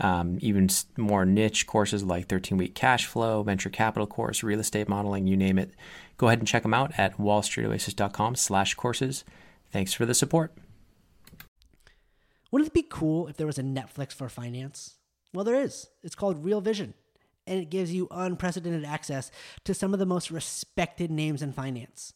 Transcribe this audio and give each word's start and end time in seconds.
um, 0.00 0.38
even 0.40 0.68
more 0.96 1.24
niche 1.24 1.66
courses 1.66 2.02
like 2.02 2.28
13 2.28 2.58
week 2.58 2.74
cash 2.74 3.06
flow, 3.06 3.42
venture 3.42 3.70
capital 3.70 4.06
course, 4.06 4.42
real 4.42 4.60
estate 4.60 4.88
modeling, 4.88 5.26
you 5.26 5.36
name 5.36 5.58
it 5.58 5.72
Go 6.16 6.28
ahead 6.28 6.38
and 6.38 6.48
check 6.48 6.62
them 6.62 6.74
out 6.74 6.92
at 6.96 7.18
wallstreetoasis.com 7.18 8.36
slash 8.36 8.74
courses. 8.74 9.24
Thanks 9.72 9.92
for 9.92 10.06
the 10.06 10.14
support. 10.14 10.52
Wouldn't 12.50 12.68
it 12.68 12.74
be 12.74 12.86
cool 12.88 13.26
if 13.26 13.36
there 13.36 13.46
was 13.46 13.58
a 13.58 13.62
Netflix 13.62 14.12
for 14.12 14.28
finance? 14.28 14.94
Well, 15.32 15.44
there 15.44 15.60
is. 15.60 15.88
It's 16.04 16.14
called 16.14 16.44
Real 16.44 16.60
Vision, 16.60 16.94
and 17.46 17.58
it 17.58 17.68
gives 17.68 17.92
you 17.92 18.06
unprecedented 18.12 18.84
access 18.84 19.32
to 19.64 19.74
some 19.74 19.92
of 19.92 19.98
the 19.98 20.06
most 20.06 20.30
respected 20.30 21.10
names 21.10 21.42
in 21.42 21.52
finance. 21.52 22.12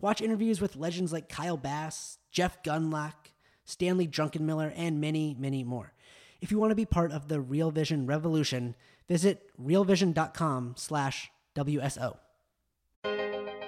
Watch 0.00 0.20
interviews 0.20 0.60
with 0.60 0.74
legends 0.74 1.12
like 1.12 1.28
Kyle 1.28 1.56
Bass, 1.56 2.18
Jeff 2.32 2.62
Gundlach, 2.64 3.14
Stanley 3.64 4.08
Druckenmiller, 4.08 4.72
and 4.74 5.00
many, 5.00 5.36
many 5.38 5.62
more. 5.62 5.92
If 6.46 6.52
you 6.52 6.60
want 6.60 6.70
to 6.70 6.76
be 6.76 6.86
part 6.86 7.10
of 7.10 7.26
the 7.26 7.40
Real 7.40 7.72
Vision 7.72 8.06
revolution, 8.06 8.76
visit 9.08 9.50
realvision.com 9.60 10.74
slash 10.76 11.28
WSO. 11.56 12.18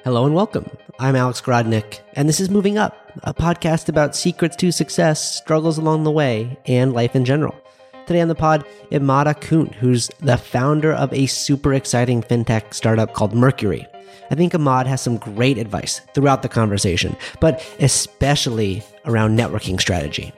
Hello 0.04 0.24
and 0.24 0.32
welcome. 0.32 0.64
I'm 1.01 1.16
Alex 1.16 1.41
Grodnick, 1.41 1.98
and 2.12 2.28
this 2.28 2.38
is 2.38 2.51
Moving 2.51 2.78
Up, 2.78 2.95
a 3.24 3.34
podcast 3.34 3.88
about 3.88 4.14
secrets 4.14 4.54
to 4.59 4.70
success, 4.70 5.38
struggles 5.38 5.76
along 5.76 6.04
the 6.04 6.12
way, 6.12 6.57
and 6.66 6.93
life 6.93 7.16
in 7.16 7.24
general. 7.24 7.60
Today 8.07 8.20
on 8.20 8.29
the 8.29 8.37
pod, 8.37 8.65
Immad 8.92 9.26
Akhund, 9.26 9.74
who's 9.74 10.09
the 10.20 10.37
founder 10.37 10.92
of 10.92 11.13
a 11.13 11.26
super 11.26 11.74
exciting 11.74 12.23
fintech 12.23 12.73
startup 12.74 13.13
called 13.13 13.35
Mercury. 13.35 13.88
I 14.30 14.37
think 14.37 14.54
Ahmad 14.54 14.87
has 14.87 15.01
some 15.01 15.16
great 15.16 15.59
advice 15.59 16.01
throughout 16.15 16.42
the 16.42 16.48
conversation, 16.48 17.16
but 17.40 17.60
especially 17.80 18.85
around 19.04 19.37
networking 19.37 19.80
strategy. 19.80 20.32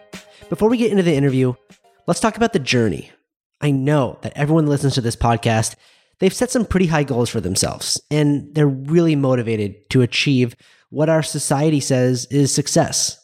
Before 0.49 0.71
we 0.71 0.79
get 0.79 0.91
into 0.91 1.03
the 1.03 1.15
interview, 1.15 1.53
let's 2.11 2.19
talk 2.19 2.37
about 2.37 2.53
the 2.53 2.59
journey. 2.59 3.09
I 3.61 3.71
know 3.71 4.19
that 4.23 4.33
everyone 4.35 4.67
listens 4.67 4.95
to 4.95 5.01
this 5.01 5.15
podcast 5.15 5.77
they've 6.19 6.35
set 6.35 6.51
some 6.51 6.67
pretty 6.67 6.87
high 6.87 7.05
goals 7.05 7.31
for 7.31 7.41
themselves, 7.41 8.01
and 8.11 8.53
they're 8.53 8.67
really 8.67 9.15
motivated 9.15 9.89
to 9.91 10.03
achieve 10.03 10.57
what 10.89 11.09
our 11.09 11.23
society 11.23 11.79
says 11.79 12.27
is 12.27 12.53
success. 12.53 13.17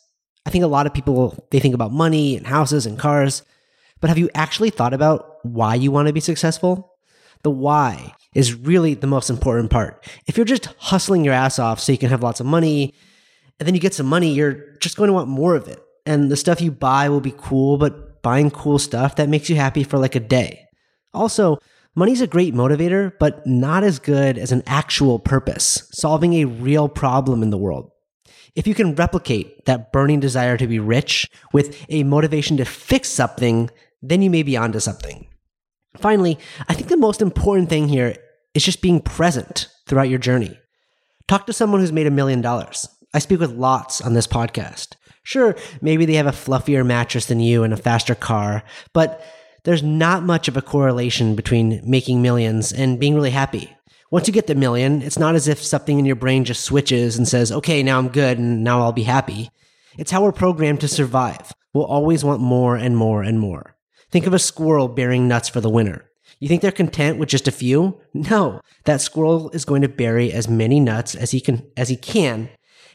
I 0.47 0.51
think 0.51 0.63
a 0.63 0.69
lot 0.69 0.87
of 0.87 0.95
people 0.95 1.49
they 1.51 1.59
think 1.59 1.75
about 1.75 1.91
money 1.91 2.37
and 2.37 2.47
houses 2.47 2.87
and 2.87 2.97
cars, 2.97 3.43
but 4.01 4.07
have 4.07 4.19
you 4.19 4.31
actually 4.37 4.71
thought 4.71 4.95
about 4.95 5.45
why 5.45 5.75
you 5.75 5.91
want 5.91 6.07
to 6.07 6.15
be 6.15 6.21
successful? 6.21 6.95
The 7.43 7.51
why 7.51 8.15
is 8.37 8.55
really 8.55 8.95
the 8.95 9.09
most 9.09 9.31
important 9.31 9.73
part. 9.73 10.07
If 10.29 10.37
you're 10.37 10.47
just 10.47 10.67
hustling 10.79 11.25
your 11.25 11.35
ass 11.35 11.59
off 11.59 11.81
so 11.81 11.91
you 11.91 11.99
can 11.99 12.11
have 12.11 12.23
lots 12.23 12.39
of 12.39 12.47
money, 12.47 12.95
and 13.59 13.67
then 13.67 13.75
you 13.75 13.81
get 13.81 13.95
some 13.95 14.07
money, 14.07 14.33
you're 14.33 14.77
just 14.77 14.97
going 14.97 15.09
to 15.09 15.15
want 15.15 15.29
more 15.29 15.57
of 15.57 15.67
it. 15.67 15.83
And 16.07 16.31
the 16.31 16.37
stuff 16.37 16.61
you 16.61 16.71
buy 16.71 17.09
will 17.09 17.21
be 17.21 17.35
cool, 17.37 17.79
but 17.79 18.06
buying 18.27 18.51
cool 18.51 18.77
stuff 18.77 19.15
that 19.15 19.29
makes 19.29 19.49
you 19.49 19.55
happy 19.55 19.85
for 19.85 19.99
like 19.99 20.17
a 20.17 20.21
day. 20.21 20.67
Also, 21.15 21.59
Money's 21.95 22.21
a 22.21 22.27
great 22.27 22.55
motivator, 22.55 23.13
but 23.21 23.47
not 23.47 23.85
as 23.85 24.01
good 24.01 24.37
as 24.37 24.51
an 24.51 24.65
actual 24.67 25.21
purpose, 25.21 25.89
solving 25.93 26.33
a 26.35 26.45
real 26.45 26.89
problem 26.89 27.41
in 27.41 27.51
the 27.51 27.57
world. 27.57 27.89
If 28.57 28.67
you 28.67 28.75
can 28.75 28.97
replicate 28.97 29.65
that 29.67 29.93
burning 29.93 30.19
desire 30.19 30.57
to 30.57 30.67
be 30.67 30.81
rich 30.81 31.31
with 31.53 31.87
a 31.89 32.03
motivation 32.03 32.57
to 32.57 32.65
fix 32.65 33.09
something, 33.09 33.71
then 34.03 34.23
you 34.23 34.31
may 34.31 34.43
be 34.43 34.57
onto 34.57 34.81
something. 34.81 35.29
Finally, 35.97 36.37
I 36.69 36.75
think 36.75 36.89
the 36.89 36.97
most 36.97 37.23
important 37.23 37.69
thing 37.69 37.87
here 37.87 38.17
is 38.55 38.65
just 38.65 38.83
being 38.83 39.01
present 39.01 39.69
throughout 39.87 40.09
your 40.09 40.19
journey. 40.19 40.59
Talk 41.29 41.47
to 41.47 41.53
someone 41.53 41.81
who's 41.81 41.93
made 41.93 42.09
a 42.09 42.19
million 42.19 42.41
dollars. 42.41 42.89
I 43.15 43.21
speak 43.21 43.39
with 43.39 43.53
lots 43.53 44.01
on 44.01 44.15
this 44.15 44.27
podcast. 44.27 44.97
Sure, 45.27 45.57
maybe 45.81 46.05
they 46.05 46.15
have 46.15 46.29
a 46.29 46.31
fluffier 46.31 46.87
mattress 46.87 47.27
than 47.27 47.41
you 47.41 47.65
and 47.65 47.75
a 47.75 47.77
faster 47.77 48.15
car, 48.15 48.63
but 48.93 49.27
there's 49.65 49.83
not 49.83 50.23
much 50.23 50.47
of 50.47 50.57
a 50.57 50.63
correlation 50.63 51.35
between 51.35 51.81
making 51.85 52.23
millions 52.23 52.73
and 52.73 53.01
being 53.01 53.17
really 53.17 53.33
happy. 53.33 53.77
Once 54.13 54.29
you 54.29 54.33
get 54.33 54.47
the 54.47 54.55
million, 54.55 55.03
it's 55.03 55.19
not 55.19 55.35
as 55.35 55.49
if 55.49 55.61
something 55.61 55.99
in 55.99 56.05
your 56.05 56.15
brain 56.15 56.45
just 56.45 56.63
switches 56.63 57.19
and 57.19 57.27
says, 57.27 57.51
okay, 57.51 57.83
now 57.83 57.99
I'm 57.99 58.07
good 58.09 58.39
and 58.39 58.63
now 58.63 58.83
I'll 58.83 58.93
be 58.93 59.03
happy. 59.03 59.51
It's 59.99 60.13
how 60.13 60.23
we're 60.23 60.31
programmed 60.31 60.81
to 60.83 60.89
survive. 60.89 61.53
We'll 61.75 61.87
always 61.87 62.23
want 62.23 62.41
more 62.41 62.77
and 62.77 62.97
more 62.97 63.25
and 63.25 63.41
more. 63.41 63.75
Think 64.13 64.29
of 64.29 64.33
a 64.33 64.39
squirrel 64.39 64.87
bearing 64.87 65.27
nuts 65.27 65.49
for 65.49 65.61
the 65.61 65.69
winter. 65.69 66.09
You 66.39 66.47
think 66.47 66.63
they're 66.63 66.71
content 66.71 67.19
with 67.19 67.31
just 67.31 67.49
a 67.49 67.53
few? 67.53 68.01
No. 68.15 68.61
That 68.85 69.01
squirrel 69.01 69.51
is 69.51 69.65
going 69.65 69.83
to 69.83 69.89
bury 69.89 70.33
as 70.33 70.47
many 70.47 70.79
nuts 70.79 71.17
as 71.17 71.33
he 71.33 71.41
can 71.41 71.69
as 71.77 71.89
he 71.89 71.97
can. 71.97 72.49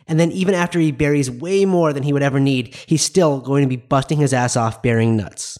And 0.08 0.20
then 0.20 0.32
even 0.32 0.54
after 0.54 0.80
he 0.80 0.92
buries 0.92 1.30
way 1.30 1.66
more 1.66 1.94
than 1.94 2.04
he 2.04 2.14
would 2.14 2.24
ever 2.24 2.40
need, 2.40 2.76
he's 2.86 3.04
still 3.04 3.40
going 3.40 3.64
to 3.64 3.70
be 3.70 3.78
busting 3.78 4.18
his 4.18 4.34
ass 4.34 4.56
off 4.56 4.82
bearing 4.82 5.16
nuts. 5.16 5.58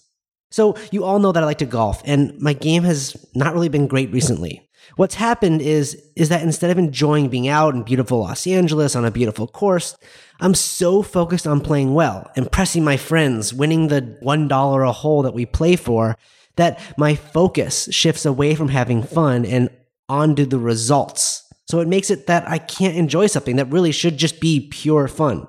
So 0.52 0.76
you 0.92 1.04
all 1.04 1.20
know 1.20 1.32
that 1.32 1.44
I 1.44 1.46
like 1.46 1.60
to 1.60 1.66
golf 1.66 2.02
and 2.06 2.38
my 2.40 2.54
game 2.54 2.84
has 2.84 3.16
not 3.34 3.54
really 3.54 3.70
been 3.70 3.88
great 3.88 4.12
recently. 4.12 4.68
What's 4.98 5.16
happened 5.16 5.62
is 5.62 5.96
is 6.16 6.30
that 6.30 6.44
instead 6.44 6.70
of 6.70 6.78
enjoying 6.78 7.30
being 7.30 7.48
out 7.48 7.74
in 7.74 7.84
beautiful 7.84 8.20
Los 8.20 8.46
Angeles 8.46 8.96
on 8.96 9.06
a 9.06 9.12
beautiful 9.12 9.48
course, 9.48 9.96
I'm 10.42 10.54
so 10.54 11.02
focused 11.02 11.48
on 11.48 11.62
playing 11.62 11.94
well, 11.94 12.30
impressing 12.36 12.84
my 12.84 12.98
friends, 12.98 13.54
winning 13.54 13.88
the 13.88 14.18
$1 14.22 14.90
a 14.90 14.92
hole 14.92 15.22
that 15.22 15.34
we 15.34 15.46
play 15.46 15.76
for, 15.76 16.18
that 16.58 16.80
my 16.98 17.16
focus 17.16 17.88
shifts 17.92 18.26
away 18.26 18.56
from 18.56 18.68
having 18.68 19.04
fun 19.04 19.46
and 19.46 19.70
onto 20.10 20.46
the 20.46 20.60
results. 20.60 21.51
So 21.68 21.80
it 21.80 21.88
makes 21.88 22.10
it 22.10 22.28
that 22.28 22.48
I 22.48 22.58
can't 22.58 22.98
enjoy 22.98 23.28
something 23.28 23.56
that 23.56 23.72
really 23.72 23.92
should 23.92 24.18
just 24.18 24.40
be 24.40 24.68
pure 24.72 25.08
fun. 25.08 25.48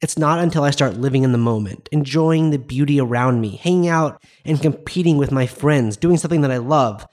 It's 0.00 0.18
not 0.18 0.40
until 0.40 0.64
I 0.64 0.70
start 0.70 0.96
living 0.96 1.22
in 1.22 1.32
the 1.32 1.38
moment, 1.38 1.88
enjoying 1.92 2.50
the 2.50 2.58
beauty 2.58 3.00
around 3.00 3.40
me, 3.40 3.56
hanging 3.56 3.88
out 3.88 4.20
and 4.44 4.60
competing 4.60 5.16
with 5.16 5.30
my 5.30 5.46
friends, 5.46 5.96
doing 5.96 6.16
something 6.16 6.40
that 6.40 6.50
I 6.50 6.56
love, 6.56 7.06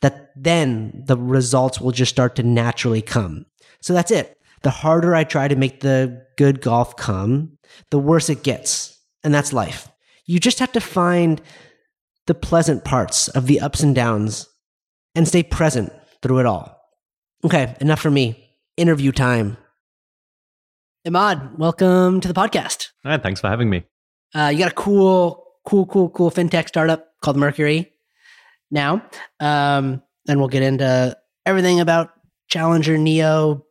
that 0.00 0.30
then 0.34 1.02
the 1.06 1.16
results 1.16 1.80
will 1.80 1.92
just 1.92 2.10
start 2.10 2.36
to 2.36 2.42
naturally 2.42 3.02
come. 3.02 3.44
So 3.82 3.92
that's 3.92 4.10
it. 4.10 4.38
The 4.62 4.70
harder 4.70 5.14
I 5.14 5.24
try 5.24 5.48
to 5.48 5.56
make 5.56 5.80
the 5.80 6.24
good 6.38 6.62
golf 6.62 6.96
come, 6.96 7.58
the 7.90 7.98
worse 7.98 8.30
it 8.30 8.42
gets. 8.42 8.98
And 9.22 9.34
that's 9.34 9.52
life. 9.52 9.88
You 10.24 10.38
just 10.38 10.60
have 10.60 10.72
to 10.72 10.80
find 10.80 11.42
the 12.26 12.34
pleasant 12.34 12.84
parts 12.84 13.28
of 13.28 13.46
the 13.46 13.60
ups 13.60 13.82
and 13.82 13.94
downs 13.94 14.48
and 15.14 15.28
stay 15.28 15.42
present 15.42 15.92
through 16.22 16.38
it 16.38 16.46
all. 16.46 16.79
Okay, 17.42 17.74
enough 17.80 18.00
for 18.00 18.10
me. 18.10 18.50
Interview 18.76 19.12
time. 19.12 19.56
Immad, 21.06 21.56
welcome 21.58 22.20
to 22.20 22.28
the 22.28 22.34
podcast. 22.34 22.88
All 23.02 23.10
right, 23.10 23.22
thanks 23.22 23.40
for 23.40 23.48
having 23.48 23.70
me. 23.70 23.84
Uh, 24.34 24.50
you 24.52 24.58
got 24.58 24.72
a 24.72 24.74
cool, 24.74 25.46
cool, 25.64 25.86
cool, 25.86 26.10
cool 26.10 26.30
fintech 26.30 26.68
startup 26.68 27.06
called 27.22 27.38
Mercury 27.38 27.92
now. 28.70 29.02
Um, 29.40 30.02
and 30.28 30.38
we'll 30.38 30.48
get 30.48 30.62
into 30.62 31.16
everything 31.46 31.80
about 31.80 32.10
Challenger, 32.48 32.98
Neo, 32.98 33.64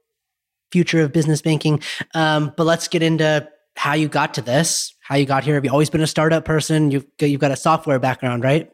future 0.72 1.02
of 1.02 1.14
business 1.14 1.44
banking. 1.44 1.80
Um, 2.16 2.52
but 2.58 2.64
let's 2.64 2.88
get 2.88 3.04
into 3.04 3.48
how 3.76 3.94
you 3.94 4.08
got 4.08 4.34
to 4.34 4.42
this, 4.42 4.96
how 5.02 5.16
you 5.16 5.28
got 5.28 5.44
here. 5.44 5.54
Have 5.54 5.64
you 5.64 5.72
always 5.72 5.92
been 5.92 6.02
a 6.02 6.08
startup 6.08 6.44
person? 6.44 6.90
You've 6.90 7.06
you've 7.22 7.40
got 7.40 7.52
a 7.52 7.56
software 7.56 8.00
background, 8.00 8.44
right? 8.44 8.72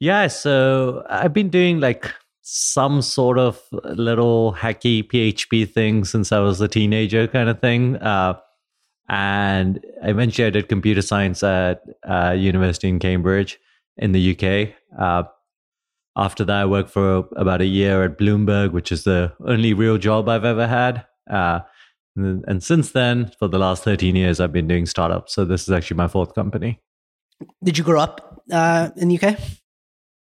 Yeah, 0.00 0.26
so 0.26 1.04
I've 1.08 1.32
been 1.32 1.50
doing 1.50 1.78
like 1.78 2.12
some 2.46 3.00
sort 3.00 3.38
of 3.38 3.58
little 3.72 4.52
hacky 4.52 5.02
PHP 5.02 5.72
thing 5.72 6.04
since 6.04 6.30
I 6.30 6.40
was 6.40 6.60
a 6.60 6.68
teenager, 6.68 7.26
kind 7.26 7.48
of 7.48 7.58
thing. 7.58 7.96
Uh, 7.96 8.38
and 9.08 9.82
eventually, 10.02 10.46
I 10.46 10.50
did 10.50 10.68
computer 10.68 11.00
science 11.00 11.42
at 11.42 11.82
uh, 12.06 12.34
University 12.36 12.90
in 12.90 12.98
Cambridge 12.98 13.58
in 13.96 14.12
the 14.12 14.36
UK. 14.36 14.74
Uh, 14.98 15.24
after 16.16 16.44
that, 16.44 16.56
I 16.56 16.66
worked 16.66 16.90
for 16.90 17.26
about 17.34 17.62
a 17.62 17.66
year 17.66 18.04
at 18.04 18.18
Bloomberg, 18.18 18.72
which 18.72 18.92
is 18.92 19.04
the 19.04 19.32
only 19.46 19.72
real 19.72 19.96
job 19.96 20.28
I've 20.28 20.44
ever 20.44 20.66
had. 20.66 21.06
Uh, 21.28 21.60
and, 22.14 22.62
since 22.62 22.92
then, 22.92 23.32
for 23.38 23.48
the 23.48 23.58
last 23.58 23.84
13 23.84 24.14
years, 24.14 24.38
I've 24.38 24.52
been 24.52 24.68
doing 24.68 24.84
startups. 24.84 25.34
So 25.34 25.46
this 25.46 25.62
is 25.62 25.70
actually 25.70 25.96
my 25.96 26.08
fourth 26.08 26.34
company. 26.34 26.78
Did 27.62 27.78
you 27.78 27.84
grow 27.84 28.00
up 28.00 28.42
uh, 28.52 28.90
in 28.96 29.08
the 29.08 29.18
UK? 29.18 29.38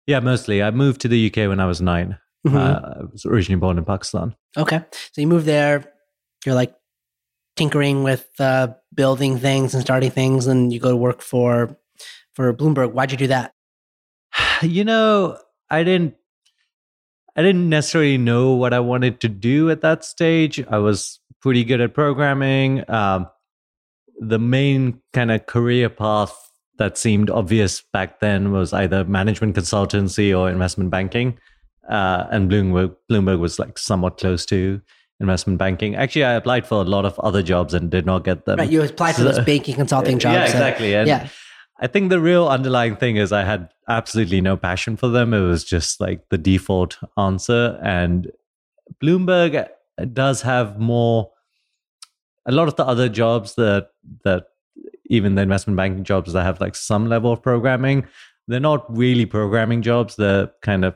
Yeah, 0.06 0.20
mostly. 0.20 0.62
I 0.62 0.70
moved 0.70 1.00
to 1.02 1.08
the 1.08 1.26
UK 1.26 1.48
when 1.48 1.60
I 1.60 1.66
was 1.66 1.80
9 1.80 2.18
mm-hmm. 2.46 2.56
uh, 2.56 2.60
I 2.60 3.04
was 3.10 3.24
originally 3.24 3.60
born 3.60 3.78
in 3.78 3.84
Pakistan. 3.84 4.34
Okay, 4.56 4.82
so 4.92 5.20
you 5.20 5.26
moved 5.26 5.46
there. 5.46 5.92
You're 6.44 6.54
like 6.54 6.74
tinkering 7.56 8.02
with 8.02 8.28
uh, 8.38 8.68
building 8.94 9.38
things 9.38 9.74
and 9.74 9.82
starting 9.82 10.10
things, 10.10 10.46
and 10.46 10.72
you 10.72 10.80
go 10.80 10.90
to 10.90 10.96
work 10.96 11.22
for 11.22 11.76
for 12.34 12.52
Bloomberg. 12.52 12.92
Why'd 12.92 13.12
you 13.12 13.18
do 13.18 13.28
that? 13.28 13.52
You 14.62 14.84
know, 14.84 15.38
I 15.70 15.82
didn't. 15.82 16.14
I 17.36 17.42
didn't 17.42 17.68
necessarily 17.68 18.16
know 18.16 18.52
what 18.52 18.72
I 18.72 18.78
wanted 18.78 19.20
to 19.22 19.28
do 19.28 19.68
at 19.68 19.80
that 19.80 20.04
stage. 20.04 20.64
I 20.68 20.78
was 20.78 21.18
pretty 21.42 21.64
good 21.64 21.80
at 21.80 21.92
programming. 21.92 22.88
Um, 22.88 23.26
the 24.20 24.38
main 24.38 25.00
kind 25.12 25.32
of 25.32 25.46
career 25.46 25.90
path 25.90 26.32
that 26.78 26.98
seemed 26.98 27.30
obvious 27.30 27.82
back 27.92 28.20
then 28.20 28.52
was 28.52 28.72
either 28.72 29.04
management 29.04 29.56
consultancy 29.56 30.36
or 30.36 30.50
investment 30.50 30.90
banking. 30.90 31.38
Uh, 31.88 32.26
and 32.30 32.50
Bloomberg, 32.50 32.96
Bloomberg 33.10 33.38
was 33.38 33.58
like 33.58 33.78
somewhat 33.78 34.18
close 34.18 34.46
to 34.46 34.80
investment 35.20 35.58
banking. 35.58 35.94
Actually, 35.94 36.24
I 36.24 36.32
applied 36.32 36.66
for 36.66 36.80
a 36.80 36.84
lot 36.84 37.04
of 37.04 37.18
other 37.20 37.42
jobs 37.42 37.74
and 37.74 37.90
did 37.90 38.06
not 38.06 38.24
get 38.24 38.44
them. 38.44 38.58
Right, 38.58 38.70
you 38.70 38.82
applied 38.82 39.16
for 39.16 39.22
those 39.22 39.38
banking 39.40 39.74
consulting 39.74 40.18
jobs. 40.20 40.34
Yeah, 40.34 40.44
exactly. 40.44 40.94
And 40.94 41.08
yeah. 41.08 41.28
I 41.80 41.86
think 41.86 42.10
the 42.10 42.20
real 42.20 42.48
underlying 42.48 42.96
thing 42.96 43.16
is 43.16 43.32
I 43.32 43.44
had 43.44 43.70
absolutely 43.88 44.40
no 44.40 44.56
passion 44.56 44.96
for 44.96 45.08
them. 45.08 45.34
It 45.34 45.40
was 45.40 45.64
just 45.64 46.00
like 46.00 46.28
the 46.30 46.38
default 46.38 46.98
answer. 47.18 47.78
And 47.82 48.30
Bloomberg 49.02 49.68
does 50.12 50.42
have 50.42 50.78
more. 50.78 51.30
A 52.46 52.52
lot 52.52 52.68
of 52.68 52.76
the 52.76 52.84
other 52.84 53.08
jobs 53.08 53.54
that 53.54 53.90
that 54.24 54.48
even 55.14 55.34
the 55.34 55.42
investment 55.42 55.76
banking 55.76 56.04
jobs 56.04 56.32
that 56.32 56.42
have 56.42 56.60
like 56.60 56.74
some 56.74 57.08
level 57.08 57.32
of 57.32 57.42
programming, 57.42 58.06
they're 58.48 58.60
not 58.60 58.84
really 58.94 59.26
programming 59.26 59.82
jobs. 59.82 60.16
They're 60.16 60.50
kind 60.62 60.84
of 60.84 60.94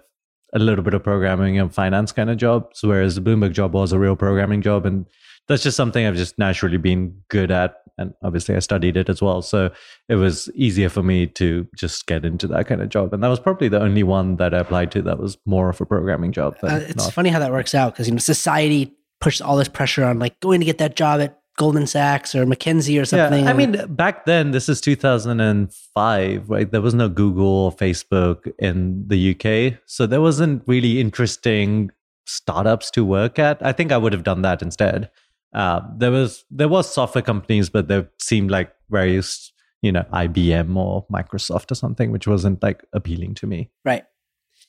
a 0.55 0.59
little 0.59 0.85
bit 0.85 0.95
of 0.95 1.03
programming 1.03 1.59
and 1.59 1.73
finance 1.73 2.13
kind 2.13 2.31
of 2.31 2.37
jobs, 2.37 2.83
whereas 2.83 3.15
the 3.15 3.21
Bloomberg 3.21 3.53
job 3.53 3.75
was 3.75 3.93
a 3.93 3.99
real 3.99 4.17
programming 4.17 4.63
job. 4.63 4.87
And 4.87 5.07
that's 5.47 5.63
just 5.63 5.77
something 5.77 6.07
I've 6.07 6.17
just 6.17 6.39
naturally 6.39 6.79
been 6.79 7.21
good 7.29 7.51
at. 7.51 7.77
And 7.99 8.15
obviously, 8.23 8.55
I 8.55 8.61
studied 8.61 8.97
it 8.97 9.09
as 9.09 9.21
well. 9.21 9.43
So 9.43 9.71
it 10.09 10.15
was 10.15 10.49
easier 10.55 10.89
for 10.89 11.03
me 11.03 11.27
to 11.27 11.67
just 11.77 12.07
get 12.07 12.25
into 12.25 12.47
that 12.49 12.69
kind 12.69 12.81
of 12.81 12.91
job. 12.91 13.13
And 13.13 13.23
that 13.25 13.29
was 13.29 13.41
probably 13.41 13.69
the 13.69 13.81
only 13.81 14.05
one 14.05 14.37
that 14.37 14.55
I 14.55 14.59
applied 14.59 14.93
to 14.93 15.03
that 15.03 15.19
was 15.19 15.37
more 15.47 15.69
of 15.69 15.81
a 15.81 15.87
programming 15.87 16.31
job. 16.31 16.57
Uh, 16.63 16.81
it's 16.83 17.05
not. 17.05 17.13
funny 17.13 17.31
how 17.31 17.41
that 17.41 17.51
works 17.51 17.75
out 17.75 17.95
because, 17.95 18.07
you 18.07 18.15
know, 18.15 18.19
society 18.19 18.95
pushes 19.21 19.41
all 19.41 19.57
this 19.57 19.69
pressure 19.69 20.05
on 20.05 20.21
like 20.21 20.39
going 20.39 20.61
to 20.61 20.67
get 20.67 20.79
that 20.79 20.95
job 20.95 21.21
at 21.21 21.38
Goldman 21.59 21.89
Sachs 21.89 22.37
or 22.37 22.47
McKinsey 22.47 23.01
or 23.01 23.05
something. 23.05 23.45
Yeah, 23.45 23.51
I 23.51 23.53
mean, 23.53 23.85
back 23.89 24.27
then, 24.27 24.53
this 24.53 24.69
is 24.69 24.81
2005, 24.81 26.49
right? 26.49 26.71
There 26.71 26.81
was 26.81 26.95
no 26.95 27.09
Google 27.09 27.47
or 27.47 27.73
Facebook 27.73 28.51
in 28.61 29.07
the 29.09 29.35
UK. 29.35 29.81
So 29.85 30.07
there 30.07 30.21
wasn't 30.21 30.63
really 30.67 31.01
interesting 31.01 31.91
startups 32.27 32.93
to 32.93 33.05
work 33.05 33.41
at. 33.41 33.59
I 33.61 33.73
think 33.73 33.91
I 33.91 33.99
would 33.99 34.13
have 34.13 34.23
done 34.23 34.43
that 34.43 34.63
instead. 34.63 35.11
Uh, 35.53 35.81
there 35.97 36.13
was 36.13 36.45
there 36.51 36.69
was 36.69 36.93
software 36.93 37.23
companies, 37.23 37.69
but 37.69 37.89
they 37.89 38.07
seemed 38.21 38.53
like 38.53 38.73
various, 38.89 39.53
you 39.83 39.91
know, 39.91 40.05
IBM 40.13 40.77
or 40.77 41.07
Microsoft 41.13 41.73
or 41.73 41.75
something, 41.75 42.13
which 42.13 42.29
wasn't 42.29 42.63
like 42.63 42.85
appealing 42.93 43.35
to 43.35 43.49
me. 43.49 43.69
Right. 43.85 44.05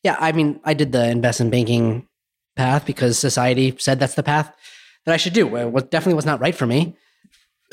Yeah. 0.04 0.16
I 0.20 0.32
mean, 0.32 0.60
I 0.64 0.74
did 0.74 0.92
the 0.92 1.08
investment 1.08 1.52
banking 1.52 2.08
path 2.56 2.86
because 2.88 3.20
society 3.20 3.76
said 3.78 4.00
that's 4.00 4.16
the 4.16 4.24
path 4.24 4.52
that 5.06 5.14
I 5.14 5.18
should 5.18 5.34
do. 5.34 5.56
It 5.56 5.92
definitely 5.92 6.16
was 6.16 6.26
not 6.26 6.40
right 6.40 6.56
for 6.56 6.66
me, 6.66 6.96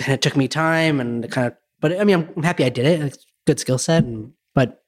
and 0.05 0.15
it 0.15 0.23
took 0.23 0.37
me 0.37 0.49
time 0.49 1.01
and 1.01 1.31
kind 1.31 1.49
of. 1.49 1.55
But 1.81 2.01
I 2.01 2.05
mean, 2.05 2.29
I'm 2.37 2.43
happy 2.43 2.65
I 2.65 2.69
did 2.69 2.87
it. 2.87 3.01
It's 3.01 3.27
good 3.47 3.61
skill 3.61 3.79
set, 3.79 4.05
and, 4.05 4.33
but 4.55 4.83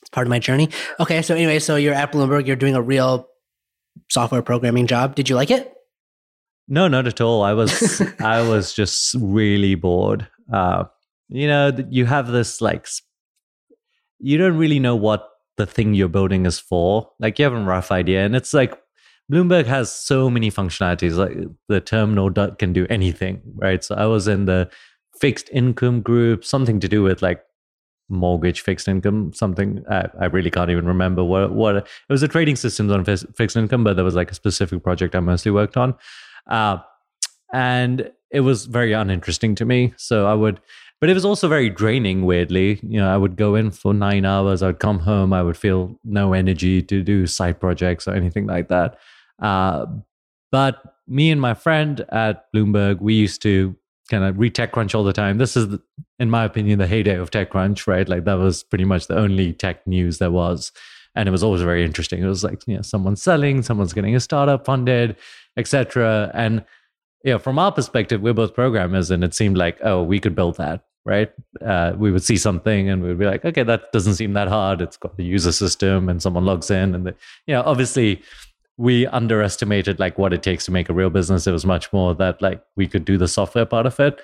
it's 0.00 0.10
part 0.10 0.26
of 0.26 0.30
my 0.30 0.38
journey. 0.38 0.68
Okay, 1.00 1.22
so 1.22 1.34
anyway, 1.34 1.58
so 1.58 1.76
you're 1.76 1.94
at 1.94 2.12
Bloomberg. 2.12 2.46
You're 2.46 2.56
doing 2.56 2.74
a 2.74 2.82
real 2.82 3.28
software 4.08 4.42
programming 4.42 4.86
job. 4.86 5.14
Did 5.14 5.28
you 5.28 5.36
like 5.36 5.50
it? 5.50 5.72
No, 6.68 6.88
not 6.88 7.06
at 7.06 7.20
all. 7.20 7.42
I 7.42 7.52
was 7.52 8.02
I 8.20 8.46
was 8.46 8.72
just 8.74 9.14
really 9.18 9.74
bored. 9.74 10.28
Uh, 10.52 10.84
you 11.28 11.48
know, 11.48 11.72
you 11.90 12.06
have 12.06 12.28
this 12.28 12.60
like 12.60 12.86
you 14.18 14.38
don't 14.38 14.56
really 14.56 14.78
know 14.78 14.96
what 14.96 15.28
the 15.56 15.66
thing 15.66 15.94
you're 15.94 16.08
building 16.08 16.46
is 16.46 16.58
for. 16.58 17.10
Like 17.18 17.38
you 17.38 17.44
have 17.44 17.54
a 17.54 17.64
rough 17.64 17.90
idea, 17.90 18.24
and 18.24 18.36
it's 18.36 18.52
like 18.52 18.78
Bloomberg 19.30 19.66
has 19.66 19.92
so 19.92 20.30
many 20.30 20.50
functionalities. 20.50 21.16
Like 21.16 21.36
the 21.68 21.80
terminal 21.80 22.30
can 22.30 22.72
do 22.72 22.86
anything, 22.88 23.42
right? 23.56 23.82
So 23.82 23.94
I 23.94 24.06
was 24.06 24.28
in 24.28 24.44
the 24.44 24.70
fixed 25.20 25.48
income 25.52 26.00
group, 26.00 26.44
something 26.44 26.80
to 26.80 26.88
do 26.88 27.02
with 27.02 27.22
like 27.22 27.42
mortgage 28.08 28.60
fixed 28.60 28.86
income 28.86 29.32
something 29.32 29.82
I, 29.90 30.08
I, 30.20 30.24
really 30.26 30.48
can't 30.48 30.70
even 30.70 30.86
remember 30.86 31.24
what 31.24 31.50
what 31.50 31.74
it 31.74 31.86
was 32.08 32.22
a 32.22 32.28
trading 32.28 32.54
systems 32.54 32.92
on 32.92 33.04
fixed 33.04 33.56
income 33.56 33.82
but 33.82 33.96
there 33.96 34.04
was 34.04 34.14
like 34.14 34.30
a 34.30 34.34
specific 34.34 34.84
project 34.84 35.16
i 35.16 35.18
mostly 35.18 35.50
worked 35.50 35.76
on 35.76 35.92
uh, 36.48 36.78
and 37.52 38.10
it 38.30 38.40
was 38.40 38.66
very 38.66 38.92
uninteresting 38.92 39.54
to 39.56 39.64
me. 39.64 39.94
So 39.96 40.26
I 40.26 40.34
would, 40.34 40.60
but 41.00 41.10
it 41.10 41.14
was 41.14 41.24
also 41.24 41.48
very 41.48 41.70
draining, 41.70 42.24
weirdly. 42.24 42.80
You 42.82 43.00
know, 43.00 43.12
I 43.12 43.16
would 43.16 43.36
go 43.36 43.54
in 43.54 43.70
for 43.70 43.94
nine 43.94 44.24
hours, 44.24 44.62
I'd 44.62 44.78
come 44.78 45.00
home, 45.00 45.32
I 45.32 45.42
would 45.42 45.56
feel 45.56 45.98
no 46.04 46.32
energy 46.32 46.82
to 46.82 47.02
do 47.02 47.26
side 47.26 47.60
projects 47.60 48.08
or 48.08 48.14
anything 48.14 48.46
like 48.46 48.68
that. 48.68 48.98
Uh, 49.40 49.86
but 50.50 50.82
me 51.06 51.30
and 51.30 51.40
my 51.40 51.54
friend 51.54 52.04
at 52.10 52.52
Bloomberg, 52.54 53.00
we 53.00 53.14
used 53.14 53.42
to 53.42 53.76
kind 54.10 54.24
of 54.24 54.38
read 54.38 54.54
TechCrunch 54.54 54.94
all 54.94 55.04
the 55.04 55.12
time. 55.12 55.38
This 55.38 55.56
is, 55.56 55.68
the, 55.68 55.82
in 56.18 56.30
my 56.30 56.44
opinion, 56.44 56.78
the 56.78 56.86
heyday 56.86 57.16
of 57.16 57.30
TechCrunch, 57.30 57.86
right? 57.86 58.08
Like 58.08 58.24
that 58.24 58.34
was 58.38 58.62
pretty 58.62 58.84
much 58.84 59.06
the 59.06 59.16
only 59.16 59.52
tech 59.52 59.86
news 59.86 60.18
there 60.18 60.30
was. 60.30 60.72
And 61.14 61.28
it 61.28 61.32
was 61.32 61.42
always 61.42 61.62
very 61.62 61.84
interesting. 61.84 62.22
It 62.22 62.26
was 62.26 62.44
like, 62.44 62.62
you 62.66 62.76
know, 62.76 62.82
someone's 62.82 63.22
selling, 63.22 63.62
someone's 63.62 63.92
getting 63.92 64.14
a 64.14 64.20
startup 64.20 64.64
funded, 64.64 65.16
etc. 65.56 66.30
And 66.34 66.64
you 67.26 67.32
know, 67.32 67.38
from 67.40 67.58
our 67.58 67.72
perspective, 67.72 68.20
we're 68.20 68.32
both 68.32 68.54
programmers, 68.54 69.10
and 69.10 69.24
it 69.24 69.34
seemed 69.34 69.56
like, 69.56 69.78
oh, 69.82 70.00
we 70.00 70.20
could 70.20 70.36
build 70.36 70.56
that, 70.58 70.84
right? 71.04 71.32
Uh, 71.60 71.92
we 71.96 72.12
would 72.12 72.22
see 72.22 72.36
something, 72.36 72.88
and 72.88 73.02
we'd 73.02 73.18
be 73.18 73.26
like, 73.26 73.44
okay, 73.44 73.64
that 73.64 73.90
doesn't 73.90 74.14
seem 74.14 74.32
that 74.34 74.46
hard. 74.46 74.80
It's 74.80 74.96
got 74.96 75.16
the 75.16 75.24
user 75.24 75.50
system, 75.50 76.08
and 76.08 76.22
someone 76.22 76.44
logs 76.44 76.70
in, 76.70 76.94
and 76.94 77.04
the, 77.04 77.16
you 77.48 77.54
know, 77.54 77.64
obviously, 77.66 78.22
we 78.78 79.06
underestimated 79.06 79.98
like 79.98 80.18
what 80.18 80.32
it 80.32 80.42
takes 80.42 80.64
to 80.66 80.70
make 80.70 80.88
a 80.88 80.94
real 80.94 81.10
business. 81.10 81.46
It 81.46 81.52
was 81.52 81.64
much 81.64 81.92
more 81.92 82.14
that 82.14 82.42
like 82.42 82.62
we 82.76 82.86
could 82.86 83.04
do 83.04 83.16
the 83.16 83.28
software 83.28 83.66
part 83.66 83.86
of 83.86 83.98
it. 84.00 84.20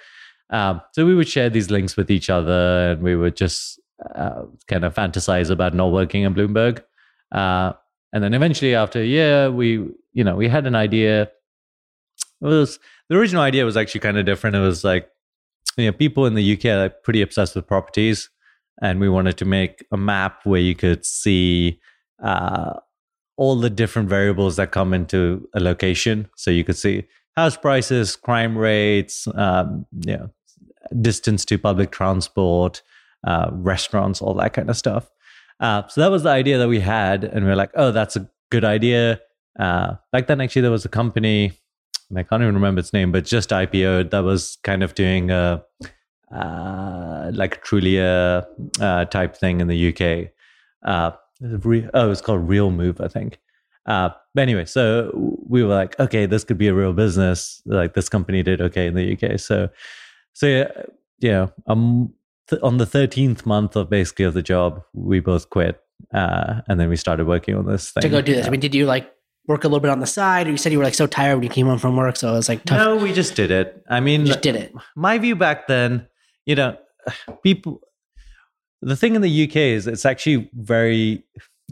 Um, 0.50 0.82
so 0.93 1.06
we 1.06 1.14
would 1.14 1.28
share 1.28 1.49
these 1.49 1.70
links 1.70 1.96
with 1.96 2.10
each 2.10 2.28
other, 2.28 2.93
and 2.93 3.02
we 3.02 3.16
would 3.16 3.37
just 3.37 3.81
uh, 4.14 4.43
kind 4.69 4.84
of 4.84 4.94
fantasize 4.94 5.50
about 5.50 5.75
not 5.75 5.93
working 5.93 6.22
in 6.22 6.34
Bloomberg. 6.34 6.82
Uh, 7.31 7.72
and 8.12 8.22
then 8.22 8.34
eventually, 8.34 8.75
after 8.75 9.00
a 9.00 9.06
year, 9.06 9.50
we 9.50 9.88
you 10.12 10.25
know 10.25 10.37
we 10.37 10.49
had 10.49 10.66
an 10.66 10.75
idea. 10.75 11.22
It 11.22 11.31
was 12.40 12.78
the 13.08 13.16
original 13.16 13.43
idea 13.43 13.64
was 13.64 13.76
actually 13.76 14.00
kind 14.00 14.19
of 14.19 14.26
different. 14.26 14.56
It 14.56 14.60
was 14.60 14.84
like 14.84 15.08
you 15.78 15.87
know 15.87 15.93
people 15.93 16.26
in 16.26 16.34
the 16.34 16.52
UK 16.52 16.66
are 16.66 16.82
like, 16.82 17.02
pretty 17.02 17.22
obsessed 17.22 17.54
with 17.54 17.66
properties, 17.66 18.28
and 18.82 19.00
we 19.00 19.08
wanted 19.08 19.38
to 19.38 19.46
make 19.46 19.87
a 19.90 19.96
map 19.96 20.40
where 20.44 20.60
you 20.60 20.75
could 20.75 21.06
see. 21.06 21.81
Uh, 22.22 22.75
all 23.37 23.56
the 23.56 23.70
different 23.70 24.08
variables 24.08 24.56
that 24.56 24.70
come 24.70 24.93
into 24.93 25.49
a 25.55 25.61
location. 25.61 26.29
So 26.37 26.50
you 26.50 26.64
could 26.64 26.76
see 26.76 27.05
house 27.37 27.56
prices, 27.56 28.17
crime 28.17 28.56
rates, 28.56 29.26
um, 29.34 29.87
you 30.05 30.16
know, 30.16 30.30
distance 31.00 31.45
to 31.47 31.59
public 31.59 31.90
transport, 31.90 32.83
uh, 33.25 33.49
restaurants, 33.52 34.21
all 34.21 34.35
that 34.35 34.52
kind 34.52 34.68
of 34.68 34.76
stuff. 34.76 35.11
Uh, 35.61 35.87
so 35.88 36.00
that 36.00 36.11
was 36.11 36.25
the 36.25 36.28
idea 36.28 36.59
that 36.59 36.68
we 36.68 36.80
had, 36.80 37.25
and 37.25 37.45
we 37.45 37.50
are 37.50 37.57
like, 37.57 37.71
oh, 37.75 37.92
that's 37.92 38.16
a 38.16 38.28
good 38.50 38.64
idea. 38.64 39.21
Uh, 39.59 39.95
back 40.11 40.26
then, 40.26 40.40
actually, 40.40 40.62
there 40.62 40.71
was 40.71 40.85
a 40.85 40.88
company, 40.88 41.52
and 42.11 42.18
I 42.18 42.25
can't 42.25 42.42
even 42.42 42.54
remember 42.54 42.80
its 42.80 42.92
name, 42.92 43.12
but 43.12 43.25
just 43.25 43.50
IPO'd 43.50 44.11
that 44.11 44.25
was 44.25 44.59
kind 44.64 44.83
of 44.83 44.95
doing 44.95 45.30
a 45.30 45.64
uh, 46.35 47.30
like 47.35 47.57
a 47.57 47.61
Trulia 47.61 48.47
uh, 48.80 49.04
type 49.04 49.37
thing 49.37 49.61
in 49.61 49.68
the 49.68 49.88
UK. 49.88 50.33
Oh, 51.42 52.11
it's 52.11 52.20
called 52.20 52.49
Real 52.49 52.70
Move, 52.70 53.00
I 53.00 53.08
think. 53.08 53.38
Uh, 53.87 54.11
but 54.34 54.42
anyway, 54.42 54.64
so 54.64 55.11
we 55.49 55.62
were 55.62 55.75
like, 55.75 55.99
okay, 55.99 56.26
this 56.26 56.44
could 56.44 56.58
be 56.58 56.68
a 56.68 56.75
real 56.75 56.92
business. 56.92 57.61
Like 57.66 57.94
this 57.94 58.08
company 58.08 58.42
did 58.42 58.61
okay 58.61 58.87
in 58.87 58.94
the 58.94 59.12
UK. 59.12 59.40
So, 59.40 59.68
so 60.32 60.46
yeah, 60.46 60.70
yeah. 61.18 61.46
Um, 61.66 62.14
th- 62.49 62.62
on 62.62 62.78
the 62.78 62.87
thirteenth 62.87 63.44
month 63.44 63.75
of 63.76 63.90
basically 63.90 64.25
of 64.25 64.34
the 64.34 64.42
job, 64.42 64.82
we 64.92 65.20
both 65.20 65.50
quit, 65.50 65.82
uh, 66.14 66.61
and 66.68 66.78
then 66.78 66.88
we 66.88 66.96
started 66.96 67.26
working 67.26 67.56
on 67.56 67.66
this 67.66 67.90
thing 67.90 68.02
to 68.02 68.08
go 68.08 68.22
do 68.22 68.34
this. 68.34 68.46
I 68.46 68.50
mean, 68.50 68.61
did 68.61 68.75
you 68.75 68.87
like 68.87 69.12
work 69.49 69.64
a 69.64 69.66
little 69.66 69.80
bit 69.80 69.90
on 69.90 69.99
the 69.99 70.06
side, 70.06 70.46
or 70.46 70.50
you 70.50 70.56
said 70.56 70.70
you 70.70 70.78
were 70.78 70.84
like 70.84 70.94
so 70.94 71.08
tired 71.08 71.34
when 71.34 71.42
you 71.42 71.50
came 71.50 71.66
home 71.66 71.78
from 71.78 71.96
work, 71.96 72.16
so 72.16 72.28
it 72.28 72.37
was 72.37 72.49
like 72.49 72.64
tough? 72.64 72.78
No, 72.78 72.96
we 72.96 73.12
just 73.12 73.34
did 73.34 73.50
it. 73.50 73.82
I 73.90 73.99
mean, 73.99 74.20
you 74.20 74.28
just 74.28 74.42
did 74.42 74.54
it. 74.54 74.72
My 74.94 75.18
view 75.18 75.34
back 75.34 75.66
then, 75.66 76.06
you 76.46 76.54
know, 76.54 76.76
people. 77.42 77.80
The 78.83 78.97
thing 78.97 79.15
in 79.15 79.23
the 79.23 79.45
UK 79.45 79.57
is 79.57 79.87
it's 79.87 80.05
actually 80.05 80.51
very 80.55 81.25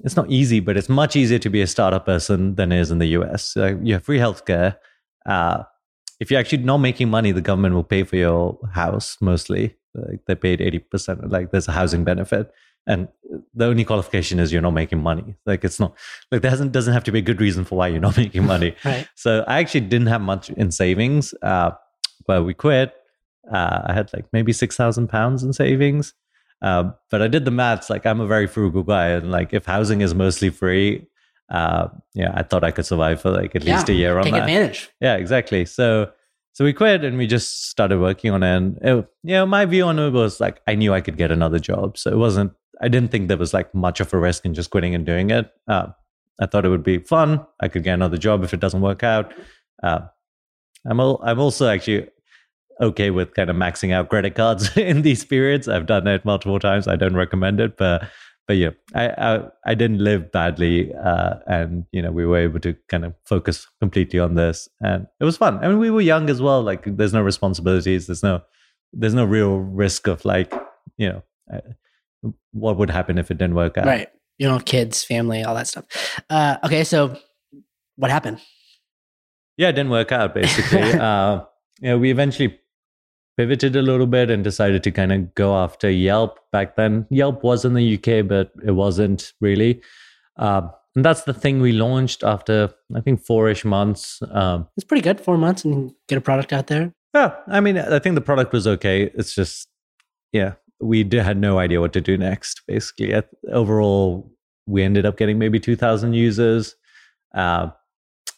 it's 0.05 0.17
not 0.17 0.31
easy, 0.31 0.61
but 0.61 0.77
it's 0.77 0.89
much 0.89 1.17
easier 1.17 1.39
to 1.39 1.51
be 1.51 1.61
a 1.61 1.67
startup 1.67 2.07
person 2.07 2.55
than 2.55 2.73
it 2.73 2.81
is 2.81 2.91
in 2.91 2.99
the 2.99 3.09
US. 3.09 3.45
So 3.45 3.79
you 3.83 3.95
have 3.95 4.05
free 4.05 4.19
healthcare. 4.19 4.77
Uh, 5.27 5.65
if 6.21 6.31
you're 6.31 6.41
actually 6.41 6.63
not 6.63 6.79
making 6.79 7.11
money, 7.11 7.33
the 7.33 7.41
government 7.41 7.75
will 7.75 7.85
pay 7.85 8.05
for 8.05 8.17
your 8.17 8.59
house 8.73 9.17
mostly. 9.21 9.77
Like 9.95 10.25
they 10.27 10.35
paid 10.35 10.61
80%, 10.61 11.31
like 11.31 11.51
there's 11.51 11.69
a 11.69 11.73
housing 11.73 12.05
benefit. 12.05 12.53
And 12.87 13.09
the 13.55 13.67
only 13.67 13.85
qualification 13.85 14.39
is 14.39 14.53
you're 14.53 14.63
not 14.63 14.73
making 14.73 15.03
money. 15.03 15.37
Like 15.45 15.65
it's 15.65 15.79
not 15.79 15.97
like 16.31 16.43
there 16.43 16.51
hasn't 16.51 16.73
doesn't 16.73 16.95
have 16.95 17.05
to 17.05 17.13
be 17.13 17.19
a 17.19 17.23
good 17.23 17.41
reason 17.41 17.65
for 17.65 17.77
why 17.77 17.89
you're 17.89 18.01
not 18.01 18.17
making 18.25 18.47
money. 18.47 18.75
right. 18.85 19.07
So 19.17 19.45
I 19.47 19.59
actually 19.59 19.83
didn't 19.83 20.09
have 20.09 20.21
much 20.21 20.51
in 20.51 20.71
savings, 20.71 21.35
uh, 21.43 21.73
but 22.27 22.45
we 22.45 22.55
quit. 22.55 22.95
Uh, 23.53 23.83
I 23.87 23.93
had 23.93 24.11
like 24.15 24.27
maybe 24.33 24.53
six 24.53 24.77
thousand 24.77 25.09
pounds 25.09 25.43
in 25.43 25.53
savings. 25.53 26.15
Uh, 26.63 26.91
but 27.11 27.23
I 27.23 27.29
did 27.29 27.45
the 27.45 27.51
maths. 27.51 27.89
Like 27.91 28.07
I'm 28.07 28.21
a 28.21 28.27
very 28.27 28.47
frugal 28.47 28.83
guy, 28.83 29.09
and 29.09 29.31
like 29.31 29.53
if 29.53 29.65
housing 29.67 30.01
is 30.03 30.15
mostly 30.15 30.51
free, 30.51 31.07
uh, 31.51 31.89
yeah, 32.15 32.33
I 32.35 32.43
thought 32.43 32.65
I 32.65 32.71
could 32.71 32.87
survive 32.87 33.21
for 33.21 33.31
like 33.31 33.57
at 33.57 33.65
yeah, 33.65 33.77
least 33.77 33.89
a 33.89 33.95
year 33.95 34.19
on 34.19 34.25
take 34.25 34.35
that. 34.35 34.43
advantage. 34.43 34.91
Yeah, 35.01 35.17
exactly. 35.17 35.65
So 35.65 36.11
so 36.53 36.65
we 36.65 36.73
quit 36.73 37.05
and 37.05 37.17
we 37.17 37.27
just 37.27 37.69
started 37.71 38.01
working 38.01 38.31
on 38.31 38.43
it. 38.43 38.57
And 38.57 38.79
it, 38.83 39.09
you 39.23 39.35
know, 39.35 39.47
my 39.47 39.65
view 39.65 39.85
on 39.85 39.99
it 39.99 40.11
was 40.11 40.41
like 40.41 40.61
I 40.67 40.75
knew 40.75 40.93
I 40.93 41.01
could 41.01 41.17
get 41.17 41.31
another 41.31 41.59
job, 41.59 41.97
so 41.97 42.11
it 42.11 42.17
wasn't. 42.19 42.53
I 42.83 42.89
didn't 42.89 43.11
think 43.11 43.29
there 43.29 43.37
was 43.37 43.53
like 43.53 43.75
much 43.75 44.01
of 44.01 44.13
a 44.15 44.19
risk 44.19 44.45
in 44.45 44.55
just 44.55 44.71
quitting 44.71 44.95
and 44.95 45.05
doing 45.05 45.31
it. 45.31 45.51
Uh, 45.69 45.89
I 46.41 46.47
thought 46.47 46.65
it 46.65 46.71
would 46.71 46.83
be 46.83 46.99
fun. 46.99 47.47
I 47.61 47.69
could 47.69 47.85
get 47.85 47.95
another 47.95 48.17
job 48.17 48.43
if 48.43 48.55
it 48.55 48.61
doesn't 48.61 48.81
work 48.81 49.03
out. 49.03 49.33
Uh, 49.83 50.01
I'm 50.87 50.99
al- 51.01 51.21
I'm 51.23 51.39
also 51.39 51.69
actually 51.69 52.09
okay 52.81 53.11
with 53.11 53.35
kind 53.35 53.51
of 53.51 53.57
maxing 53.57 53.93
out 53.93 54.09
credit 54.09 54.35
cards 54.35 54.77
in 54.77 55.03
these 55.03 55.25
periods. 55.25 55.69
I've 55.69 55.87
done 55.87 56.07
it 56.07 56.25
multiple 56.25 56.59
times. 56.59 56.89
I 56.89 56.97
don't 56.97 57.17
recommend 57.17 57.61
it, 57.61 57.77
but 57.77 58.09
but 58.47 58.57
yeah, 58.57 58.71
I 58.95 59.09
I, 59.09 59.41
I 59.67 59.75
didn't 59.75 59.99
live 59.99 60.33
badly, 60.33 60.93
uh, 60.95 61.35
and 61.47 61.85
you 61.93 62.03
know 62.03 62.11
we 62.11 62.27
were 62.27 62.39
able 62.39 62.61
to 62.61 62.75
kind 62.89 63.05
of 63.05 63.15
focus 63.25 63.67
completely 63.81 64.19
on 64.19 64.35
this, 64.35 64.69
and 64.81 65.07
it 65.21 65.25
was 65.25 65.37
fun. 65.37 65.59
I 65.59 65.69
mean, 65.69 65.79
we 65.79 65.91
were 65.91 66.01
young 66.01 66.29
as 66.29 66.43
well. 66.43 66.63
Like, 66.63 66.85
there's 66.85 67.13
no 67.13 67.23
responsibilities. 67.23 68.07
There's 68.07 68.23
no 68.23 68.43
there's 68.93 69.15
no 69.15 69.25
real 69.25 69.59
risk 69.59 70.09
of 70.09 70.25
like 70.25 70.53
you 70.97 71.09
know 71.09 71.23
uh, 71.53 72.31
what 72.53 72.77
would 72.77 72.91
happen 72.91 73.19
if 73.19 73.31
it 73.31 73.39
didn't 73.39 73.55
work 73.55 73.79
out. 73.79 73.87
Right. 73.87 74.09
You 74.39 74.49
know, 74.49 74.59
kids, 74.59 75.05
family, 75.05 75.45
all 75.45 75.55
that 75.55 75.69
stuff. 75.69 75.85
Uh, 76.31 76.57
okay, 76.65 76.83
so 76.83 77.17
what 77.97 78.11
happened? 78.11 78.41
Yeah, 79.59 79.69
it 79.69 79.73
didn't 79.73 79.91
work 79.91 80.13
out 80.13 80.35
basically. 80.35 80.93
uh, 80.99 81.43
yeah, 81.81 81.95
we 81.95 82.11
eventually 82.11 82.59
pivoted 83.37 83.77
a 83.77 83.83
little 83.83 84.07
bit 84.07 84.31
and 84.31 84.45
decided 84.45 84.83
to 84.85 84.91
kind 84.91 85.13
of 85.13 85.35
go 85.35 85.57
after 85.57 85.91
Yelp 85.91 86.39
back 86.53 86.77
then. 86.77 87.07
Yelp 87.11 87.43
was 87.43 87.65
in 87.65 87.75
the 87.75 87.95
UK, 87.95 88.27
but 88.27 88.53
it 88.65 88.73
wasn't 88.73 89.33
really. 89.41 89.81
Uh, 90.37 90.69
and 90.97 91.05
that's 91.05 91.23
the 91.23 91.35
thing 91.35 91.61
we 91.61 91.73
launched 91.73 92.25
after, 92.25 92.71
I 92.95 93.01
think, 93.01 93.25
four 93.25 93.49
ish 93.49 93.65
months. 93.65 94.21
Um, 94.31 94.67
it's 94.77 94.85
pretty 94.85 95.03
good, 95.03 95.21
four 95.21 95.39
months, 95.39 95.65
and 95.65 95.93
get 96.09 96.19
a 96.19 96.21
product 96.21 96.53
out 96.53 96.67
there. 96.67 96.93
Yeah, 97.15 97.35
I 97.47 97.61
mean, 97.61 97.79
I 97.79 97.99
think 97.99 98.15
the 98.15 98.21
product 98.21 98.53
was 98.53 98.67
okay. 98.67 99.11
It's 99.15 99.35
just, 99.35 99.69
yeah, 100.33 100.55
we 100.81 101.05
did, 101.05 101.23
had 101.23 101.39
no 101.39 101.59
idea 101.59 101.81
what 101.81 101.93
to 101.93 102.01
do 102.01 102.17
next, 102.17 102.63
basically. 102.67 103.15
Overall, 103.53 104.33
we 104.67 104.83
ended 104.83 105.07
up 105.07 105.17
getting 105.17 105.39
maybe 105.39 105.61
2,000 105.61 106.15
users. 106.15 106.75
Uh, 107.35 107.71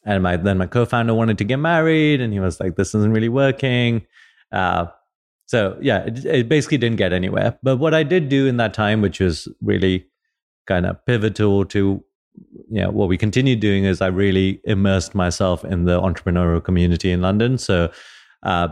and 0.05 0.23
my 0.23 0.37
then 0.37 0.59
my 0.59 0.67
co-founder 0.67 1.15
wanted 1.15 1.39
to 1.39 1.45
get 1.45 1.59
married 1.59 2.21
and 2.21 2.33
he 2.33 2.41
was 2.41 2.59
like 2.61 2.77
this 2.77 2.95
isn't 2.95 3.13
really 3.13 3.29
working 3.29 4.03
uh, 4.53 4.87
so 5.47 5.77
yeah, 5.81 6.05
it, 6.05 6.25
it, 6.25 6.49
basically 6.49 6.79
didn't 6.79 6.97
get 6.97 7.13
anywhere. 7.13 7.59
But 7.63 7.77
what 7.77 7.95
I 7.95 8.03
did 8.03 8.29
do 8.29 8.47
in 8.47 8.57
that 8.59 8.75
time, 8.75 9.03
which 9.03 9.21
was 9.21 9.49
really 9.61 10.07
kind 10.67 10.87
of 10.87 11.05
pivotal 11.05 11.65
to 11.67 12.03
know, 12.71 12.91
what 12.91 13.09
we 13.09 13.19
continued 13.19 13.61
doing, 13.61 13.85
is 13.85 14.01
I 14.01 14.07
really 14.07 14.61
immersed 14.65 15.15
myself 15.15 15.65
in 15.65 15.85
the 15.85 16.01
entrepreneurial 16.01 16.63
community 16.63 17.11
in 17.11 17.21
London. 17.21 17.59
So 17.59 17.91
uh, 18.43 18.69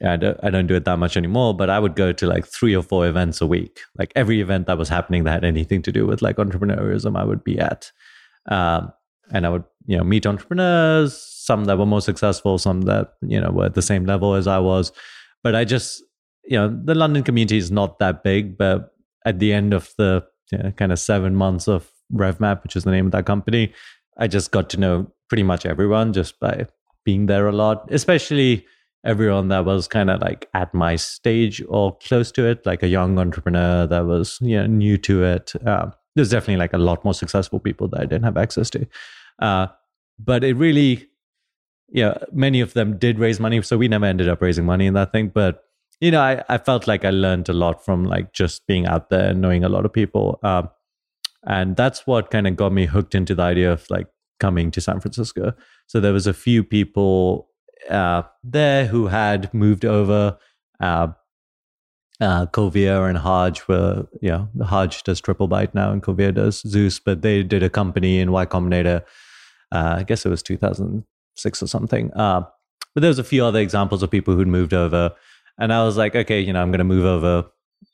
yeah, 0.00 0.14
I 0.14 0.16
don't, 0.16 0.40
I 0.42 0.50
don't 0.50 0.66
do 0.66 0.74
it 0.74 0.86
that 0.86 0.98
much 0.98 1.16
anymore, 1.16 1.54
but 1.54 1.68
I 1.68 1.78
would 1.78 1.94
go 1.94 2.12
to 2.12 2.26
like 2.26 2.46
three 2.46 2.74
or 2.74 2.82
four 2.82 3.06
events 3.06 3.40
a 3.40 3.46
week. 3.46 3.80
Like 3.98 4.12
every 4.16 4.40
event 4.40 4.66
that 4.66 4.78
was 4.78 4.88
happening 4.88 5.24
that 5.24 5.32
had 5.32 5.44
anything 5.44 5.82
to 5.82 5.92
do 5.92 6.06
with 6.06 6.22
like 6.22 6.36
entrepreneurship, 6.36 7.16
I 7.16 7.24
would 7.24 7.44
be 7.44 7.58
at. 7.58 7.92
Um, 8.50 8.92
and 9.32 9.46
I 9.46 9.50
would, 9.50 9.64
you 9.86 9.96
know, 9.96 10.04
meet 10.04 10.26
entrepreneurs, 10.26 11.16
some 11.16 11.64
that 11.64 11.78
were 11.78 11.86
more 11.86 12.00
successful, 12.00 12.58
some 12.58 12.82
that, 12.82 13.14
you 13.22 13.40
know, 13.40 13.50
were 13.50 13.66
at 13.66 13.74
the 13.74 13.82
same 13.82 14.06
level 14.06 14.34
as 14.34 14.46
I 14.46 14.58
was. 14.58 14.92
But 15.42 15.54
I 15.54 15.64
just, 15.64 16.02
you 16.44 16.56
know, 16.56 16.68
the 16.84 16.94
London 16.94 17.22
community 17.22 17.56
is 17.56 17.70
not 17.70 17.98
that 17.98 18.22
big, 18.22 18.58
but 18.58 18.94
at 19.24 19.38
the 19.38 19.52
end 19.52 19.72
of 19.72 19.92
the 19.98 20.24
you 20.52 20.58
know, 20.58 20.70
kind 20.72 20.92
of 20.92 20.98
seven 20.98 21.34
months 21.34 21.68
of 21.68 21.90
RevMap, 22.12 22.62
which 22.62 22.76
is 22.76 22.84
the 22.84 22.90
name 22.90 23.06
of 23.06 23.12
that 23.12 23.26
company, 23.26 23.72
I 24.18 24.26
just 24.26 24.50
got 24.50 24.68
to 24.70 24.76
know 24.80 25.10
pretty 25.28 25.42
much 25.42 25.64
everyone 25.64 26.12
just 26.12 26.38
by 26.40 26.66
being 27.04 27.26
there 27.26 27.46
a 27.46 27.52
lot, 27.52 27.86
especially 27.90 28.66
everyone 29.04 29.48
that 29.48 29.64
was 29.64 29.88
kind 29.88 30.10
of 30.10 30.20
like 30.20 30.48
at 30.54 30.74
my 30.74 30.96
stage 30.96 31.62
or 31.68 31.96
close 31.98 32.30
to 32.32 32.46
it, 32.46 32.66
like 32.66 32.82
a 32.82 32.88
young 32.88 33.18
entrepreneur 33.18 33.86
that 33.86 34.04
was, 34.04 34.38
you 34.42 34.56
know, 34.56 34.66
new 34.66 34.98
to 34.98 35.24
it. 35.24 35.52
Um, 35.66 35.92
there's 36.14 36.30
definitely 36.30 36.58
like 36.58 36.72
a 36.72 36.78
lot 36.78 37.04
more 37.04 37.14
successful 37.14 37.60
people 37.60 37.88
that 37.88 38.00
I 38.00 38.04
didn't 38.04 38.24
have 38.24 38.36
access 38.36 38.68
to. 38.70 38.86
Uh, 39.40 39.68
but 40.18 40.44
it 40.44 40.54
really, 40.54 41.08
yeah, 41.88 42.18
many 42.32 42.60
of 42.60 42.74
them 42.74 42.98
did 42.98 43.18
raise 43.18 43.40
money. 43.40 43.60
So 43.62 43.78
we 43.78 43.88
never 43.88 44.06
ended 44.06 44.28
up 44.28 44.42
raising 44.42 44.66
money 44.66 44.86
in 44.86 44.94
that 44.94 45.12
thing. 45.12 45.28
But, 45.28 45.64
you 46.00 46.10
know, 46.10 46.20
I, 46.20 46.44
I 46.48 46.58
felt 46.58 46.86
like 46.86 47.04
I 47.04 47.10
learned 47.10 47.48
a 47.48 47.52
lot 47.52 47.84
from 47.84 48.04
like 48.04 48.32
just 48.32 48.66
being 48.66 48.86
out 48.86 49.10
there 49.10 49.30
and 49.30 49.40
knowing 49.40 49.64
a 49.64 49.68
lot 49.68 49.84
of 49.84 49.92
people. 49.92 50.38
Um, 50.42 50.70
and 51.46 51.76
that's 51.76 52.06
what 52.06 52.30
kind 52.30 52.46
of 52.46 52.56
got 52.56 52.72
me 52.72 52.86
hooked 52.86 53.14
into 53.14 53.34
the 53.34 53.42
idea 53.42 53.72
of 53.72 53.86
like 53.88 54.08
coming 54.38 54.70
to 54.72 54.80
San 54.80 55.00
Francisco. 55.00 55.54
So 55.86 56.00
there 56.00 56.12
was 56.12 56.26
a 56.26 56.34
few 56.34 56.62
people 56.62 57.48
uh, 57.88 58.22
there 58.44 58.86
who 58.86 59.06
had 59.06 59.52
moved 59.54 59.84
over. 59.84 60.38
Uh, 60.80 61.08
uh, 62.20 62.44
Kulveer 62.46 63.08
and 63.08 63.18
Harj 63.18 63.66
were, 63.66 64.06
you 64.20 64.28
know, 64.28 64.48
Harj 64.58 65.02
does 65.04 65.22
TripleByte 65.22 65.74
now 65.74 65.90
and 65.90 66.02
Kulveer 66.02 66.34
does 66.34 66.60
Zeus, 66.60 67.00
but 67.00 67.22
they 67.22 67.42
did 67.42 67.62
a 67.62 67.70
company 67.70 68.20
in 68.20 68.30
Y 68.30 68.44
Combinator 68.44 69.02
uh, 69.72 69.96
I 69.98 70.02
guess 70.02 70.24
it 70.24 70.28
was 70.28 70.42
2006 70.42 71.62
or 71.62 71.66
something. 71.66 72.12
Uh, 72.14 72.42
but 72.94 73.02
there 73.02 73.08
was 73.08 73.18
a 73.18 73.24
few 73.24 73.44
other 73.44 73.60
examples 73.60 74.02
of 74.02 74.10
people 74.10 74.34
who'd 74.34 74.48
moved 74.48 74.74
over, 74.74 75.12
and 75.58 75.72
I 75.72 75.84
was 75.84 75.96
like, 75.96 76.16
okay, 76.16 76.40
you 76.40 76.52
know, 76.52 76.60
I'm 76.62 76.70
going 76.70 76.78
to 76.78 76.84
move 76.84 77.04
over, 77.04 77.46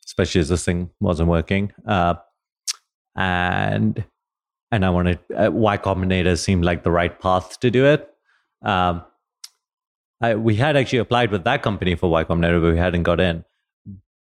especially 0.06 0.40
as 0.40 0.48
this 0.48 0.64
thing 0.64 0.90
wasn't 1.00 1.28
working. 1.28 1.72
Uh, 1.86 2.14
and 3.16 4.04
and 4.70 4.84
I 4.84 4.90
wanted 4.90 5.18
uh, 5.34 5.50
Y 5.52 5.78
Combinator 5.78 6.38
seemed 6.38 6.64
like 6.64 6.82
the 6.82 6.90
right 6.90 7.18
path 7.18 7.60
to 7.60 7.70
do 7.70 7.84
it. 7.86 8.10
Um, 8.62 9.04
I, 10.20 10.34
we 10.34 10.56
had 10.56 10.76
actually 10.76 10.98
applied 10.98 11.30
with 11.30 11.44
that 11.44 11.62
company 11.62 11.94
for 11.94 12.10
Y 12.10 12.24
Combinator, 12.24 12.60
but 12.60 12.72
we 12.72 12.78
hadn't 12.78 13.02
got 13.02 13.20
in. 13.20 13.44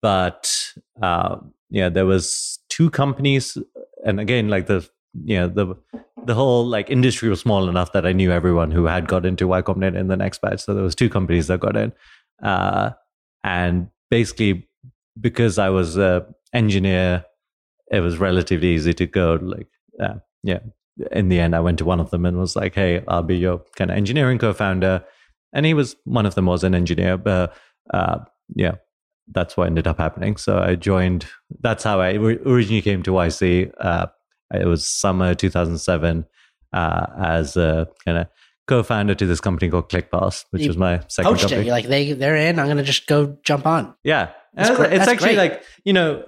But 0.01 0.73
uh, 1.01 1.37
yeah, 1.69 1.89
there 1.89 2.05
was 2.05 2.59
two 2.69 2.89
companies, 2.89 3.57
and 4.05 4.19
again, 4.19 4.49
like 4.49 4.67
the 4.67 4.87
you 5.23 5.37
know 5.37 5.47
the 5.47 5.75
the 6.25 6.33
whole 6.33 6.65
like 6.65 6.89
industry 6.89 7.29
was 7.29 7.39
small 7.39 7.69
enough 7.69 7.91
that 7.93 8.05
I 8.05 8.13
knew 8.13 8.31
everyone 8.31 8.71
who 8.71 8.85
had 8.85 9.07
got 9.07 9.25
into 9.25 9.47
Y 9.47 9.61
Combinator 9.61 9.95
in 9.97 10.07
the 10.07 10.17
next 10.17 10.41
batch. 10.41 10.61
So 10.61 10.73
there 10.73 10.83
was 10.83 10.95
two 10.95 11.09
companies 11.09 11.47
that 11.47 11.59
got 11.59 11.75
in, 11.75 11.93
uh, 12.41 12.91
and 13.43 13.89
basically 14.09 14.67
because 15.19 15.59
I 15.59 15.69
was 15.69 15.97
a 15.97 16.25
engineer, 16.53 17.25
it 17.91 17.99
was 17.99 18.17
relatively 18.17 18.69
easy 18.69 18.93
to 18.93 19.05
go. 19.05 19.39
Like, 19.41 19.67
uh, 19.99 20.15
yeah, 20.43 20.59
in 21.11 21.29
the 21.29 21.39
end, 21.39 21.55
I 21.55 21.59
went 21.59 21.77
to 21.79 21.85
one 21.85 21.99
of 21.99 22.09
them 22.09 22.25
and 22.25 22.37
was 22.37 22.55
like, 22.55 22.75
"Hey, 22.75 23.03
I'll 23.07 23.23
be 23.23 23.37
your 23.37 23.61
kind 23.75 23.91
of 23.91 23.97
engineering 23.97 24.39
co-founder," 24.39 25.03
and 25.53 25.65
he 25.65 25.73
was 25.73 25.95
one 26.05 26.25
of 26.25 26.35
them 26.35 26.45
was 26.45 26.63
an 26.63 26.75
engineer, 26.75 27.17
but 27.17 27.55
uh, 27.93 28.19
yeah. 28.55 28.75
That's 29.31 29.55
what 29.55 29.67
ended 29.67 29.87
up 29.87 29.99
happening. 29.99 30.35
So 30.35 30.59
I 30.59 30.75
joined. 30.75 31.25
That's 31.61 31.85
how 31.85 32.01
I 32.01 32.15
originally 32.15 32.81
came 32.81 33.03
to 33.03 33.11
YC. 33.11 33.71
Uh, 34.53 34.59
it 34.59 34.65
was 34.65 34.87
summer 34.87 35.35
2007 35.35 36.25
uh, 36.73 37.05
as 37.19 37.55
a 37.55 37.87
kind 38.05 38.17
of 38.17 38.27
co-founder 38.67 39.13
to 39.15 39.25
this 39.25 39.41
company 39.41 39.69
called 39.69 39.89
ClickPass, 39.89 40.45
which 40.51 40.63
you 40.63 40.69
was 40.69 40.77
my 40.77 41.01
second 41.07 41.37
company. 41.37 41.61
It. 41.61 41.65
You're 41.65 41.75
like 41.75 41.87
they 41.87 42.13
they're 42.13 42.35
in. 42.35 42.59
I'm 42.59 42.67
gonna 42.67 42.83
just 42.83 43.07
go 43.07 43.37
jump 43.43 43.65
on. 43.65 43.93
Yeah, 44.03 44.31
it's, 44.55 44.69
it's 44.69 45.07
actually 45.07 45.35
great. 45.35 45.51
like 45.51 45.63
you 45.83 45.93
know, 45.93 46.23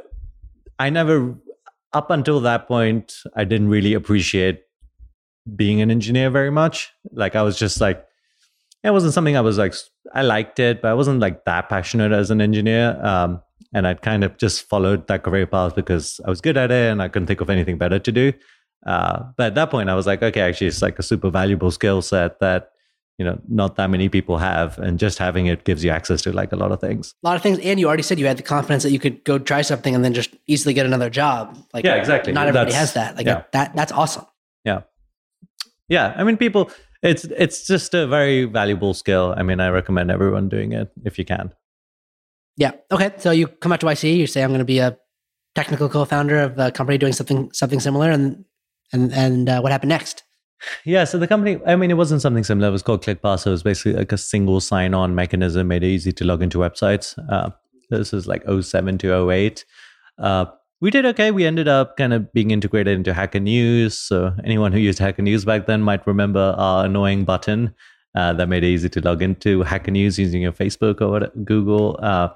I 0.77 0.89
never 0.89 1.36
up 1.93 2.12
until 2.12 2.41
that 2.41 2.67
point 2.67 3.13
I 3.36 3.45
didn't 3.45 3.69
really 3.69 3.93
appreciate 3.93 4.63
being 5.55 5.81
an 5.81 5.91
engineer 5.91 6.29
very 6.29 6.51
much. 6.51 6.91
Like 7.12 7.36
I 7.36 7.41
was 7.41 7.57
just 7.57 7.79
like 7.79 8.05
it 8.84 8.91
wasn't 8.91 9.13
something 9.13 9.38
I 9.38 9.41
was 9.41 9.57
like 9.57 9.74
I 10.13 10.22
liked 10.22 10.60
it, 10.60 10.81
but 10.81 10.89
I 10.89 10.93
wasn't 10.93 11.19
like 11.19 11.45
that 11.45 11.69
passionate 11.69 12.12
as 12.12 12.31
an 12.31 12.41
engineer. 12.41 13.00
Um, 13.01 13.41
and 13.74 13.88
I'd 13.88 14.01
kind 14.01 14.24
of 14.24 14.38
just 14.38 14.67
followed 14.67 15.07
that 15.07 15.24
career 15.24 15.48
path 15.48 15.75
because 15.75 16.19
I 16.25 16.29
was 16.29 16.41
good 16.41 16.57
at 16.57 16.72
it 16.72 16.91
and 16.91 17.01
I 17.01 17.07
couldn't 17.07 17.27
think 17.27 17.41
of 17.41 17.50
anything 17.50 17.77
better 17.77 18.00
to 18.00 18.12
do. 18.12 18.34
Uh, 18.86 19.24
but 19.38 19.48
at 19.48 19.55
that 19.55 19.72
point, 19.72 19.89
I 19.89 19.95
was 19.95 20.05
like, 20.05 20.22
okay, 20.22 20.41
actually, 20.41 20.67
it's 20.67 20.81
like 20.81 21.00
a 21.00 21.03
super 21.03 21.29
valuable 21.29 21.72
skill 21.72 22.01
set 22.01 22.39
that 22.39 22.72
you 23.17 23.25
know 23.25 23.39
not 23.48 23.77
that 23.77 23.89
many 23.89 24.10
people 24.10 24.38
have, 24.38 24.77
and 24.77 25.00
just 25.00 25.17
having 25.17 25.48
it 25.48 25.63
gives 25.63 25.84
you 25.84 25.89
access 25.89 26.22
to 26.24 26.31
like 26.31 26.51
a 26.51 26.55
lot 26.55 26.72
of 26.72 26.79
things. 26.79 27.13
A 27.24 27.27
lot 27.27 27.36
of 27.36 27.41
things, 27.41 27.57
and 27.60 27.79
you 27.79 27.88
already 27.88 28.03
said 28.03 28.19
you 28.19 28.27
had 28.27 28.38
the 28.38 28.43
confidence 28.43 28.84
that 28.84 28.91
you 28.91 29.00
could 29.00 29.24
go 29.24 29.39
try 29.39 29.62
something 29.62 29.95
and 29.95 30.05
then 30.05 30.13
just 30.13 30.36
easily 30.48 30.74
get 30.74 30.86
another 30.86 31.10
job. 31.10 31.57
Like, 31.74 31.84
yeah, 31.86 31.95
exactly. 31.95 32.34
Not 32.34 32.48
everybody 32.48 32.72
that's, 32.72 32.79
has 32.79 32.93
that. 32.93 33.15
Like 33.15 33.25
yeah. 33.25 33.43
that. 33.53 33.75
That's 33.75 33.91
awesome. 33.91 34.25
Yeah, 34.63 34.81
yeah. 35.89 36.13
I 36.15 36.24
mean, 36.24 36.38
people. 36.38 36.69
It's 37.01 37.25
it's 37.25 37.67
just 37.67 37.93
a 37.93 38.07
very 38.07 38.45
valuable 38.45 38.95
skill. 38.95 39.36
I 39.38 39.43
mean, 39.43 39.60
I 39.60 39.69
recommend 39.69 40.10
everyone 40.10 40.50
doing 40.50 40.74
it 40.74 40.91
if 41.03 41.19
you 41.19 41.25
can. 41.25 41.53
Yeah. 42.57 42.71
Okay. 42.91 43.12
So 43.17 43.31
you 43.31 43.47
come 43.47 43.71
out 43.71 43.79
to 43.81 43.85
YC, 43.85 44.17
you 44.17 44.27
say 44.27 44.43
I'm 44.43 44.50
going 44.50 44.59
to 44.59 44.65
be 44.65 44.79
a 44.79 44.97
technical 45.55 45.89
co-founder 45.89 46.39
of 46.39 46.59
a 46.59 46.71
company 46.71 46.97
doing 46.97 47.13
something 47.13 47.51
something 47.53 47.79
similar, 47.79 48.12
and 48.12 48.45
and 48.93 49.13
and 49.13 49.50
uh, 49.50 49.62
what 49.62 49.71
happened 49.71 49.89
next? 49.89 50.24
Yeah, 50.85 51.03
so 51.03 51.17
the 51.17 51.27
company, 51.27 51.59
I 51.67 51.75
mean, 51.75 51.91
it 51.91 51.97
wasn't 51.97 52.21
something 52.21 52.43
similar. 52.43 52.69
It 52.69 52.71
was 52.71 52.81
called 52.81 53.03
ClickPass. 53.03 53.45
It 53.45 53.50
was 53.50 53.62
basically 53.62 53.93
like 53.93 54.12
a 54.13 54.17
single 54.17 54.62
sign-on 54.62 55.13
mechanism, 55.13 55.67
made 55.67 55.83
it 55.83 55.88
easy 55.88 56.13
to 56.13 56.24
log 56.24 56.41
into 56.41 56.59
websites. 56.59 57.17
Uh, 57.29 57.50
this 57.89 58.13
is 58.13 58.25
like 58.25 58.43
07 58.47 58.97
to 59.00 59.29
08. 59.31 59.65
Uh, 60.17 60.45
we 60.81 60.91
did 60.91 61.05
okay. 61.07 61.31
We 61.31 61.45
ended 61.45 61.67
up 61.67 61.97
kind 61.97 62.13
of 62.13 62.31
being 62.31 62.51
integrated 62.51 62.95
into 62.95 63.13
Hacker 63.13 63.39
News. 63.39 64.00
So 64.00 64.33
anyone 64.43 64.71
who 64.71 64.79
used 64.79 64.97
Hacker 64.97 65.21
News 65.21 65.45
back 65.45 65.67
then 65.67 65.81
might 65.81 66.07
remember 66.07 66.55
our 66.57 66.85
annoying 66.85 67.25
button 67.25 67.75
uh, 68.15 68.34
that 68.34 68.48
made 68.48 68.63
it 68.63 68.67
easy 68.67 68.89
to 68.89 69.01
log 69.01 69.22
into 69.22 69.63
Hacker 69.63 69.91
News 69.91 70.17
using 70.17 70.41
your 70.41 70.51
Facebook 70.51 71.01
or 71.01 71.27
Google. 71.43 72.00
Uh, 72.01 72.29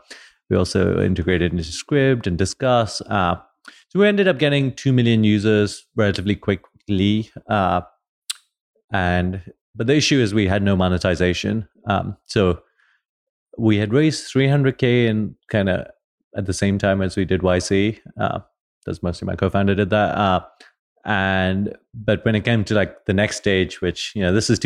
we 0.50 0.58
also 0.58 1.02
integrated 1.02 1.52
into 1.52 1.64
Scribd 1.64 2.28
and 2.28 2.38
Disqus. 2.38 3.02
Uh, 3.10 3.36
so 3.90 4.00
we 4.00 4.08
ended 4.08 4.28
up 4.28 4.40
getting 4.40 4.74
2 4.74 4.92
million 4.92 5.24
users 5.24 5.86
relatively 5.96 6.36
quickly. 6.36 7.32
Uh, 7.48 7.82
and 8.92 9.42
but 9.76 9.88
the 9.88 9.96
issue 9.96 10.20
is 10.20 10.34
we 10.34 10.48
had 10.48 10.64
no 10.64 10.76
monetization. 10.76 11.68
Um, 11.88 12.18
so 12.26 12.62
we 13.58 13.78
had 13.78 13.94
raised 13.94 14.34
300k 14.34 15.10
and 15.10 15.36
kind 15.50 15.70
of 15.70 15.88
at 16.36 16.46
the 16.46 16.54
same 16.54 16.78
time 16.78 17.02
as 17.02 17.16
we 17.16 17.26
did 17.26 17.42
YC. 17.42 18.00
Uh, 18.20 18.40
that's 18.86 19.04
mostly 19.04 19.26
my 19.26 19.36
co-founder 19.36 19.76
did 19.76 19.90
that. 19.92 20.18
Uh, 20.18 20.46
and 21.06 21.76
but 21.94 22.24
when 22.26 22.36
it 22.36 22.44
came 22.44 22.64
to 22.66 22.74
like 22.74 23.06
the 23.06 23.14
next 23.14 23.38
stage, 23.38 23.82
which 23.82 24.12
you 24.16 24.22
know 24.22 24.34
this 24.34 24.50
is 24.50 24.60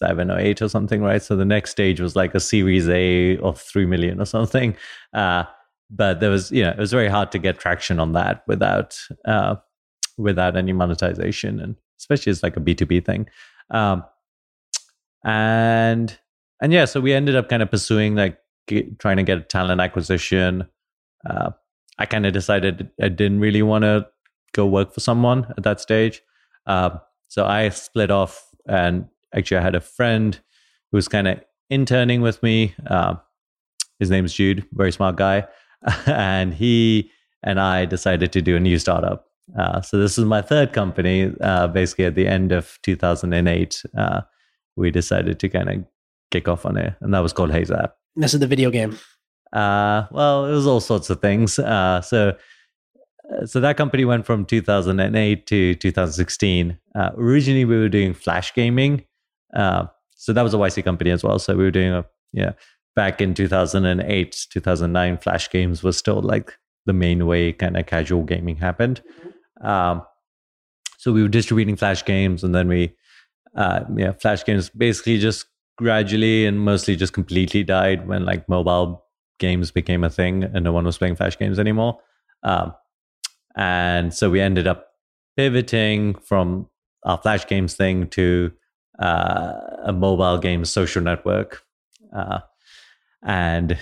2007 0.00 0.30
or 0.30 0.38
eight 0.38 0.62
or 0.62 0.68
something, 0.68 1.02
right? 1.02 1.22
So 1.22 1.36
the 1.36 1.44
next 1.44 1.70
stage 1.70 2.00
was 2.00 2.16
like 2.16 2.34
a 2.34 2.40
Series 2.40 2.88
A 2.88 3.38
of 3.38 3.60
three 3.60 3.86
million 3.86 4.20
or 4.20 4.24
something. 4.24 4.76
Uh, 5.12 5.44
but 5.90 6.20
there 6.20 6.30
was 6.30 6.50
you 6.50 6.62
know 6.62 6.70
it 6.70 6.78
was 6.78 6.92
very 6.92 7.08
hard 7.08 7.32
to 7.32 7.38
get 7.38 7.58
traction 7.58 8.00
on 8.00 8.12
that 8.12 8.42
without 8.46 8.98
uh, 9.26 9.56
without 10.18 10.56
any 10.56 10.72
monetization, 10.72 11.60
and 11.60 11.76
especially 11.98 12.30
as 12.30 12.42
like 12.42 12.56
a 12.56 12.60
B2B 12.60 13.04
thing. 13.04 13.26
Um, 13.70 14.04
and 15.24 16.18
and 16.62 16.72
yeah, 16.72 16.84
so 16.84 17.00
we 17.00 17.12
ended 17.12 17.36
up 17.36 17.48
kind 17.48 17.62
of 17.62 17.70
pursuing 17.70 18.14
like 18.14 18.38
get, 18.66 18.98
trying 18.98 19.16
to 19.16 19.22
get 19.22 19.38
a 19.38 19.42
talent 19.42 19.80
acquisition. 19.80 20.66
Uh, 21.28 21.50
I 21.98 22.06
kind 22.06 22.24
of 22.24 22.32
decided 22.32 22.90
I 23.02 23.08
didn't 23.08 23.40
really 23.40 23.62
want 23.62 23.82
to 23.82 24.06
go 24.52 24.66
work 24.66 24.94
for 24.94 25.00
someone 25.00 25.52
at 25.56 25.64
that 25.64 25.80
stage. 25.80 26.22
Uh, 26.66 26.90
so 27.28 27.44
I 27.44 27.68
split 27.70 28.10
off, 28.10 28.48
and 28.66 29.06
actually, 29.34 29.58
I 29.58 29.62
had 29.62 29.74
a 29.74 29.80
friend 29.80 30.38
who 30.90 30.96
was 30.96 31.08
kind 31.08 31.28
of 31.28 31.40
interning 31.68 32.20
with 32.20 32.42
me. 32.42 32.74
Uh, 32.86 33.14
his 33.98 34.10
name's 34.10 34.32
Jude, 34.32 34.66
very 34.72 34.92
smart 34.92 35.16
guy, 35.16 35.46
and 36.06 36.54
he 36.54 37.10
and 37.42 37.60
I 37.60 37.84
decided 37.84 38.32
to 38.32 38.42
do 38.42 38.56
a 38.56 38.60
new 38.60 38.78
startup. 38.78 39.26
Uh, 39.58 39.80
so 39.80 39.98
this 39.98 40.18
is 40.18 40.24
my 40.24 40.42
third 40.42 40.72
company. 40.72 41.32
Uh, 41.40 41.66
basically, 41.66 42.04
at 42.04 42.14
the 42.14 42.26
end 42.26 42.52
of 42.52 42.78
2008, 42.82 43.82
uh, 43.96 44.20
we 44.76 44.90
decided 44.90 45.40
to 45.40 45.48
kind 45.48 45.68
of 45.68 45.84
kick 46.30 46.48
off 46.48 46.64
on 46.64 46.76
it, 46.76 46.94
and 47.00 47.12
that 47.14 47.20
was 47.20 47.32
called 47.32 47.50
HeyZap. 47.50 47.92
This 48.16 48.34
is 48.34 48.40
the 48.40 48.46
video 48.46 48.70
game. 48.70 48.98
Uh, 49.52 50.06
well, 50.10 50.46
it 50.46 50.52
was 50.52 50.66
all 50.66 50.80
sorts 50.80 51.10
of 51.10 51.20
things. 51.20 51.58
Uh, 51.58 52.00
so, 52.00 52.36
uh, 53.32 53.46
so 53.46 53.60
that 53.60 53.76
company 53.76 54.04
went 54.04 54.26
from 54.26 54.44
2008 54.44 55.46
to 55.46 55.74
2016. 55.74 56.78
Uh, 56.94 57.10
originally, 57.16 57.64
we 57.64 57.78
were 57.78 57.88
doing 57.88 58.14
flash 58.14 58.54
gaming. 58.54 59.04
Uh, 59.54 59.86
so 60.14 60.32
that 60.32 60.42
was 60.42 60.54
a 60.54 60.58
YC 60.58 60.84
company 60.84 61.10
as 61.10 61.24
well. 61.24 61.38
So 61.38 61.56
we 61.56 61.64
were 61.64 61.70
doing 61.70 61.92
a 61.92 62.04
yeah. 62.32 62.52
Back 62.96 63.20
in 63.20 63.34
2008, 63.34 64.46
2009, 64.50 65.18
flash 65.18 65.48
games 65.48 65.82
was 65.82 65.96
still 65.96 66.20
like 66.20 66.58
the 66.86 66.92
main 66.92 67.26
way 67.26 67.52
kind 67.52 67.76
of 67.76 67.86
casual 67.86 68.24
gaming 68.24 68.56
happened. 68.56 69.00
Um, 69.62 70.02
so 70.98 71.12
we 71.12 71.22
were 71.22 71.28
distributing 71.28 71.76
flash 71.76 72.04
games, 72.04 72.42
and 72.44 72.54
then 72.54 72.68
we, 72.68 72.92
uh, 73.56 73.84
yeah, 73.96 74.12
flash 74.12 74.44
games 74.44 74.68
basically 74.70 75.18
just 75.18 75.46
gradually 75.78 76.46
and 76.46 76.60
mostly 76.60 76.96
just 76.96 77.12
completely 77.12 77.64
died 77.64 78.06
when 78.06 78.24
like 78.26 78.48
mobile 78.48 79.04
games 79.38 79.70
became 79.70 80.04
a 80.04 80.10
thing 80.10 80.44
and 80.44 80.62
no 80.62 80.72
one 80.72 80.84
was 80.84 80.98
playing 80.98 81.16
flash 81.16 81.38
games 81.38 81.58
anymore. 81.58 81.98
Um, 82.42 82.74
and 83.56 84.12
so 84.12 84.28
we 84.30 84.40
ended 84.40 84.66
up 84.66 84.88
pivoting 85.36 86.16
from 86.16 86.68
our 87.04 87.16
flash 87.16 87.46
games 87.46 87.74
thing 87.74 88.08
to 88.08 88.52
uh, 89.00 89.52
a 89.84 89.92
mobile 89.92 90.38
game 90.38 90.64
social 90.64 91.02
network. 91.02 91.62
Uh, 92.14 92.40
and 93.22 93.78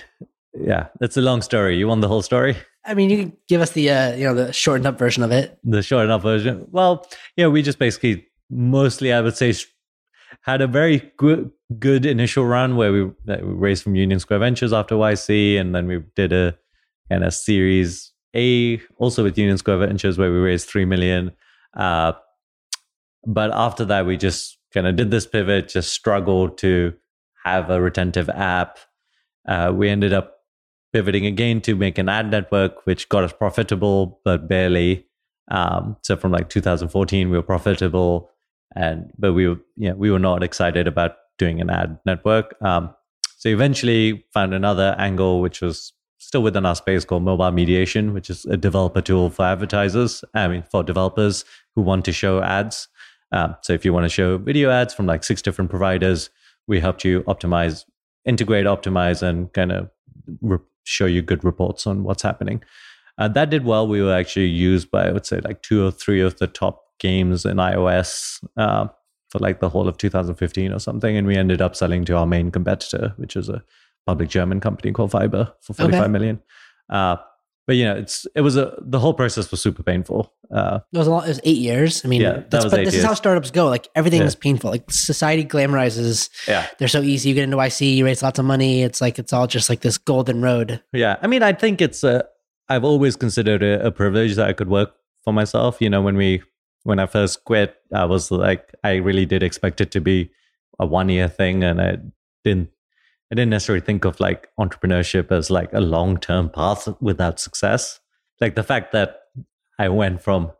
yeah, 0.53 0.87
it's 1.01 1.17
a 1.17 1.21
long 1.21 1.41
story. 1.41 1.77
You 1.77 1.87
want 1.87 2.01
the 2.01 2.07
whole 2.07 2.21
story? 2.21 2.55
I 2.85 2.93
mean, 2.93 3.09
you 3.09 3.17
can 3.17 3.37
give 3.47 3.61
us 3.61 3.71
the 3.71 3.89
uh, 3.89 4.15
you 4.15 4.25
know 4.25 4.33
the 4.33 4.53
shortened 4.53 4.87
up 4.87 4.97
version 4.97 5.23
of 5.23 5.31
it. 5.31 5.59
The 5.63 5.83
shortened 5.83 6.11
up 6.11 6.21
version. 6.21 6.65
Well, 6.71 7.07
yeah, 7.35 7.47
we 7.47 7.61
just 7.61 7.79
basically 7.79 8.27
mostly, 8.49 9.13
I 9.13 9.21
would 9.21 9.37
say, 9.37 9.53
had 10.41 10.61
a 10.61 10.67
very 10.67 11.11
good 11.17 11.51
good 11.77 12.05
initial 12.05 12.45
run 12.45 12.75
where 12.75 12.91
we, 12.91 13.03
we 13.03 13.13
raised 13.41 13.83
from 13.83 13.95
Union 13.95 14.19
Square 14.19 14.39
Ventures 14.39 14.73
after 14.73 14.95
YC, 14.95 15.59
and 15.59 15.75
then 15.75 15.87
we 15.87 15.99
did 16.15 16.33
a 16.33 16.57
kind 17.09 17.23
of 17.23 17.33
Series 17.33 18.11
A 18.35 18.81
also 18.97 19.23
with 19.23 19.37
Union 19.37 19.57
Square 19.57 19.79
Ventures 19.79 20.17
where 20.17 20.31
we 20.31 20.37
raised 20.37 20.67
three 20.67 20.85
million. 20.85 21.31
Uh, 21.75 22.13
but 23.25 23.51
after 23.53 23.85
that, 23.85 24.05
we 24.05 24.17
just 24.17 24.58
kind 24.73 24.87
of 24.87 24.95
did 24.95 25.11
this 25.11 25.25
pivot, 25.25 25.69
just 25.69 25.93
struggled 25.93 26.57
to 26.59 26.93
have 27.45 27.69
a 27.69 27.81
retentive 27.81 28.29
app. 28.29 28.79
Uh, 29.47 29.71
we 29.73 29.89
ended 29.89 30.13
up 30.13 30.37
pivoting 30.93 31.25
again 31.25 31.61
to 31.61 31.75
make 31.75 31.97
an 31.97 32.09
ad 32.09 32.29
network, 32.31 32.85
which 32.85 33.09
got 33.09 33.23
us 33.23 33.33
profitable, 33.33 34.19
but 34.23 34.47
barely. 34.47 35.05
Um, 35.51 35.97
so 36.03 36.15
from 36.15 36.31
like 36.31 36.49
2014, 36.49 37.29
we 37.29 37.37
were 37.37 37.43
profitable 37.43 38.31
and 38.75 39.11
but 39.17 39.33
we 39.33 39.47
were 39.47 39.59
yeah 39.77 39.93
we 39.93 40.11
were 40.11 40.19
not 40.19 40.43
excited 40.43 40.87
about 40.87 41.15
doing 41.37 41.61
an 41.61 41.69
ad 41.69 41.99
network. 42.05 42.55
Um, 42.61 42.93
so 43.37 43.49
eventually 43.49 44.25
found 44.33 44.53
another 44.53 44.95
angle 44.97 45.41
which 45.41 45.61
was 45.61 45.93
still 46.19 46.43
within 46.43 46.65
our 46.65 46.75
space 46.75 47.05
called 47.05 47.23
mobile 47.23 47.51
mediation, 47.51 48.13
which 48.13 48.29
is 48.29 48.45
a 48.45 48.57
developer 48.57 49.01
tool 49.01 49.29
for 49.29 49.43
advertisers. 49.45 50.23
I 50.33 50.47
mean 50.47 50.63
for 50.69 50.83
developers 50.83 51.45
who 51.75 51.81
want 51.81 52.05
to 52.05 52.11
show 52.11 52.41
ads. 52.41 52.87
Um, 53.31 53.55
so 53.61 53.73
if 53.73 53.85
you 53.85 53.93
want 53.93 54.05
to 54.05 54.09
show 54.09 54.37
video 54.37 54.69
ads 54.69 54.93
from 54.93 55.05
like 55.05 55.23
six 55.23 55.41
different 55.41 55.69
providers, 55.69 56.29
we 56.67 56.79
helped 56.79 57.03
you 57.03 57.21
optimize, 57.21 57.85
integrate, 58.25 58.65
optimize, 58.65 59.21
and 59.21 59.51
kind 59.53 59.71
of 59.71 59.89
re- 60.41 60.57
show 60.83 61.05
you 61.05 61.21
good 61.21 61.43
reports 61.43 61.85
on 61.85 62.03
what's 62.03 62.23
happening. 62.23 62.63
Uh, 63.17 63.27
that 63.27 63.49
did 63.49 63.65
well. 63.65 63.87
We 63.87 64.01
were 64.01 64.13
actually 64.13 64.47
used 64.47 64.89
by 64.89 65.07
I 65.07 65.11
would 65.11 65.25
say 65.25 65.41
like 65.41 65.61
two 65.61 65.85
or 65.85 65.91
three 65.91 66.21
of 66.21 66.37
the 66.37 66.47
top 66.47 66.83
games 66.99 67.45
in 67.45 67.57
iOS 67.57 68.43
uh, 68.57 68.87
for 69.29 69.39
like 69.39 69.59
the 69.59 69.69
whole 69.69 69.87
of 69.87 69.97
2015 69.97 70.71
or 70.71 70.79
something, 70.79 71.17
and 71.17 71.27
we 71.27 71.35
ended 71.35 71.61
up 71.61 71.75
selling 71.75 72.05
to 72.05 72.15
our 72.15 72.25
main 72.25 72.49
competitor, 72.49 73.13
which 73.17 73.35
is 73.35 73.49
a 73.49 73.63
public 74.05 74.29
German 74.29 74.59
company 74.59 74.91
called 74.91 75.11
Fyber 75.11 75.51
for 75.61 75.73
forty-five 75.73 76.03
okay. 76.03 76.11
million. 76.11 76.41
Uh, 76.89 77.17
but 77.69 77.75
you 77.75 77.85
know, 77.85 77.97
it's 77.97 78.25
it 78.33 78.41
was 78.41 78.57
a 78.57 78.73
the 78.81 78.97
whole 78.97 79.13
process 79.13 79.51
was 79.51 79.61
super 79.61 79.83
painful. 79.83 80.33
Uh, 80.51 80.79
it 80.91 80.97
was 80.97 81.05
a 81.05 81.11
lot. 81.11 81.25
It 81.25 81.27
was 81.27 81.41
eight 81.43 81.59
years. 81.59 82.03
I 82.03 82.07
mean, 82.07 82.21
yeah, 82.21 82.41
that's, 82.49 82.65
but 82.65 82.71
this 82.77 82.79
years. 82.79 82.95
is 82.95 83.03
how 83.03 83.13
startups 83.13 83.51
go. 83.51 83.67
Like 83.67 83.89
everything 83.93 84.21
yeah. 84.21 84.25
is 84.25 84.33
painful. 84.33 84.71
Like 84.71 84.89
society 84.89 85.45
glamorizes. 85.45 86.31
Yeah, 86.47 86.65
they're 86.79 86.87
so 86.87 87.03
easy. 87.03 87.29
You 87.29 87.35
get 87.35 87.43
into 87.43 87.57
YC, 87.57 87.97
you 87.97 88.05
raise 88.05 88.23
lots 88.23 88.39
of 88.39 88.45
money. 88.45 88.81
It's 88.81 89.01
like 89.01 89.19
it's 89.19 89.33
all 89.33 89.45
just 89.45 89.69
like 89.69 89.81
this 89.81 89.99
golden 89.99 90.41
road. 90.41 90.81
Yeah, 90.93 91.17
I 91.21 91.27
mean, 91.27 91.43
I 91.43 91.53
think 91.53 91.79
it's 91.79 92.03
a. 92.03 92.25
I've 92.69 92.83
always 92.83 93.15
considered 93.15 93.61
it 93.61 93.85
a 93.85 93.91
privilege 93.91 94.33
that 94.37 94.49
I 94.49 94.53
could 94.53 94.69
work 94.69 94.95
for 95.23 95.31
myself. 95.31 95.77
You 95.79 95.91
know, 95.91 96.01
when 96.01 96.17
we 96.17 96.41
when 96.85 96.97
I 96.97 97.05
first 97.05 97.43
quit, 97.43 97.75
I 97.93 98.05
was 98.05 98.31
like, 98.31 98.73
I 98.83 98.95
really 98.95 99.27
did 99.27 99.43
expect 99.43 99.79
it 99.79 99.91
to 99.91 100.01
be 100.01 100.31
a 100.79 100.87
one 100.87 101.09
year 101.09 101.29
thing, 101.29 101.63
and 101.63 101.79
I 101.79 101.97
didn't. 102.43 102.69
I 103.31 103.35
didn't 103.35 103.51
necessarily 103.51 103.85
think 103.85 104.05
of 104.05 104.19
like 104.19 104.49
entrepreneurship 104.59 105.31
as 105.31 105.49
like 105.49 105.71
a 105.73 105.81
long 105.81 106.17
term 106.17 106.49
path 106.49 106.87
without 106.99 107.39
success. 107.39 107.99
Like 108.41 108.55
the 108.55 108.63
fact 108.63 108.91
that 108.93 109.21
I 109.77 109.89
went 109.89 110.21
from 110.21 110.51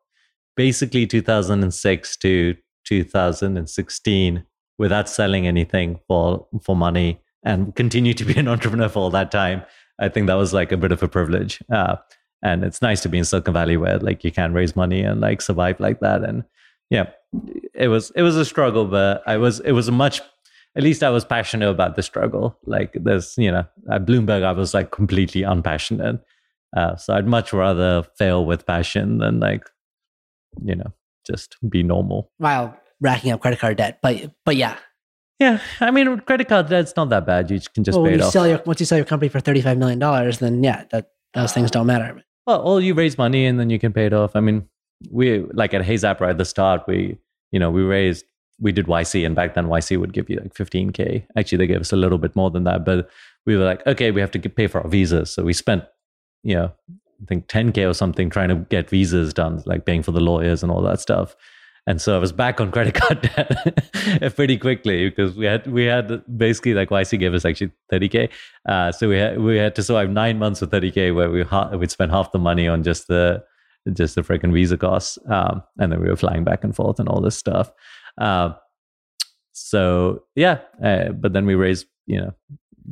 basically 0.56 1.08
2006 1.08 2.18
to 2.18 2.56
2016 2.86 4.44
without 4.78 5.10
selling 5.10 5.48
anything 5.48 6.00
for 6.08 6.48
for 6.62 6.76
money 6.76 7.22
and 7.44 7.76
continue 7.76 8.14
to 8.14 8.26
be 8.26 8.38
an 8.40 8.48
entrepreneur 8.48 8.90
for 8.90 9.00
all 9.00 9.10
that 9.12 9.32
time. 9.32 9.64
I 10.00 10.10
think 10.10 10.28
that 10.28 10.36
was 10.36 10.54
like 10.54 10.72
a 10.72 10.78
bit 10.78 10.92
of 10.92 11.04
a 11.04 11.08
privilege. 11.08 11.62
Uh, 11.72 11.98
and 12.42 12.64
it's 12.64 12.82
nice 12.82 13.02
to 13.02 13.10
be 13.10 13.18
in 13.18 13.26
silicon 13.26 13.54
valley 13.54 13.78
where 13.78 14.00
like 14.00 14.24
you 14.24 14.32
can 14.32 14.54
raise 14.54 14.76
money 14.76 15.02
and 15.02 15.20
like 15.20 15.42
survive 15.42 15.80
like 15.80 16.00
that 16.00 16.24
and 16.24 16.44
yeah 16.90 17.10
it 17.74 17.90
was 17.90 18.12
it 18.16 18.22
was 18.22 18.36
a 18.36 18.46
struggle 18.46 18.86
but 18.86 19.22
i 19.28 19.38
was 19.38 19.60
it 19.62 19.74
was 19.74 19.88
a 19.88 19.92
much 19.92 20.22
at 20.80 20.84
least 20.84 21.04
i 21.04 21.10
was 21.10 21.26
passionate 21.26 21.70
about 21.70 21.98
the 21.98 22.02
struggle 22.02 22.58
like 22.66 22.94
there's 22.96 23.38
you 23.38 23.52
know 23.52 23.66
at 23.92 24.06
bloomberg 24.06 24.44
i 24.44 24.52
was 24.52 24.74
like 24.74 24.92
completely 24.92 25.44
unpassionate 25.44 26.24
uh, 26.78 26.96
so 26.96 27.14
i'd 27.16 27.28
much 27.28 27.52
rather 27.52 28.04
fail 28.18 28.46
with 28.46 28.66
passion 28.66 29.18
than 29.18 29.42
like 29.42 29.70
you 30.64 30.76
know 30.76 30.94
just 31.28 31.58
be 31.68 31.84
normal 31.84 32.32
while 32.38 32.76
racking 33.02 33.32
up 33.32 33.42
credit 33.42 33.60
card 33.60 33.76
debt 33.76 34.00
but 34.02 34.34
but 34.46 34.56
yeah 34.56 34.78
yeah, 35.40 35.62
I 35.80 35.90
mean, 35.92 36.20
credit 36.20 36.50
card 36.50 36.68
debt's 36.68 36.94
not 36.98 37.08
that 37.12 37.26
bad. 37.26 37.50
You 37.50 37.62
can 37.74 37.86
just 37.86 37.98
well, 37.98 38.06
pay 38.06 38.16
it 38.16 38.22
off. 38.22 38.34
Sell 38.34 38.46
your, 38.46 38.62
once 38.66 38.82
you 38.82 38.86
sell 38.86 38.98
your 38.98 39.06
company 39.06 39.30
for 39.30 39.40
thirty-five 39.40 39.78
million 39.78 39.98
dollars, 39.98 40.40
then 40.40 40.62
yeah, 40.62 40.84
that 40.92 41.12
those 41.34 41.54
things 41.54 41.72
don't 41.72 41.88
matter. 41.88 42.22
Well, 42.46 42.62
all 42.62 42.82
you 42.82 42.94
raise 42.94 43.18
money 43.18 43.46
and 43.46 43.58
then 43.58 43.70
you 43.70 43.80
can 43.80 43.94
pay 43.94 44.06
it 44.06 44.12
off. 44.12 44.36
I 44.36 44.42
mean, 44.42 44.68
we 45.10 45.40
like 45.54 45.74
at 45.74 45.82
HeyZap 45.82 46.20
right 46.20 46.32
at 46.32 46.38
the 46.38 46.44
start, 46.44 46.84
we 46.88 47.18
you 47.52 47.60
know 47.60 47.72
we 47.72 47.84
raised 47.84 48.26
we 48.60 48.72
did 48.72 48.88
YC, 48.88 49.26
and 49.26 49.36
back 49.36 49.56
then 49.56 49.68
YC 49.68 50.00
would 50.00 50.14
give 50.14 50.30
you 50.30 50.38
like 50.38 50.54
15k. 50.54 51.26
Actually, 51.38 51.58
they 51.58 51.68
gave 51.68 51.82
us 51.82 51.94
a 51.94 51.98
little 51.98 52.18
bit 52.18 52.36
more 52.36 52.52
than 52.52 52.64
that, 52.66 52.86
but 52.86 53.10
we 53.46 53.56
were 53.56 53.66
like, 53.66 53.86
okay, 53.88 54.12
we 54.12 54.22
have 54.22 54.32
to 54.32 54.50
pay 54.50 54.68
for 54.68 54.82
our 54.82 54.88
visas, 54.90 55.32
so 55.32 55.44
we 55.44 55.54
spent 55.54 55.84
you 56.44 56.56
know 56.56 56.72
I 57.22 57.26
think 57.26 57.48
10k 57.48 57.90
or 57.90 57.94
something 57.94 58.30
trying 58.30 58.50
to 58.50 58.56
get 58.56 58.90
visas 58.90 59.34
done, 59.34 59.62
like 59.66 59.86
paying 59.86 60.04
for 60.04 60.12
the 60.12 60.22
lawyers 60.22 60.64
and 60.64 60.72
all 60.72 60.82
that 60.84 61.00
stuff. 61.00 61.36
and 61.88 62.02
so 62.02 62.16
I 62.16 62.20
was 62.20 62.32
back 62.32 62.62
on 62.62 62.72
credit 62.72 62.94
card 62.94 63.22
debt 63.36 64.36
pretty 64.36 64.58
quickly 64.58 65.10
because 65.10 65.36
we 65.36 65.46
had 65.46 65.66
we 65.68 65.86
had 65.86 66.24
basically 66.38 66.74
like 66.74 66.90
YC 66.90 67.20
gave 67.20 67.34
us 67.34 67.46
actually 67.46 67.72
30k. 67.92 68.30
Uh, 68.68 68.92
so 68.92 69.10
we 69.10 69.18
had 69.18 69.40
we 69.42 69.58
had 69.58 69.76
to 69.76 69.84
survive 69.84 70.10
nine 70.10 70.38
months 70.38 70.62
with 70.62 70.72
30k 70.72 71.14
where 71.16 71.30
we 71.30 71.44
ha- 71.44 71.70
we'd 71.76 71.92
spend 71.92 72.12
half 72.12 72.32
the 72.32 72.40
money 72.40 72.68
on 72.68 72.84
just 72.84 73.08
the 73.08 73.44
just 73.94 74.16
the 74.16 74.22
freaking 74.22 74.54
visa 74.54 74.78
costs, 74.78 75.18
um, 75.30 75.64
and 75.80 75.92
then 75.92 76.02
we 76.02 76.10
were 76.10 76.16
flying 76.16 76.44
back 76.44 76.64
and 76.64 76.76
forth 76.76 77.00
and 77.00 77.10
all 77.10 77.22
this 77.22 77.38
stuff. 77.38 77.72
Uh, 78.20 78.54
so 79.54 80.24
yeah, 80.36 80.60
uh, 80.84 81.10
but 81.10 81.34
then 81.34 81.46
we 81.46 81.56
raised 81.56 81.88
you 82.06 82.20
know 82.22 82.34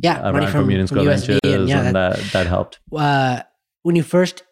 yeah 0.01 0.31
money 0.31 0.45
from, 0.45 0.63
from, 0.63 0.69
Union 0.69 0.87
Square 0.87 1.05
Ventures, 1.05 1.39
and 1.43 1.69
yeah, 1.69 1.83
and 1.83 1.95
that, 1.95 2.15
that 2.17 2.31
that 2.33 2.47
helped. 2.47 2.79
uh, 2.95 3.41
when 3.83 3.95
you 3.95 4.03
first 4.03 4.43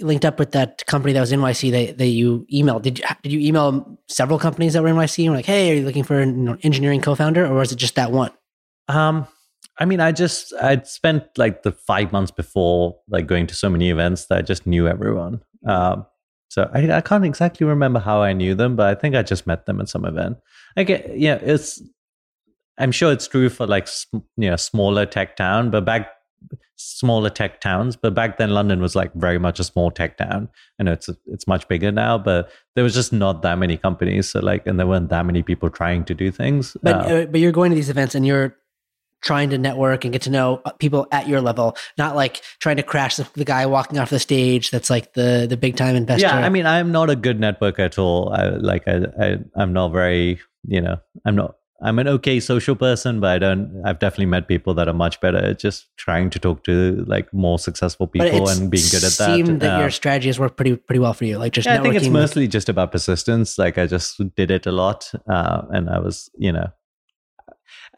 linked 0.00 0.24
up 0.24 0.38
with 0.38 0.52
that 0.52 0.84
company 0.86 1.12
that 1.12 1.20
was 1.20 1.32
NYC 1.32 1.70
that, 1.72 1.98
that 1.98 2.06
you 2.06 2.46
emailed, 2.52 2.82
did 2.82 2.98
you, 2.98 3.04
did 3.22 3.32
you 3.32 3.40
email 3.40 3.98
several 4.08 4.38
companies 4.38 4.74
that 4.74 4.82
were 4.82 4.88
in 4.88 4.94
NYC 4.94 5.24
and 5.24 5.30
were 5.30 5.36
like, 5.36 5.46
hey, 5.46 5.72
are 5.72 5.74
you 5.74 5.84
looking 5.84 6.04
for 6.04 6.20
an 6.20 6.58
engineering 6.62 7.00
co-founder 7.00 7.44
or 7.44 7.54
was 7.54 7.72
it 7.72 7.76
just 7.76 7.96
that 7.96 8.12
one? 8.12 8.30
Um, 8.86 9.26
I 9.78 9.84
mean, 9.84 10.00
I 10.00 10.12
just 10.12 10.52
I'd 10.60 10.86
spent 10.86 11.24
like 11.36 11.62
the 11.62 11.72
five 11.72 12.12
months 12.12 12.30
before 12.30 12.96
like 13.08 13.26
going 13.26 13.46
to 13.48 13.54
so 13.54 13.68
many 13.68 13.90
events 13.90 14.26
that 14.26 14.38
I 14.38 14.42
just 14.42 14.66
knew 14.66 14.88
everyone. 14.88 15.40
Um, 15.66 16.06
so 16.48 16.70
I, 16.72 16.90
I 16.90 17.00
can't 17.00 17.24
exactly 17.24 17.66
remember 17.66 18.00
how 18.00 18.22
I 18.22 18.32
knew 18.32 18.54
them, 18.54 18.76
but 18.76 18.86
I 18.86 18.98
think 18.98 19.14
I 19.14 19.22
just 19.22 19.46
met 19.46 19.66
them 19.66 19.80
at 19.80 19.88
some 19.88 20.04
event. 20.04 20.38
Okay, 20.76 21.14
yeah, 21.16 21.34
it's 21.34 21.82
I'm 22.78 22.92
sure 22.92 23.12
it's 23.12 23.28
true 23.28 23.48
for 23.48 23.66
like 23.66 23.88
you 24.12 24.50
know 24.50 24.56
smaller 24.56 25.06
tech 25.06 25.36
town, 25.36 25.70
but 25.70 25.84
back 25.84 26.08
smaller 26.76 27.28
tech 27.28 27.60
towns, 27.60 27.96
but 27.96 28.14
back 28.14 28.38
then 28.38 28.50
London 28.50 28.80
was 28.80 28.94
like 28.94 29.12
very 29.14 29.38
much 29.38 29.58
a 29.58 29.64
small 29.64 29.90
tech 29.90 30.16
town. 30.16 30.48
I 30.78 30.84
know 30.84 30.92
it's 30.92 31.10
it's 31.26 31.46
much 31.46 31.66
bigger 31.68 31.92
now, 31.92 32.16
but 32.18 32.50
there 32.74 32.84
was 32.84 32.94
just 32.94 33.12
not 33.12 33.42
that 33.42 33.58
many 33.58 33.76
companies. 33.76 34.30
So 34.30 34.40
like, 34.40 34.66
and 34.66 34.78
there 34.78 34.86
weren't 34.86 35.10
that 35.10 35.26
many 35.26 35.42
people 35.42 35.70
trying 35.70 36.04
to 36.04 36.14
do 36.14 36.30
things. 36.30 36.76
But 36.82 36.96
Uh, 36.96 37.14
uh, 37.14 37.26
but 37.26 37.40
you're 37.40 37.52
going 37.52 37.70
to 37.70 37.76
these 37.76 37.90
events 37.90 38.14
and 38.14 38.26
you're 38.26 38.56
trying 39.20 39.50
to 39.50 39.58
network 39.58 40.04
and 40.04 40.12
get 40.12 40.22
to 40.22 40.30
know 40.30 40.60
uh, 40.64 40.70
people 40.72 41.06
at 41.12 41.28
your 41.28 41.40
level, 41.40 41.76
not 41.96 42.14
like 42.14 42.42
trying 42.60 42.76
to 42.76 42.82
crash 42.82 43.16
the, 43.16 43.28
the 43.34 43.44
guy 43.44 43.66
walking 43.66 43.98
off 43.98 44.10
the 44.10 44.18
stage 44.18 44.70
that's 44.70 44.90
like 44.90 45.14
the 45.14 45.46
the 45.48 45.56
big 45.56 45.76
time 45.76 45.96
investor. 45.96 46.26
Yeah, 46.26 46.36
I 46.36 46.48
mean, 46.48 46.66
I'm 46.66 46.92
not 46.92 47.10
a 47.10 47.16
good 47.16 47.38
networker 47.38 47.80
at 47.80 47.98
all. 47.98 48.32
I 48.32 48.48
like 48.50 48.86
I, 48.86 49.06
I 49.20 49.38
I'm 49.56 49.72
not 49.72 49.88
very, 49.88 50.40
you 50.66 50.80
know, 50.80 50.98
I'm 51.24 51.36
not 51.36 51.56
I'm 51.80 52.00
an 52.00 52.08
okay 52.08 52.40
social 52.40 52.74
person, 52.74 53.20
but 53.20 53.30
I 53.30 53.38
don't 53.38 53.82
I've 53.84 54.00
definitely 54.00 54.26
met 54.26 54.48
people 54.48 54.74
that 54.74 54.88
are 54.88 54.94
much 54.94 55.20
better 55.20 55.38
at 55.38 55.60
just 55.60 55.86
trying 55.96 56.28
to 56.30 56.38
talk 56.38 56.64
to 56.64 57.04
like 57.06 57.32
more 57.32 57.58
successful 57.58 58.08
people 58.08 58.48
and 58.48 58.70
being 58.70 58.84
good 58.90 59.04
at 59.04 59.12
that. 59.12 59.34
Seemed 59.34 59.60
that 59.60 59.76
Uh, 59.76 59.80
your 59.80 59.90
strategy 59.90 60.28
has 60.28 60.40
worked 60.40 60.56
pretty 60.56 60.74
pretty 60.76 60.98
well 60.98 61.12
for 61.12 61.24
you. 61.24 61.38
Like 61.38 61.52
just 61.52 61.66
yeah, 61.66 61.78
I 61.78 61.82
think 61.82 61.94
it's 61.94 62.08
mostly 62.08 62.48
just 62.48 62.68
about 62.68 62.90
persistence. 62.90 63.58
Like 63.58 63.78
I 63.78 63.86
just 63.86 64.20
did 64.34 64.50
it 64.50 64.66
a 64.66 64.72
lot, 64.72 65.12
uh, 65.30 65.62
and 65.70 65.88
I 65.88 66.00
was, 66.00 66.28
you 66.36 66.50
know, 66.52 66.68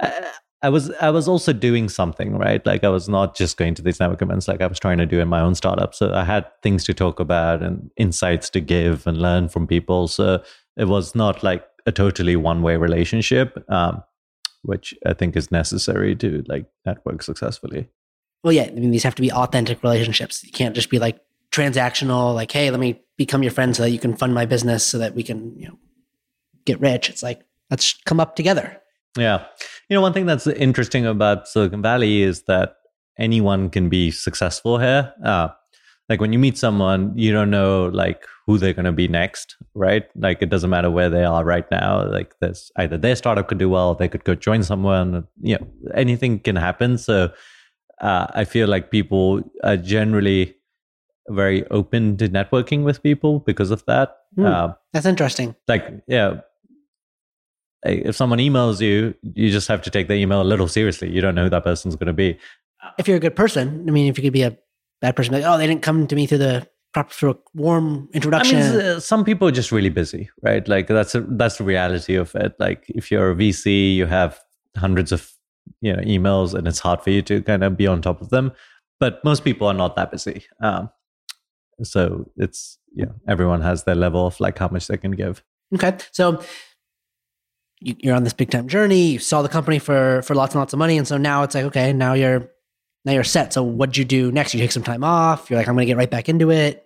I, 0.00 0.30
I 0.62 0.68
was 0.68 0.90
I 1.01 1.11
was 1.11 1.27
also 1.27 1.53
doing 1.53 1.88
something 1.88 2.37
right. 2.37 2.64
Like 2.66 2.85
I 2.85 2.90
was 2.90 3.09
not 3.09 3.35
just 3.35 3.57
going 3.57 3.75
to 3.77 3.83
these 3.83 3.99
network 3.99 4.20
events. 4.20 4.46
Like 4.46 4.61
I 4.61 4.66
was 4.66 4.79
trying 4.79 4.99
to 4.99 5.07
do 5.07 5.18
in 5.18 5.29
my 5.29 5.40
own 5.40 5.55
startup. 5.55 5.94
So 5.94 6.12
I 6.12 6.25
had 6.25 6.46
things 6.62 6.85
to 6.85 6.94
talk 6.94 7.18
about 7.18 7.62
and 7.62 7.90
insights 7.96 8.51
to 8.51 8.61
give 8.61 9.07
and 9.07 9.18
learn 9.18 9.49
from 9.49 9.66
people. 9.66 10.07
So 10.07 10.42
it 10.77 10.87
was 10.87 11.14
not 11.14 11.42
like 11.42 11.66
a 11.87 11.92
totally 11.92 12.37
one 12.37 12.61
way 12.61 12.77
relationship, 12.77 13.64
um, 13.70 14.03
which 14.62 14.94
I 15.07 15.14
think 15.14 15.35
is 15.35 15.51
necessary 15.51 16.14
to 16.16 16.44
like 16.46 16.66
network 16.85 17.23
successfully. 17.23 17.88
Well, 18.44 18.53
yeah, 18.53 18.64
I 18.64 18.70
mean 18.73 18.90
these 18.90 19.05
have 19.05 19.14
to 19.14 19.23
be 19.23 19.33
authentic 19.33 19.83
relationships. 19.83 20.44
You 20.44 20.53
can't 20.53 20.75
just 20.75 20.90
be 20.90 20.99
like 20.99 21.20
transactional. 21.53 22.35
Like, 22.35 22.53
hey, 22.53 22.70
let 22.70 22.81
me 22.81 23.01
become 23.16 23.42
your 23.42 23.53
friend 23.53 23.75
so 23.75 23.85
that 23.85 23.90
you 23.90 23.99
can 23.99 24.14
fund 24.14 24.35
my 24.35 24.44
business 24.44 24.85
so 24.85 24.99
that 24.99 25.14
we 25.14 25.23
can 25.23 25.59
you 25.59 25.68
know 25.68 25.79
get 26.66 26.81
rich. 26.81 27.09
It's 27.09 27.23
like 27.23 27.40
let's 27.70 27.94
come 28.05 28.20
up 28.20 28.37
together. 28.37 28.81
Yeah. 29.18 29.44
You 29.88 29.96
know, 29.96 30.01
one 30.01 30.12
thing 30.12 30.27
that's 30.27 30.46
interesting 30.46 31.07
about 31.07 31.49
Silicon 31.49 31.83
Valley 31.83 32.23
is 32.23 32.44
that 32.44 32.77
anyone 33.18 33.70
can 33.70 33.88
be 33.88 34.11
successful 34.11 34.79
here. 34.79 35.12
Uh, 35.25 35.49
like 36.09 36.20
when 36.20 36.33
you 36.33 36.38
meet 36.38 36.59
someone, 36.59 37.16
you 37.16 37.33
don't 37.33 37.51
know 37.51 37.87
like 37.87 38.25
who 38.46 38.59
they're 38.59 38.73
going 38.73 38.85
to 38.85 38.92
be 38.92 39.09
next, 39.09 39.57
right? 39.75 40.05
Like 40.16 40.42
it 40.42 40.51
doesn't 40.51 40.70
matter 40.70 40.90
where 40.90 41.09
they 41.09 41.25
are 41.25 41.44
right 41.44 41.68
now. 41.70 42.05
Like 42.09 42.35
there's 42.40 42.70
either 42.77 42.99
their 42.99 43.14
startup 43.14 43.46
could 43.49 43.59
do 43.59 43.68
well, 43.68 43.94
they 43.94 44.09
could 44.09 44.25
go 44.25 44.35
join 44.35 44.62
someone. 44.62 45.27
You 45.40 45.59
know, 45.59 45.66
anything 45.94 46.40
can 46.40 46.57
happen. 46.57 46.99
So 46.99 47.33
uh, 48.01 48.27
I 48.35 48.44
feel 48.44 48.68
like 48.68 48.90
people 48.90 49.42
are 49.62 49.77
generally 49.77 50.57
very 51.29 51.64
open 51.68 52.16
to 52.16 52.29
networking 52.29 52.83
with 52.83 53.03
people 53.03 53.40
because 53.40 53.70
of 53.70 53.85
that. 53.87 54.16
Hmm. 54.35 54.46
Uh, 54.46 54.73
That's 54.92 55.07
interesting. 55.07 55.55
like 55.68 55.87
yeah 56.07 56.40
if 57.84 58.16
someone 58.16 58.38
emails 58.38 58.80
you 58.80 59.14
you 59.34 59.50
just 59.50 59.68
have 59.68 59.82
to 59.82 59.90
take 59.90 60.08
the 60.08 60.14
email 60.14 60.42
a 60.42 60.44
little 60.44 60.68
seriously. 60.68 61.10
You 61.10 61.20
don't 61.20 61.34
know 61.34 61.44
who 61.44 61.50
that 61.50 61.64
person's 61.64 61.96
going 61.96 62.08
to 62.08 62.12
be. 62.12 62.38
If 62.98 63.08
you're 63.08 63.16
a 63.16 63.20
good 63.20 63.36
person, 63.36 63.84
I 63.88 63.92
mean, 63.92 64.08
if 64.08 64.18
you 64.18 64.24
could 64.24 64.32
be 64.32 64.42
a 64.42 64.56
bad 65.00 65.16
person, 65.16 65.34
like, 65.34 65.44
oh, 65.46 65.58
they 65.58 65.66
didn't 65.66 65.82
come 65.82 66.06
to 66.06 66.16
me 66.16 66.26
through 66.26 66.38
the 66.38 66.68
proper 66.92 67.14
through 67.14 67.30
a 67.30 67.36
warm 67.54 68.08
i 68.14 68.42
mean 68.42 68.56
uh, 68.56 68.98
some 68.98 69.24
people 69.24 69.46
are 69.46 69.52
just 69.52 69.70
really 69.70 69.88
busy 69.88 70.28
right? 70.42 70.66
Like 70.66 70.88
that's 70.88 71.14
a, 71.14 71.20
that's 71.20 71.58
the 71.58 71.64
reality 71.64 72.16
of 72.16 72.34
it. 72.34 72.54
Like 72.58 72.84
if 72.88 73.10
you're 73.10 73.30
a 73.30 73.34
vc 73.34 73.94
you 73.94 74.06
have 74.06 74.40
hundreds 74.76 75.12
of 75.12 75.32
you 75.80 75.94
know 75.94 76.02
emails 76.02 76.54
and 76.54 76.66
it's 76.66 76.80
hard 76.80 77.00
for 77.02 77.10
you 77.10 77.22
to 77.22 77.42
kind 77.42 77.62
of 77.62 77.76
be 77.76 77.86
on 77.86 78.02
top 78.02 78.20
of 78.20 78.30
them. 78.30 78.52
But 78.98 79.24
most 79.24 79.44
people 79.44 79.66
are 79.68 79.74
not 79.74 79.94
that 79.96 80.10
busy. 80.10 80.44
Um 80.60 80.90
so 81.82 82.30
it's 82.36 82.78
yeah 82.92 83.12
everyone 83.28 83.60
has 83.60 83.84
their 83.84 83.94
level 83.94 84.26
of 84.26 84.40
like 84.40 84.58
how 84.58 84.68
much 84.68 84.88
they 84.88 84.96
can 84.96 85.12
give. 85.12 85.44
Okay, 85.72 85.96
so 86.10 86.42
you, 87.80 87.94
you're 87.98 88.14
on 88.14 88.24
this 88.24 88.32
big 88.32 88.50
time 88.50 88.68
journey. 88.68 89.12
You 89.12 89.18
saw 89.18 89.42
the 89.42 89.48
company 89.48 89.78
for 89.78 90.22
for 90.22 90.34
lots 90.34 90.54
and 90.54 90.60
lots 90.60 90.72
of 90.72 90.78
money, 90.78 90.98
and 90.98 91.06
so 91.06 91.16
now 91.16 91.42
it's 91.42 91.54
like, 91.54 91.64
okay, 91.64 91.92
now 91.92 92.12
you're 92.14 92.50
now 93.04 93.12
you're 93.12 93.24
set. 93.24 93.52
So 93.52 93.62
what'd 93.62 93.96
you 93.96 94.04
do 94.04 94.30
next? 94.32 94.52
You 94.54 94.60
take 94.60 94.72
some 94.72 94.82
time 94.82 95.02
off. 95.04 95.48
You're 95.50 95.58
like, 95.58 95.68
I'm 95.68 95.74
going 95.74 95.86
to 95.86 95.90
get 95.90 95.96
right 95.96 96.10
back 96.10 96.28
into 96.28 96.50
it. 96.50 96.84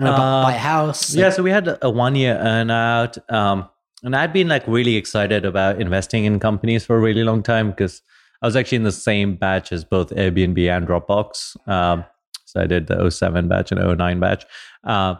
I'm 0.00 0.06
to 0.06 0.12
Uh, 0.12 0.42
buy 0.44 0.54
a 0.54 0.58
house. 0.58 1.14
yeah 1.14 1.28
so 1.30 1.42
we 1.42 1.50
had 1.50 1.76
a 1.82 1.90
one 1.90 2.16
year 2.16 2.34
earnout 2.42 3.18
um 3.30 3.68
and 4.02 4.16
i'd 4.16 4.32
been 4.32 4.48
like 4.48 4.66
really 4.66 4.96
excited 4.96 5.44
about 5.44 5.78
investing 5.78 6.24
in 6.24 6.40
companies 6.40 6.86
for 6.86 6.96
a 6.96 7.00
really 7.00 7.22
long 7.22 7.42
time 7.42 7.68
because 7.68 8.00
i 8.40 8.46
was 8.46 8.56
actually 8.56 8.76
in 8.76 8.84
the 8.84 8.92
same 8.92 9.36
batch 9.36 9.72
as 9.72 9.84
both 9.84 10.08
airbnb 10.14 10.58
and 10.74 10.88
dropbox 10.88 11.54
um 11.68 12.02
so 12.46 12.62
i 12.62 12.66
did 12.66 12.86
the 12.86 13.10
07 13.10 13.46
batch 13.48 13.72
and 13.72 13.98
09 13.98 14.20
batch 14.20 14.46
uh, 14.84 15.16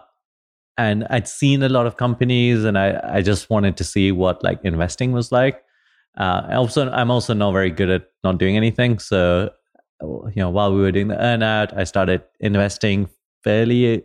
and 0.80 1.06
i'd 1.10 1.28
seen 1.28 1.62
a 1.62 1.68
lot 1.68 1.86
of 1.86 1.96
companies 2.02 2.64
and 2.64 2.78
i 2.78 2.88
i 3.18 3.22
just 3.30 3.50
wanted 3.50 3.76
to 3.76 3.84
see 3.84 4.10
what 4.12 4.42
like 4.42 4.60
investing 4.64 5.12
was 5.12 5.30
like 5.30 5.62
uh 6.18 6.42
also 6.50 6.90
i'm 6.90 7.10
also 7.10 7.34
not 7.34 7.52
very 7.52 7.70
good 7.70 7.90
at 7.90 8.04
not 8.24 8.38
doing 8.38 8.56
anything 8.56 8.98
so 8.98 9.50
you 10.02 10.42
know 10.42 10.50
while 10.50 10.72
we 10.74 10.80
were 10.80 10.92
doing 10.92 11.08
the 11.08 11.16
earnout 11.30 11.76
i 11.76 11.84
started 11.84 12.22
investing 12.40 13.08
fairly 13.44 14.04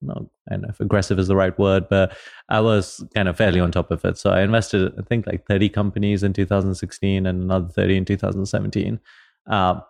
no, 0.00 0.30
I 0.48 0.54
don't 0.54 0.62
know 0.62 0.68
if 0.68 0.80
aggressive 0.80 1.18
is 1.18 1.28
the 1.28 1.36
right 1.36 1.56
word, 1.58 1.88
but 1.88 2.16
I 2.48 2.60
was 2.60 3.04
kind 3.14 3.28
of 3.28 3.36
fairly 3.36 3.60
on 3.60 3.72
top 3.72 3.90
of 3.90 4.04
it. 4.04 4.18
So 4.18 4.30
I 4.30 4.42
invested, 4.42 4.92
I 4.98 5.02
think, 5.02 5.26
like 5.26 5.46
30 5.46 5.68
companies 5.70 6.22
in 6.22 6.32
2016 6.32 7.26
and 7.26 7.42
another 7.42 7.68
30 7.68 7.96
in 7.96 8.04
2017. 8.04 9.00
Um, 9.46 9.82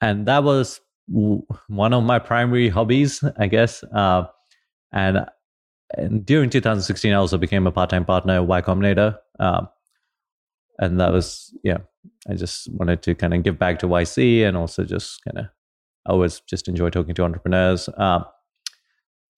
and 0.00 0.26
that 0.26 0.44
was 0.44 0.80
one 1.06 1.92
of 1.92 2.04
my 2.04 2.18
primary 2.18 2.68
hobbies, 2.68 3.22
I 3.38 3.46
guess. 3.46 3.82
Uh, 3.84 4.24
and, 4.92 5.26
and 5.96 6.24
during 6.24 6.50
2016, 6.50 7.12
I 7.12 7.16
also 7.16 7.38
became 7.38 7.66
a 7.66 7.72
part 7.72 7.90
time 7.90 8.04
partner 8.04 8.34
at 8.34 8.46
Y 8.46 8.60
Combinator. 8.62 9.18
Um, 9.38 9.68
and 10.78 11.00
that 11.00 11.12
was, 11.12 11.56
yeah, 11.62 11.78
I 12.28 12.34
just 12.34 12.72
wanted 12.72 13.02
to 13.02 13.14
kind 13.14 13.34
of 13.34 13.42
give 13.42 13.58
back 13.58 13.78
to 13.80 13.86
YC 13.86 14.46
and 14.46 14.56
also 14.56 14.84
just 14.84 15.22
kind 15.24 15.38
of, 15.38 15.44
I 16.06 16.12
always 16.12 16.40
just 16.40 16.68
enjoy 16.68 16.90
talking 16.90 17.14
to 17.14 17.22
entrepreneurs. 17.22 17.88
Um, 17.96 18.24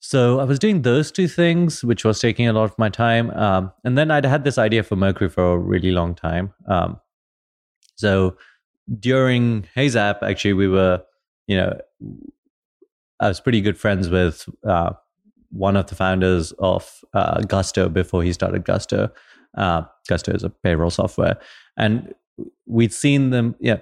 so 0.01 0.41
I 0.41 0.45
was 0.45 0.59
doing 0.59 0.83
those 0.83 1.11
two 1.11 1.29
things, 1.29 1.85
which 1.85 2.05
was 2.05 2.21
taking 2.21 2.49
a 2.49 2.53
lot 2.53 2.65
of 2.65 2.79
my 2.79 2.89
time. 2.89 3.31
Um, 3.31 3.73
and 3.85 3.99
then 3.99 4.11
I'd 4.11 4.25
had 4.25 4.45
this 4.45 4.59
idea 4.59 4.83
for 4.83 4.97
Mercury 4.97 5.29
for 5.29 5.55
a 5.55 5.59
really 5.59 5.91
long 5.91 6.15
time. 6.15 6.55
Um, 6.69 7.01
so 7.97 8.37
during 9.01 9.67
HeyZap, 9.77 10.23
actually, 10.23 10.53
we 10.53 10.69
were, 10.69 11.03
you 11.47 11.57
know, 11.57 11.79
I 13.21 13.29
was 13.29 13.41
pretty 13.41 13.61
good 13.61 13.79
friends 13.79 14.09
with 14.09 14.49
uh, 14.67 14.93
one 15.57 15.77
of 15.77 15.87
the 15.87 15.95
founders 15.95 16.53
of 16.59 17.05
uh, 17.15 17.41
Gusto 17.43 17.89
before 17.89 18.23
he 18.23 18.33
started 18.33 18.65
Gusto. 18.65 19.11
Uh, 19.57 19.83
Gusto 20.09 20.33
is 20.33 20.45
a 20.45 20.51
payroll 20.51 20.91
software. 20.91 21.39
And 21.77 22.15
we'd 22.67 22.93
seen 22.93 23.31
them. 23.31 23.55
Yeah. 23.61 23.79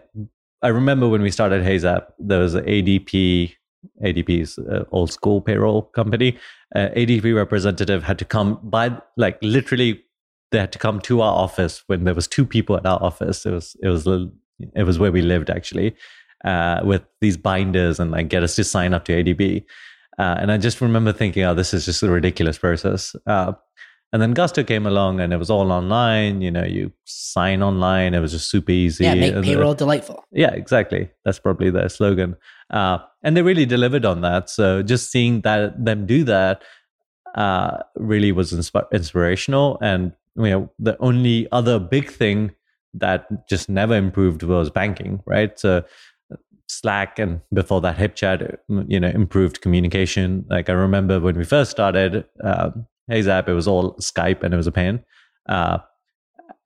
I 0.63 0.69
remember 0.69 1.09
when 1.09 1.23
we 1.23 1.31
started 1.31 1.63
HeyZap, 1.63 2.13
there 2.19 2.41
was 2.41 2.55
ADP 2.55 3.55
ADP's 4.03 4.59
uh, 4.59 4.85
old 4.93 5.13
school 5.13 5.41
payroll 5.41 5.83
company. 5.83 6.39
Uh, 6.75 6.89
ADP 6.97 7.35
representative 7.35 8.03
had 8.03 8.19
to 8.19 8.25
come 8.25 8.59
by, 8.63 8.97
like 9.17 9.39
literally, 9.43 10.03
they 10.51 10.59
had 10.59 10.73
to 10.73 10.79
come 10.79 11.01
to 11.01 11.21
our 11.21 11.35
office 11.35 11.83
when 11.87 12.05
there 12.05 12.15
was 12.15 12.27
two 12.27 12.47
people 12.47 12.77
at 12.77 12.87
our 12.87 13.03
office. 13.03 13.45
It 13.45 13.51
was 13.51 13.77
it 13.83 13.89
was 13.89 14.07
it 14.75 14.85
was 14.85 14.99
where 14.99 15.13
we 15.13 15.23
lived 15.23 15.51
actually, 15.51 15.95
uh, 16.45 16.81
with 16.85 17.03
these 17.21 17.37
binders 17.37 17.99
and 17.99 18.11
like 18.11 18.29
get 18.29 18.43
us 18.43 18.55
to 18.57 18.65
sign 18.65 18.95
up 18.95 19.05
to 19.07 19.13
ADP. 19.13 19.65
Uh, 20.19 20.37
and 20.39 20.53
I 20.53 20.59
just 20.59 20.81
remember 20.81 21.13
thinking, 21.13 21.45
oh, 21.45 21.55
this 21.55 21.75
is 21.75 21.85
just 21.85 22.03
a 22.03 22.11
ridiculous 22.11 22.59
process. 22.59 23.17
Uh, 23.27 23.53
and 24.13 24.23
then 24.23 24.33
Gusto 24.33 24.63
came 24.63 24.87
along 24.87 25.19
and 25.19 25.33
it 25.33 25.39
was 25.39 25.51
all 25.51 25.73
online. 25.73 26.41
You 26.41 26.53
know, 26.53 26.63
you 26.65 26.93
sign 27.05 27.63
online. 27.63 28.15
It 28.15 28.21
was 28.21 28.31
just 28.31 28.49
super 28.49 28.71
easy. 28.71 29.03
Yeah, 29.05 29.15
make 29.15 29.43
payroll 29.43 29.75
delightful. 29.75 30.25
yeah, 30.31 30.53
exactly. 30.53 31.11
That's 31.25 31.41
probably 31.41 31.71
their 31.71 31.89
slogan. 31.89 32.37
Uh, 32.71 32.99
and 33.25 33.37
they 33.37 33.43
really 33.43 33.67
delivered 33.67 34.05
on 34.05 34.21
that. 34.21 34.51
So 34.51 34.85
just 34.85 35.11
seeing 35.11 35.41
that 35.41 35.85
them 35.85 36.07
do 36.07 36.23
that 36.25 36.63
uh, 37.35 37.79
really 37.97 38.31
was 38.31 38.53
insp- 38.53 38.91
inspirational. 38.93 39.79
And 39.83 40.13
you 40.37 40.51
know, 40.51 40.71
the 40.79 40.97
only 41.01 41.49
other 41.51 41.81
big 41.81 42.09
thing 42.09 42.55
that 42.95 43.49
just 43.49 43.69
never 43.69 43.97
improved 43.97 44.45
was 44.45 44.71
banking, 44.71 45.23
right? 45.27 45.59
So 45.59 45.83
Slack 46.69 47.19
and 47.19 47.41
before 47.53 47.81
that 47.83 47.97
HipChat, 47.97 48.59
you 48.89 48.99
know, 48.99 49.09
improved 49.09 49.61
communication. 49.61 50.45
Like 50.49 50.69
I 50.69 50.73
remember 50.73 51.21
when 51.21 51.37
we 51.37 51.45
first 51.45 51.71
started 51.71 52.25
um, 52.43 52.87
HeyZap, 53.11 53.49
it 53.49 53.53
was 53.53 53.69
all 53.69 53.95
Skype 53.95 54.43
and 54.43 54.55
it 54.55 54.57
was 54.57 54.67
a 54.67 54.73
pain. 54.73 55.05
Uh, 55.49 55.79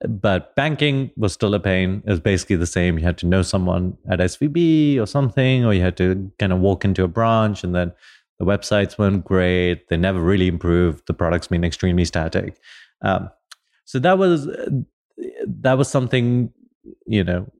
but 0.07 0.55
banking 0.55 1.11
was 1.17 1.33
still 1.33 1.53
a 1.53 1.59
pain. 1.59 2.01
It 2.05 2.09
was 2.09 2.19
basically 2.19 2.55
the 2.55 2.67
same. 2.67 2.97
You 2.97 3.03
had 3.03 3.17
to 3.19 3.25
know 3.25 3.41
someone 3.41 3.97
at 4.09 4.19
SVB 4.19 4.97
or 4.97 5.05
something, 5.05 5.65
or 5.65 5.73
you 5.73 5.81
had 5.81 5.97
to 5.97 6.31
kind 6.39 6.53
of 6.53 6.59
walk 6.59 6.85
into 6.85 7.03
a 7.03 7.07
branch, 7.07 7.63
and 7.63 7.75
then 7.75 7.91
the 8.39 8.45
websites 8.45 8.97
weren't 8.97 9.25
great. 9.25 9.89
They 9.89 9.97
never 9.97 10.21
really 10.21 10.47
improved. 10.47 11.03
The 11.07 11.13
products 11.13 11.47
been 11.47 11.65
extremely 11.65 12.05
static. 12.05 12.57
Um, 13.01 13.29
so 13.83 13.99
that 13.99 14.17
was 14.17 14.47
that 15.45 15.77
was 15.77 15.89
something 15.89 16.53
you 17.05 17.23
know. 17.23 17.51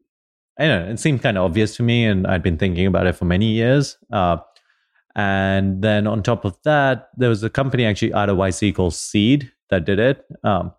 I 0.59 0.67
know. 0.67 0.85
It 0.89 0.99
seemed 0.99 1.21
kind 1.21 1.37
of 1.37 1.45
obvious 1.45 1.77
to 1.77 1.83
me, 1.83 2.05
and 2.05 2.27
I'd 2.27 2.43
been 2.43 2.57
thinking 2.57 2.85
about 2.85 3.07
it 3.07 3.13
for 3.13 3.25
many 3.25 3.45
years. 3.45 3.97
Uh, 4.11 4.37
and 5.15 5.81
then 5.81 6.05
on 6.05 6.21
top 6.21 6.43
of 6.43 6.57
that, 6.63 7.09
there 7.17 7.29
was 7.29 7.43
a 7.43 7.49
company 7.49 7.85
actually 7.85 8.13
out 8.13 8.29
of 8.29 8.37
YC 8.37 8.75
called 8.75 8.93
Seed 8.93 9.51
that 9.69 9.85
did 9.85 9.99
it. 9.99 10.25
Um, 10.43 10.73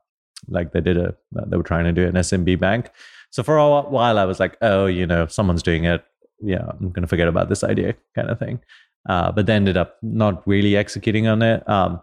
like 0.48 0.72
they 0.72 0.80
did 0.80 0.98
a, 0.98 1.16
they 1.32 1.56
were 1.56 1.62
trying 1.62 1.84
to 1.84 1.92
do 1.92 2.06
an 2.06 2.14
SMB 2.14 2.60
bank. 2.60 2.90
So 3.30 3.42
for 3.42 3.56
a 3.56 3.82
while, 3.82 4.18
I 4.18 4.24
was 4.24 4.38
like, 4.38 4.58
oh, 4.60 4.86
you 4.86 5.06
know, 5.06 5.26
someone's 5.26 5.62
doing 5.62 5.84
it. 5.84 6.04
Yeah, 6.42 6.64
I'm 6.68 6.90
going 6.90 7.02
to 7.02 7.08
forget 7.08 7.28
about 7.28 7.48
this 7.48 7.64
idea 7.64 7.94
kind 8.14 8.28
of 8.28 8.38
thing. 8.38 8.60
Uh, 9.08 9.32
but 9.32 9.46
they 9.46 9.54
ended 9.54 9.76
up 9.76 9.96
not 10.02 10.46
really 10.46 10.76
executing 10.76 11.26
on 11.26 11.40
it. 11.42 11.66
Um, 11.68 12.02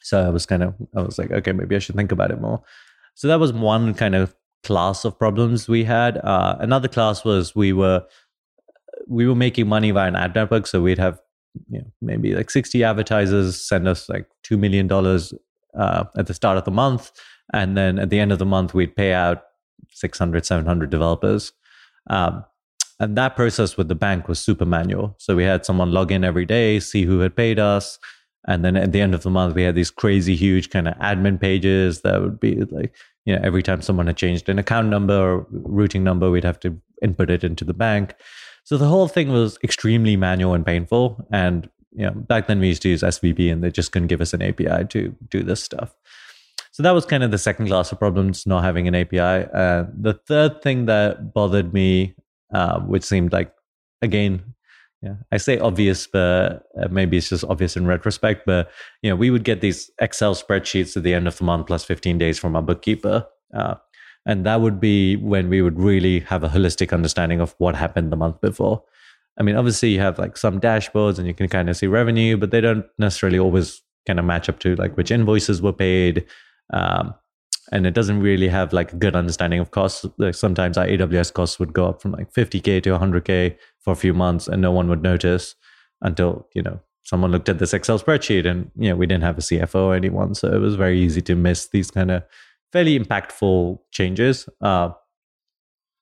so 0.00 0.20
I 0.20 0.30
was 0.30 0.46
kind 0.46 0.62
of, 0.62 0.74
I 0.96 1.02
was 1.02 1.18
like, 1.18 1.30
okay, 1.30 1.52
maybe 1.52 1.76
I 1.76 1.78
should 1.78 1.94
think 1.94 2.12
about 2.12 2.30
it 2.30 2.40
more. 2.40 2.62
So 3.14 3.28
that 3.28 3.38
was 3.38 3.52
one 3.52 3.94
kind 3.94 4.14
of 4.14 4.34
class 4.62 5.04
of 5.04 5.18
problems 5.18 5.68
we 5.68 5.84
had. 5.84 6.18
Uh, 6.18 6.56
another 6.60 6.88
class 6.88 7.24
was 7.24 7.54
we 7.54 7.72
were 7.72 8.04
we 9.08 9.26
were 9.26 9.34
making 9.34 9.68
money 9.68 9.90
via 9.90 10.08
an 10.08 10.16
ad 10.16 10.34
network, 10.34 10.66
so 10.66 10.80
we'd 10.80 10.98
have 10.98 11.20
you 11.70 11.80
know, 11.80 11.86
maybe 12.00 12.34
like 12.34 12.50
60 12.50 12.82
advertisers 12.84 13.60
send 13.60 13.88
us 13.88 14.08
like 14.08 14.26
$2 14.44 14.58
million 14.58 14.90
uh, 15.74 16.04
at 16.16 16.26
the 16.26 16.34
start 16.34 16.58
of 16.58 16.64
the 16.64 16.70
month. 16.70 17.10
And 17.52 17.76
then 17.76 17.98
at 17.98 18.10
the 18.10 18.18
end 18.18 18.32
of 18.32 18.38
the 18.38 18.46
month, 18.46 18.74
we'd 18.74 18.96
pay 18.96 19.12
out 19.12 19.42
600, 19.90 20.46
700 20.46 20.90
developers. 20.90 21.52
Um, 22.08 22.44
and 23.00 23.16
that 23.16 23.36
process 23.36 23.76
with 23.76 23.88
the 23.88 23.94
bank 23.94 24.28
was 24.28 24.38
super 24.38 24.64
manual. 24.64 25.16
So 25.18 25.34
we 25.34 25.44
had 25.44 25.64
someone 25.66 25.92
log 25.92 26.12
in 26.12 26.24
every 26.24 26.46
day, 26.46 26.78
see 26.78 27.02
who 27.02 27.20
had 27.20 27.34
paid 27.34 27.58
us. 27.58 27.98
And 28.46 28.64
then 28.64 28.76
at 28.76 28.92
the 28.92 29.00
end 29.00 29.14
of 29.14 29.22
the 29.22 29.30
month, 29.30 29.54
we 29.54 29.62
had 29.62 29.74
these 29.74 29.90
crazy, 29.90 30.34
huge 30.34 30.70
kind 30.70 30.88
of 30.88 30.94
admin 30.98 31.40
pages 31.40 32.00
that 32.00 32.20
would 32.20 32.40
be 32.40 32.56
like, 32.70 32.94
you 33.24 33.34
know, 33.36 33.40
every 33.42 33.62
time 33.62 33.82
someone 33.82 34.08
had 34.08 34.16
changed 34.16 34.48
an 34.48 34.58
account 34.58 34.88
number 34.88 35.14
or 35.14 35.46
routing 35.50 36.02
number, 36.02 36.30
we'd 36.30 36.44
have 36.44 36.58
to 36.60 36.76
input 37.02 37.30
it 37.30 37.44
into 37.44 37.64
the 37.64 37.74
bank. 37.74 38.14
So 38.64 38.76
the 38.76 38.88
whole 38.88 39.08
thing 39.08 39.30
was 39.32 39.58
extremely 39.62 40.16
manual 40.16 40.54
and 40.54 40.66
painful. 40.66 41.24
And 41.30 41.68
you 41.94 42.06
know, 42.06 42.12
back 42.12 42.46
then 42.46 42.58
we 42.58 42.68
used 42.68 42.82
to 42.82 42.88
use 42.88 43.02
SVB 43.02 43.52
and 43.52 43.62
they 43.62 43.70
just 43.70 43.92
couldn't 43.92 44.08
give 44.08 44.20
us 44.20 44.32
an 44.32 44.42
API 44.42 44.86
to 44.88 45.14
do 45.28 45.42
this 45.42 45.62
stuff. 45.62 45.94
So 46.72 46.82
that 46.82 46.92
was 46.92 47.04
kind 47.04 47.22
of 47.22 47.30
the 47.30 47.38
second 47.38 47.66
class 47.66 47.92
of 47.92 47.98
problems, 47.98 48.46
not 48.46 48.64
having 48.64 48.88
an 48.88 48.94
API. 48.94 49.18
Uh, 49.52 49.84
the 49.94 50.18
third 50.26 50.62
thing 50.62 50.86
that 50.86 51.34
bothered 51.34 51.74
me, 51.74 52.14
uh, 52.54 52.80
which 52.80 53.04
seemed 53.04 53.32
like, 53.32 53.52
again, 54.00 54.54
yeah, 55.02 55.14
I 55.32 55.36
say 55.38 55.58
obvious, 55.58 56.06
but 56.06 56.64
uh, 56.80 56.88
maybe 56.88 57.16
it's 57.16 57.28
just 57.30 57.44
obvious 57.44 57.76
in 57.76 57.86
retrospect. 57.86 58.46
But 58.46 58.70
you 59.02 59.10
know, 59.10 59.16
we 59.16 59.30
would 59.30 59.42
get 59.42 59.60
these 59.60 59.90
Excel 60.00 60.34
spreadsheets 60.34 60.96
at 60.96 61.02
the 61.02 61.12
end 61.12 61.26
of 61.26 61.36
the 61.36 61.44
month 61.44 61.66
plus 61.66 61.84
15 61.84 62.18
days 62.18 62.38
from 62.38 62.54
our 62.54 62.62
bookkeeper. 62.62 63.26
Uh, 63.52 63.74
and 64.24 64.46
that 64.46 64.60
would 64.60 64.80
be 64.80 65.16
when 65.16 65.48
we 65.48 65.60
would 65.60 65.78
really 65.78 66.20
have 66.20 66.44
a 66.44 66.48
holistic 66.48 66.92
understanding 66.92 67.40
of 67.40 67.56
what 67.58 67.74
happened 67.74 68.12
the 68.12 68.16
month 68.16 68.40
before. 68.40 68.84
I 69.38 69.42
mean, 69.42 69.56
obviously, 69.56 69.88
you 69.88 69.98
have 69.98 70.18
like 70.18 70.36
some 70.36 70.60
dashboards 70.60 71.18
and 71.18 71.26
you 71.26 71.34
can 71.34 71.48
kind 71.48 71.68
of 71.68 71.76
see 71.76 71.88
revenue, 71.88 72.36
but 72.36 72.52
they 72.52 72.60
don't 72.60 72.86
necessarily 72.98 73.40
always 73.40 73.82
kind 74.06 74.20
of 74.20 74.24
match 74.24 74.48
up 74.48 74.60
to 74.60 74.76
like 74.76 74.96
which 74.96 75.10
invoices 75.10 75.60
were 75.60 75.72
paid. 75.72 76.26
Um, 76.72 77.14
and 77.72 77.86
it 77.86 77.94
doesn't 77.94 78.20
really 78.20 78.48
have 78.48 78.72
like 78.74 78.92
a 78.92 78.96
good 78.96 79.16
understanding 79.16 79.58
of 79.58 79.70
costs. 79.70 80.04
Like 80.18 80.34
sometimes 80.34 80.76
our 80.76 80.86
AWS 80.86 81.32
costs 81.32 81.58
would 81.58 81.72
go 81.72 81.88
up 81.88 82.02
from 82.02 82.12
like 82.12 82.32
50K 82.32 82.82
to 82.82 82.90
100K 82.90 83.56
for 83.80 83.92
a 83.92 83.96
few 83.96 84.12
months 84.12 84.46
and 84.46 84.60
no 84.60 84.70
one 84.70 84.88
would 84.88 85.02
notice 85.02 85.56
until, 86.02 86.46
you 86.54 86.62
know, 86.62 86.80
someone 87.02 87.32
looked 87.32 87.48
at 87.48 87.58
this 87.58 87.72
Excel 87.72 87.98
spreadsheet 87.98 88.46
and, 88.46 88.70
you 88.76 88.90
know, 88.90 88.96
we 88.96 89.06
didn't 89.06 89.24
have 89.24 89.38
a 89.38 89.40
CFO 89.40 89.86
or 89.86 89.94
anyone. 89.94 90.34
So 90.34 90.52
it 90.52 90.58
was 90.58 90.74
very 90.74 91.00
easy 91.00 91.22
to 91.22 91.34
miss 91.34 91.68
these 91.68 91.90
kind 91.90 92.10
of 92.10 92.24
fairly 92.72 92.98
impactful 92.98 93.78
changes. 93.90 94.46
Uh, 94.60 94.90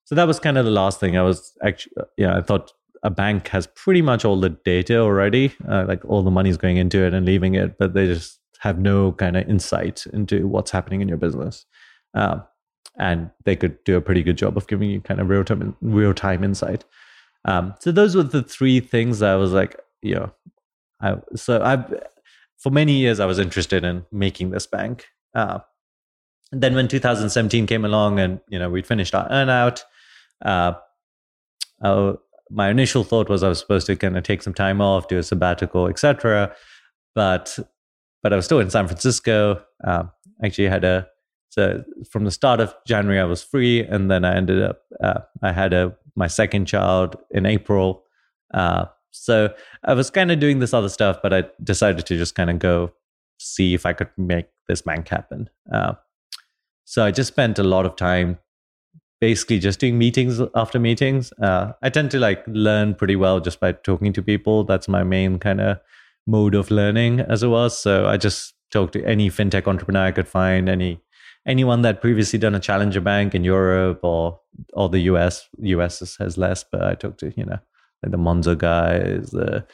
so 0.04 0.16
that 0.16 0.26
was 0.26 0.40
kind 0.40 0.58
of 0.58 0.64
the 0.64 0.72
last 0.72 0.98
thing 0.98 1.16
I 1.16 1.22
was 1.22 1.56
actually, 1.62 1.92
yeah, 2.16 2.36
I 2.36 2.42
thought 2.42 2.72
a 3.04 3.10
bank 3.10 3.46
has 3.48 3.68
pretty 3.68 4.02
much 4.02 4.24
all 4.24 4.40
the 4.40 4.50
data 4.50 4.98
already, 4.98 5.54
uh, 5.68 5.84
like 5.86 6.04
all 6.04 6.22
the 6.24 6.32
money's 6.32 6.56
going 6.56 6.78
into 6.78 6.98
it 7.04 7.14
and 7.14 7.24
leaving 7.24 7.54
it, 7.54 7.78
but 7.78 7.94
they 7.94 8.06
just 8.06 8.39
have 8.60 8.78
no 8.78 9.12
kind 9.12 9.36
of 9.36 9.48
insight 9.48 10.06
into 10.12 10.46
what's 10.46 10.70
happening 10.70 11.00
in 11.00 11.08
your 11.08 11.16
business. 11.16 11.66
Um, 12.14 12.42
and 12.98 13.30
they 13.44 13.56
could 13.56 13.82
do 13.84 13.96
a 13.96 14.00
pretty 14.00 14.22
good 14.22 14.36
job 14.36 14.56
of 14.56 14.66
giving 14.66 14.90
you 14.90 15.00
kind 15.00 15.20
of 15.20 15.28
real 15.28 15.44
time 15.44 15.76
real 15.80 16.12
time 16.14 16.44
insight. 16.44 16.84
Um, 17.46 17.74
so 17.80 17.90
those 17.90 18.14
were 18.14 18.22
the 18.22 18.42
three 18.42 18.80
things 18.80 19.22
I 19.22 19.36
was 19.36 19.52
like, 19.52 19.80
you 20.02 20.14
know, 20.14 20.32
I, 21.00 21.16
so 21.34 21.62
I 21.62 21.84
for 22.58 22.70
many 22.70 22.92
years 22.92 23.18
I 23.18 23.26
was 23.26 23.38
interested 23.38 23.84
in 23.84 24.04
making 24.12 24.50
this 24.50 24.66
bank. 24.66 25.06
Uh, 25.34 25.60
and 26.52 26.60
then 26.60 26.74
when 26.74 26.88
2017 26.88 27.66
came 27.66 27.84
along 27.84 28.18
and 28.18 28.40
you 28.48 28.58
know 28.58 28.68
we'd 28.68 28.86
finished 28.86 29.14
our 29.14 29.28
earnout, 29.30 29.82
uh, 30.44 30.74
uh, 31.82 32.14
my 32.50 32.68
initial 32.68 33.04
thought 33.04 33.30
was 33.30 33.42
I 33.42 33.48
was 33.48 33.60
supposed 33.60 33.86
to 33.86 33.96
kind 33.96 34.18
of 34.18 34.24
take 34.24 34.42
some 34.42 34.54
time 34.54 34.80
off, 34.80 35.08
do 35.08 35.16
a 35.16 35.22
sabbatical, 35.22 35.86
etc. 35.86 36.54
But 37.14 37.58
but 38.22 38.32
I 38.32 38.36
was 38.36 38.44
still 38.44 38.60
in 38.60 38.70
San 38.70 38.86
Francisco. 38.86 39.62
Uh, 39.84 40.04
actually, 40.44 40.68
had 40.68 40.84
a 40.84 41.08
so 41.50 41.82
from 42.08 42.24
the 42.24 42.30
start 42.30 42.60
of 42.60 42.74
January 42.86 43.20
I 43.20 43.24
was 43.24 43.42
free, 43.42 43.80
and 43.80 44.10
then 44.10 44.24
I 44.24 44.36
ended 44.36 44.62
up 44.62 44.82
uh, 45.02 45.20
I 45.42 45.52
had 45.52 45.72
a 45.72 45.96
my 46.16 46.26
second 46.26 46.66
child 46.66 47.16
in 47.30 47.46
April. 47.46 48.04
Uh, 48.52 48.86
so 49.10 49.52
I 49.84 49.94
was 49.94 50.10
kind 50.10 50.30
of 50.30 50.38
doing 50.38 50.60
this 50.60 50.74
other 50.74 50.88
stuff, 50.88 51.18
but 51.22 51.32
I 51.32 51.44
decided 51.62 52.06
to 52.06 52.16
just 52.16 52.34
kind 52.34 52.50
of 52.50 52.58
go 52.58 52.92
see 53.38 53.74
if 53.74 53.86
I 53.86 53.92
could 53.92 54.10
make 54.16 54.46
this 54.68 54.82
bank 54.82 55.08
happen. 55.08 55.48
Uh, 55.72 55.94
so 56.84 57.04
I 57.04 57.10
just 57.10 57.28
spent 57.28 57.58
a 57.58 57.62
lot 57.62 57.86
of 57.86 57.96
time 57.96 58.38
basically 59.20 59.58
just 59.58 59.80
doing 59.80 59.98
meetings 59.98 60.40
after 60.54 60.78
meetings. 60.78 61.32
Uh, 61.42 61.72
I 61.82 61.90
tend 61.90 62.10
to 62.12 62.18
like 62.18 62.42
learn 62.46 62.94
pretty 62.94 63.16
well 63.16 63.40
just 63.40 63.60
by 63.60 63.72
talking 63.72 64.12
to 64.14 64.22
people. 64.22 64.64
That's 64.64 64.88
my 64.88 65.02
main 65.02 65.38
kind 65.38 65.60
of 65.60 65.78
mode 66.30 66.54
of 66.54 66.70
learning 66.70 67.20
as 67.20 67.42
it 67.42 67.48
was. 67.48 67.78
So 67.78 68.06
I 68.06 68.16
just 68.16 68.54
talked 68.70 68.92
to 68.92 69.04
any 69.04 69.28
fintech 69.30 69.66
entrepreneur 69.66 70.06
I 70.06 70.12
could 70.12 70.28
find, 70.28 70.68
any 70.68 71.00
anyone 71.46 71.82
that 71.82 72.00
previously 72.00 72.38
done 72.38 72.54
a 72.54 72.60
challenger 72.60 73.00
bank 73.00 73.34
in 73.34 73.44
Europe 73.44 74.00
or 74.02 74.40
or 74.74 74.88
the 74.88 75.00
US. 75.00 75.48
US 75.58 76.16
has 76.18 76.38
less, 76.38 76.64
but 76.70 76.82
I 76.82 76.94
talked 76.94 77.20
to 77.20 77.32
you 77.36 77.44
know 77.44 77.58
like 78.02 78.12
the 78.12 78.18
Monzo 78.18 78.56
guys, 78.56 79.30
the 79.30 79.66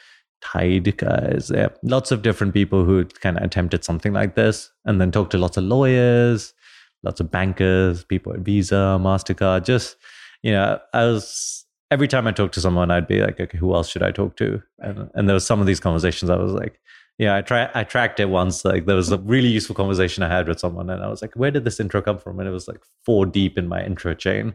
Tide 0.42 0.96
guys. 0.96 1.50
Yeah, 1.54 1.68
lots 1.82 2.10
of 2.10 2.22
different 2.22 2.54
people 2.54 2.84
who 2.84 3.04
kind 3.04 3.36
of 3.36 3.42
attempted 3.42 3.84
something 3.84 4.12
like 4.12 4.34
this, 4.34 4.70
and 4.84 5.00
then 5.00 5.10
talked 5.10 5.32
to 5.32 5.38
lots 5.38 5.56
of 5.56 5.64
lawyers, 5.64 6.54
lots 7.02 7.20
of 7.20 7.30
bankers, 7.30 8.04
people 8.04 8.32
at 8.32 8.40
Visa, 8.40 8.98
Mastercard. 9.00 9.64
Just 9.64 9.96
you 10.42 10.52
know, 10.52 10.78
I 10.92 11.04
was 11.04 11.65
every 11.90 12.09
time 12.09 12.27
I 12.27 12.33
talked 12.33 12.55
to 12.55 12.61
someone, 12.61 12.90
I'd 12.90 13.07
be 13.07 13.20
like, 13.20 13.40
okay, 13.40 13.59
who 13.59 13.75
else 13.75 13.88
should 13.88 14.03
I 14.03 14.11
talk 14.11 14.37
to? 14.37 14.62
And, 14.79 15.11
and 15.14 15.29
there 15.29 15.35
was 15.35 15.46
some 15.46 15.61
of 15.61 15.66
these 15.66 15.81
conversations 15.81 16.31
I 16.31 16.37
was 16.37 16.53
like, 16.53 16.81
yeah, 17.18 17.37
I 17.37 17.42
try, 17.42 17.70
I 17.75 17.85
tracked 17.85 18.20
it 18.20 18.27
once. 18.27 18.64
Like 18.64 18.87
there 18.87 18.96
was 18.96 19.11
a 19.11 19.18
really 19.18 19.49
useful 19.49 19.75
conversation 19.75 20.22
I 20.22 20.29
had 20.29 20.49
with 20.49 20.61
someone, 20.61 20.90
and 20.90 21.03
I 21.03 21.09
was 21.09 21.22
like, 21.22 21.35
where 21.35 21.51
did 21.51 21.64
this 21.64 21.81
intro 21.81 22.03
come 22.03 22.18
from? 22.18 22.38
And 22.38 22.49
it 22.49 22.53
was 22.53 22.68
like 22.68 22.83
four 23.05 23.25
deep 23.25 23.57
in 23.57 23.68
my 23.68 23.83
intro 23.85 24.14
chain, 24.14 24.55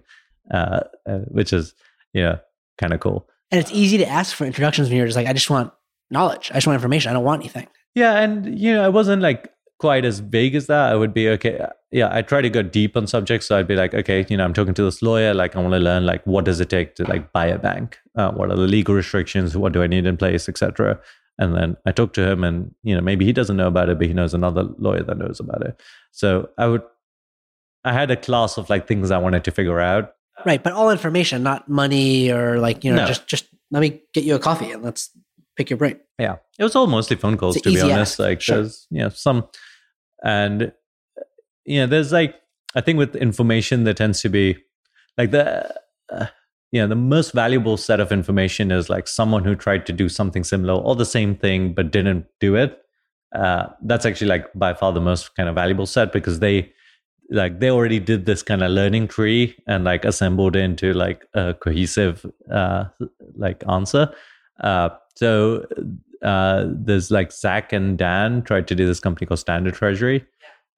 uh, 0.52 0.82
uh, 1.08 1.20
which 1.30 1.54
is 1.54 1.74
you 2.14 2.22
know 2.22 2.40
kind 2.78 2.94
of 2.94 3.00
cool. 3.00 3.28
And 3.50 3.60
it's 3.60 3.72
easy 3.72 3.98
to 3.98 4.08
ask 4.08 4.36
for 4.36 4.46
introductions 4.46 4.90
when 4.90 4.98
you're 4.98 5.08
just 5.08 5.18
like, 5.18 5.28
I 5.28 5.34
just 5.34 5.50
want 5.50 5.74
knowledge. 6.12 6.52
I 6.52 6.56
just 6.56 6.68
want 6.68 6.76
information. 6.76 7.10
I 7.10 7.14
don't 7.14 7.24
want 7.24 7.42
anything. 7.42 7.68
Yeah, 7.96 8.20
and 8.20 8.60
you 8.60 8.74
know, 8.74 8.86
I 8.86 8.90
wasn't 8.90 9.24
like 9.24 9.52
quite 9.82 10.06
as 10.06 10.20
vague 10.20 10.56
as 10.56 10.68
that. 10.68 10.92
I 10.92 10.96
would 10.96 11.14
be 11.14 11.28
okay. 11.30 11.66
Yeah, 11.92 12.10
I 12.12 12.22
try 12.22 12.42
to 12.42 12.50
go 12.50 12.62
deep 12.62 12.96
on 12.96 13.08
subjects. 13.08 13.48
So 13.48 13.58
I'd 13.58 13.68
be 13.68 13.76
like, 13.76 13.94
okay, 13.94 14.26
you 14.30 14.38
know, 14.38 14.46
I'm 14.46 14.54
talking 14.54 14.74
to 14.76 14.84
this 14.84 15.02
lawyer. 15.02 15.34
Like, 15.34 15.56
I 15.56 15.60
want 15.60 15.74
to 15.74 15.80
learn 15.80 16.06
like 16.06 16.26
what 16.26 16.46
does 16.46 16.60
it 16.62 16.70
take 16.70 16.96
to 16.96 17.04
like 17.06 17.34
buy 17.34 17.48
a 17.48 17.58
bank? 17.60 17.98
Uh, 18.16 18.32
what 18.32 18.50
are 18.52 18.56
the 18.56 18.68
legal 18.78 18.96
restrictions? 18.96 19.58
What 19.58 19.74
do 19.74 19.82
I 19.84 19.88
need 19.88 20.06
in 20.06 20.16
place, 20.18 20.48
etc. 20.48 21.00
and 21.40 21.56
then 21.56 21.76
I 21.86 21.92
talked 21.92 22.14
to 22.16 22.30
him, 22.30 22.44
and 22.44 22.74
you 22.84 22.96
know 22.96 23.02
maybe 23.02 23.26
he 23.26 23.34
doesn't 23.34 23.58
know 23.58 23.68
about 23.68 23.90
it, 23.90 23.98
but 23.98 24.08
he 24.08 24.14
knows 24.14 24.34
another 24.34 24.64
lawyer 24.78 25.04
that 25.04 25.18
knows 25.18 25.40
about 25.40 25.66
it. 25.66 25.82
So 26.12 26.50
I 26.58 26.68
would, 26.68 26.84
I 27.84 27.94
had 27.94 28.12
a 28.12 28.16
class 28.18 28.58
of 28.58 28.70
like 28.70 28.88
things 28.88 29.10
I 29.12 29.18
wanted 29.18 29.44
to 29.46 29.52
figure 29.52 29.80
out. 29.80 30.14
Right, 30.46 30.64
but 30.64 30.74
all 30.74 30.90
information, 30.92 31.44
not 31.44 31.68
money 31.70 32.32
or 32.32 32.60
like 32.60 32.84
you 32.84 32.92
know, 32.92 33.02
No. 33.02 33.08
just 33.08 33.28
just 33.28 33.46
let 33.72 33.80
me 33.82 34.02
get 34.14 34.24
you 34.24 34.36
a 34.36 34.40
coffee 34.40 34.72
and 34.72 34.84
let's 34.84 35.10
pick 35.58 35.70
your 35.70 35.78
brain. 35.78 36.00
Yeah, 36.20 36.38
it 36.60 36.64
was 36.64 36.76
all 36.76 36.88
mostly 36.88 37.16
phone 37.18 37.38
calls 37.38 37.56
to 37.62 37.70
be 37.70 37.82
honest. 37.82 38.14
ask, 38.14 38.20
Like 38.20 38.42
sure. 38.42 38.58
there's 38.58 38.88
you 38.92 39.00
know 39.04 39.10
some, 39.10 39.48
and 40.24 40.72
you 41.66 41.80
know 41.80 41.88
there's 41.88 42.12
like 42.12 42.36
I 42.76 42.82
think 42.82 42.98
with 42.98 43.16
information 43.16 43.84
there 43.84 43.94
tends 43.94 44.22
to 44.22 44.30
be 44.30 44.58
like 45.18 45.32
the. 45.32 45.74
Uh, 46.12 46.28
you 46.72 46.80
know, 46.80 46.88
the 46.88 46.96
most 46.96 47.34
valuable 47.34 47.76
set 47.78 48.00
of 48.00 48.12
information 48.12 48.72
is 48.72 48.90
like 48.90 49.08
someone 49.08 49.44
who 49.44 49.56
tried 49.56 49.86
to 49.86 49.94
do 49.94 50.08
something 50.08 50.44
similar 50.44 50.74
or 50.74 50.96
the 50.96 51.06
same 51.06 51.36
thing 51.36 51.74
but 51.74 51.92
didn't 51.92 52.26
do 52.40 52.56
it. 52.56 52.80
Uh, 53.36 53.68
that's 53.84 54.06
actually 54.06 54.28
like 54.28 54.48
by 54.56 54.74
far 54.74 54.92
the 54.94 55.02
most 55.02 55.36
kind 55.36 55.50
of 55.50 55.56
valuable 55.56 55.86
set 55.86 56.12
because 56.12 56.40
they 56.40 56.72
like 57.30 57.60
they 57.60 57.70
already 57.70 58.00
did 58.00 58.26
this 58.26 58.44
kind 58.44 58.62
of 58.62 58.72
learning 58.72 59.08
tree 59.08 59.56
and 59.68 59.84
like 59.86 60.04
assembled 60.04 60.56
into 60.56 60.94
like 60.94 61.26
a 61.34 61.54
cohesive 61.54 62.26
uh, 62.52 62.86
like 63.36 63.64
answer. 63.70 64.14
Uh, 64.62 64.90
so 65.16 65.66
uh, 66.24 66.66
there's 66.68 67.12
like 67.12 67.32
Zach 67.32 67.74
and 67.74 67.98
Dan 67.98 68.42
tried 68.44 68.68
to 68.68 68.76
do 68.76 68.86
this 68.86 69.00
company 69.00 69.26
called 69.26 69.40
Standard 69.40 69.74
Treasury. 69.74 70.26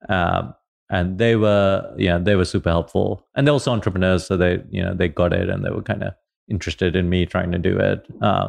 Um, 0.08 0.54
and 0.90 1.18
they 1.18 1.34
were 1.34 1.92
yeah 1.96 2.18
they 2.18 2.36
were 2.36 2.44
super 2.44 2.70
helpful. 2.70 3.26
And 3.34 3.46
they're 3.46 3.52
also 3.52 3.72
entrepreneurs 3.72 4.26
so 4.26 4.36
they 4.36 4.62
you 4.70 4.82
know 4.82 4.94
they 4.94 5.08
got 5.08 5.32
it 5.32 5.48
and 5.48 5.64
they 5.64 5.70
were 5.70 5.82
kind 5.82 6.02
of 6.02 6.14
interested 6.48 6.94
in 6.94 7.08
me 7.08 7.26
trying 7.26 7.52
to 7.52 7.58
do 7.58 7.76
it. 7.78 8.06
Uh, 8.20 8.48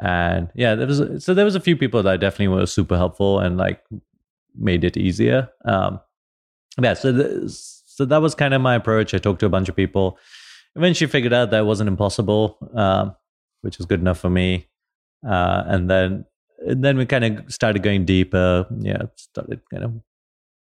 and 0.00 0.50
yeah 0.54 0.74
there 0.74 0.86
was 0.86 1.24
so 1.24 1.32
there 1.32 1.44
was 1.44 1.54
a 1.54 1.60
few 1.60 1.76
people 1.76 2.02
that 2.02 2.20
definitely 2.20 2.48
were 2.48 2.66
super 2.66 2.96
helpful 2.96 3.38
and 3.38 3.56
like 3.56 3.82
made 4.58 4.84
it 4.84 4.96
easier. 4.96 5.48
Um 5.64 6.00
yeah 6.80 6.94
so 6.94 7.12
the, 7.12 7.48
so 7.48 8.04
that 8.04 8.20
was 8.20 8.34
kind 8.34 8.52
of 8.52 8.60
my 8.60 8.74
approach. 8.74 9.14
I 9.14 9.18
talked 9.18 9.40
to 9.40 9.46
a 9.46 9.50
bunch 9.50 9.70
of 9.70 9.76
people. 9.76 10.18
Eventually 10.74 11.08
figured 11.08 11.32
out 11.32 11.50
that 11.50 11.60
it 11.60 11.66
wasn't 11.66 11.88
impossible 11.88 12.58
um 12.74 13.14
which 13.62 13.78
was 13.78 13.86
good 13.86 14.00
enough 14.00 14.18
for 14.18 14.30
me 14.30 14.68
uh 15.26 15.64
and 15.66 15.90
then 15.90 16.24
and 16.66 16.84
then 16.84 16.96
we 16.96 17.06
kind 17.06 17.24
of 17.24 17.52
started 17.52 17.82
going 17.82 18.04
deeper 18.04 18.66
yeah 18.80 19.02
started 19.16 19.60
kind 19.70 19.84
of 19.84 19.92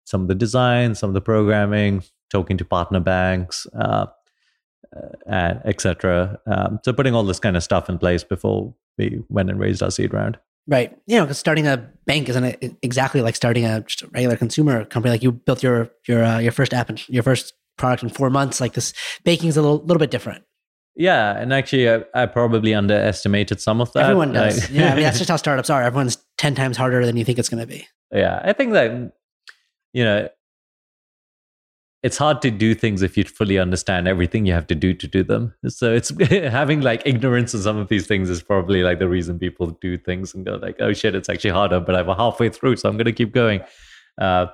some 0.06 0.22
of 0.22 0.28
the 0.28 0.36
design, 0.36 0.96
some 0.96 1.10
of 1.10 1.14
the 1.14 1.22
programming, 1.22 2.04
talking 2.30 2.58
to 2.58 2.66
partner 2.66 3.00
banks, 3.00 3.68
uh, 3.76 4.08
uh, 4.96 5.10
and 5.28 5.62
etc. 5.66 6.40
Um, 6.46 6.80
so 6.84 6.94
putting 6.94 7.16
all 7.16 7.24
this 7.24 7.40
kind 7.40 7.58
of 7.58 7.64
stuff 7.64 7.90
in 7.90 7.98
place 7.98 8.24
before 8.24 8.74
we 8.98 9.24
went 9.30 9.50
and 9.50 9.60
raised 9.60 9.82
our 9.82 9.92
seed 9.92 10.14
round. 10.14 10.38
Right, 10.68 10.98
you 11.08 11.18
know, 11.18 11.26
because 11.26 11.40
starting 11.40 11.68
a 11.68 11.90
bank 12.06 12.30
isn't 12.30 12.78
exactly 12.82 13.22
like 13.22 13.36
starting 13.36 13.66
a 13.66 13.82
just 13.82 14.04
regular 14.14 14.38
consumer 14.38 14.86
company. 14.86 15.12
Like 15.12 15.24
you 15.24 15.32
built 15.32 15.62
your 15.62 15.90
your 16.08 16.24
uh, 16.24 16.40
your 16.40 16.52
first 16.52 16.74
app 16.74 16.90
and 16.90 17.10
your 17.10 17.24
first 17.24 17.54
product 17.78 18.04
in 18.04 18.10
four 18.10 18.30
months. 18.30 18.62
Like 18.62 18.74
this, 18.74 18.94
banking's 19.26 19.58
a 19.58 19.62
little 19.62 19.80
little 19.80 20.00
bit 20.00 20.12
different. 20.12 20.44
Yeah, 20.96 21.38
and 21.40 21.52
actually, 21.54 21.90
I, 21.90 22.04
I 22.14 22.26
probably 22.28 22.74
underestimated 22.74 23.60
some 23.60 23.82
of 23.82 23.92
that. 23.94 24.04
Everyone 24.04 24.32
does. 24.32 24.62
Like- 24.62 24.72
yeah, 24.72 24.92
I 24.92 24.96
mean 24.96 25.04
that's 25.04 25.18
just 25.18 25.30
how 25.32 25.38
startups 25.38 25.70
are. 25.70 25.82
Everyone's 25.82 26.18
ten 26.38 26.54
times 26.56 26.78
harder 26.78 27.06
than 27.06 27.18
you 27.18 27.26
think 27.26 27.40
it's 27.40 27.50
going 27.50 27.62
to 27.62 27.68
be. 27.68 27.88
yeah, 28.12 28.42
I 28.44 28.54
think 28.54 28.74
that 28.74 29.14
you 29.94 30.04
know 30.04 30.30
it's 32.04 32.18
hard 32.18 32.42
to 32.42 32.52
do 32.52 32.76
things 32.76 33.02
if 33.02 33.16
you 33.18 33.24
fully 33.24 33.58
understand 33.58 34.10
everything 34.10 34.46
you 34.46 34.52
have 34.54 34.68
to 34.68 34.76
do 34.76 34.94
to 34.94 35.08
do 35.08 35.24
them. 35.24 35.54
So 35.70 35.94
it's 35.94 36.10
having 36.30 36.82
like 36.82 37.02
ignorance 37.06 37.54
of 37.54 37.62
some 37.62 37.78
of 37.78 37.88
these 37.88 38.06
things 38.08 38.30
is 38.30 38.44
probably 38.44 38.84
like 38.84 39.00
the 39.00 39.08
reason 39.08 39.40
people 39.40 39.68
do 39.82 39.98
things 39.98 40.34
and 40.36 40.46
go 40.46 40.56
like, 40.56 40.76
oh 40.82 40.92
shit, 40.92 41.16
it's 41.16 41.30
actually 41.30 41.52
harder, 41.52 41.80
but 41.80 41.96
I'm 41.96 42.08
halfway 42.08 42.50
through, 42.50 42.76
so 42.76 42.90
I'm 42.90 42.98
going 42.98 43.06
to 43.06 43.14
keep 43.14 43.32
going. 43.34 43.62
Uh, 44.20 44.48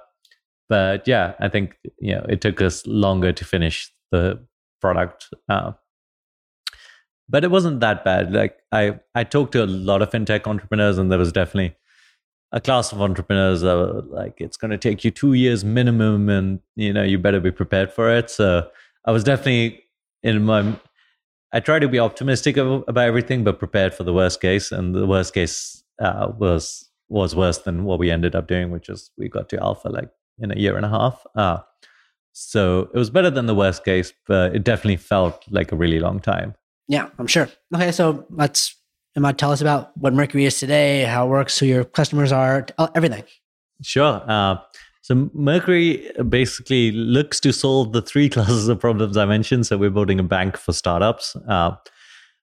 but 0.69 1.07
yeah, 1.07 1.33
I 1.39 1.49
think 1.49 1.75
you 1.99 2.13
know 2.15 2.25
it 2.29 2.39
took 2.41 2.61
us 2.61 2.85
longer 2.85 3.33
to 3.33 3.43
finish 3.43 3.91
the 4.11 4.45
product. 4.79 5.27
Uh, 5.49 5.71
but 7.29 7.43
it 7.43 7.51
wasn't 7.51 7.79
that 7.81 8.03
bad. 8.03 8.33
Like 8.33 8.57
I, 8.71 8.99
I 9.13 9.23
talked 9.23 9.51
to 9.53 9.63
a 9.63 9.67
lot 9.67 10.01
of 10.01 10.09
fintech 10.09 10.47
entrepreneurs, 10.47 10.97
and 10.97 11.11
there 11.11 11.19
was 11.19 11.31
definitely 11.31 11.75
a 12.51 12.59
class 12.59 12.91
of 12.91 13.01
entrepreneurs 13.01 13.61
that 13.61 13.75
were 13.75 14.01
like 14.01 14.41
it's 14.41 14.57
going 14.57 14.71
to 14.71 14.77
take 14.77 15.03
you 15.03 15.11
two 15.11 15.33
years 15.33 15.63
minimum 15.63 16.29
and 16.29 16.59
you 16.75 16.91
know 16.91 17.03
you 17.03 17.19
better 17.19 17.39
be 17.39 17.51
prepared 17.51 17.91
for 17.91 18.09
it. 18.09 18.29
So 18.29 18.67
i 19.05 19.11
was 19.11 19.23
definitely 19.23 19.83
in 20.23 20.43
my 20.43 20.75
i 21.53 21.59
try 21.59 21.79
to 21.79 21.87
be 21.87 21.99
optimistic 21.99 22.57
about 22.57 22.97
everything 22.97 23.43
but 23.43 23.59
prepared 23.59 23.93
for 23.93 24.03
the 24.03 24.13
worst 24.13 24.41
case. 24.41 24.71
And 24.71 24.95
the 24.95 25.07
worst 25.07 25.33
case 25.33 25.83
uh, 25.99 26.31
was 26.37 26.89
was 27.07 27.35
worse 27.35 27.59
than 27.59 27.83
what 27.85 27.99
we 27.99 28.09
ended 28.11 28.35
up 28.35 28.47
doing 28.47 28.71
which 28.71 28.89
is 28.89 29.11
we 29.17 29.29
got 29.29 29.49
to 29.49 29.61
alpha 29.61 29.89
like 29.89 30.09
in 30.39 30.51
a 30.51 30.59
year 30.59 30.75
and 30.75 30.85
a 30.85 30.89
half. 30.89 31.25
Uh, 31.35 31.59
so 32.33 32.89
it 32.93 32.97
was 32.97 33.09
better 33.09 33.29
than 33.29 33.45
the 33.45 33.55
worst 33.55 33.83
case 33.85 34.11
but 34.25 34.55
it 34.55 34.63
definitely 34.63 34.97
felt 34.97 35.43
like 35.51 35.71
a 35.71 35.75
really 35.75 35.99
long 35.99 36.19
time 36.19 36.55
Yeah, 36.89 37.09
I'm 37.17 37.27
sure. 37.27 37.47
Okay, 37.73 37.91
so 37.93 38.25
let's 38.29 38.75
Immad, 39.15 39.37
tell 39.37 39.51
us 39.51 39.61
about 39.61 39.95
what 39.95 40.13
Mercury 40.13 40.45
is 40.45 40.59
today, 40.59 41.03
how 41.03 41.27
it 41.27 41.29
works, 41.29 41.57
who 41.57 41.65
your 41.65 41.85
customers 41.85 42.31
are, 42.31 42.65
uh, 42.77 42.87
everything. 42.95 43.23
Sure. 43.81 44.21
Uh, 44.27 44.57
so 45.01 45.29
Mercury 45.33 46.11
basically 46.27 46.91
looks 46.91 47.39
to 47.41 47.53
solve 47.53 47.93
the 47.93 48.01
three 48.01 48.27
classes 48.35 48.67
of 48.67 48.79
problems 48.79 49.17
I 49.17 49.25
mentioned. 49.25 49.67
So 49.67 49.77
we're 49.77 49.89
building 49.89 50.19
a 50.19 50.23
bank 50.23 50.57
for 50.57 50.73
startups. 50.73 51.35
Uh, 51.47 51.75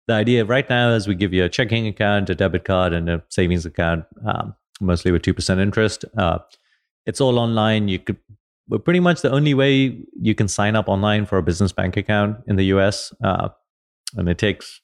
the 0.06 0.14
idea 0.14 0.44
right 0.44 0.68
now 0.70 0.92
is 0.92 1.08
we 1.08 1.16
give 1.16 1.32
you 1.32 1.44
a 1.44 1.48
checking 1.48 1.86
account, 1.88 2.30
a 2.30 2.34
debit 2.34 2.64
card, 2.64 2.92
and 2.92 3.08
a 3.10 3.22
savings 3.28 3.66
account, 3.66 4.04
um, 4.24 4.54
mostly 4.80 5.10
with 5.10 5.22
two 5.22 5.34
percent 5.34 5.60
interest. 5.60 6.04
Uh, 6.16 6.38
it's 7.06 7.20
all 7.20 7.40
online. 7.40 7.88
You 7.88 7.98
could. 7.98 8.16
We're 8.68 8.78
pretty 8.78 9.00
much 9.00 9.22
the 9.22 9.30
only 9.30 9.54
way 9.54 10.04
you 10.20 10.34
can 10.34 10.46
sign 10.46 10.76
up 10.76 10.88
online 10.88 11.26
for 11.26 11.38
a 11.38 11.42
business 11.42 11.72
bank 11.72 11.96
account 11.96 12.38
in 12.46 12.56
the 12.56 12.64
US, 12.66 13.12
uh, 13.22 13.48
and 14.16 14.28
it 14.28 14.38
takes 14.38 14.80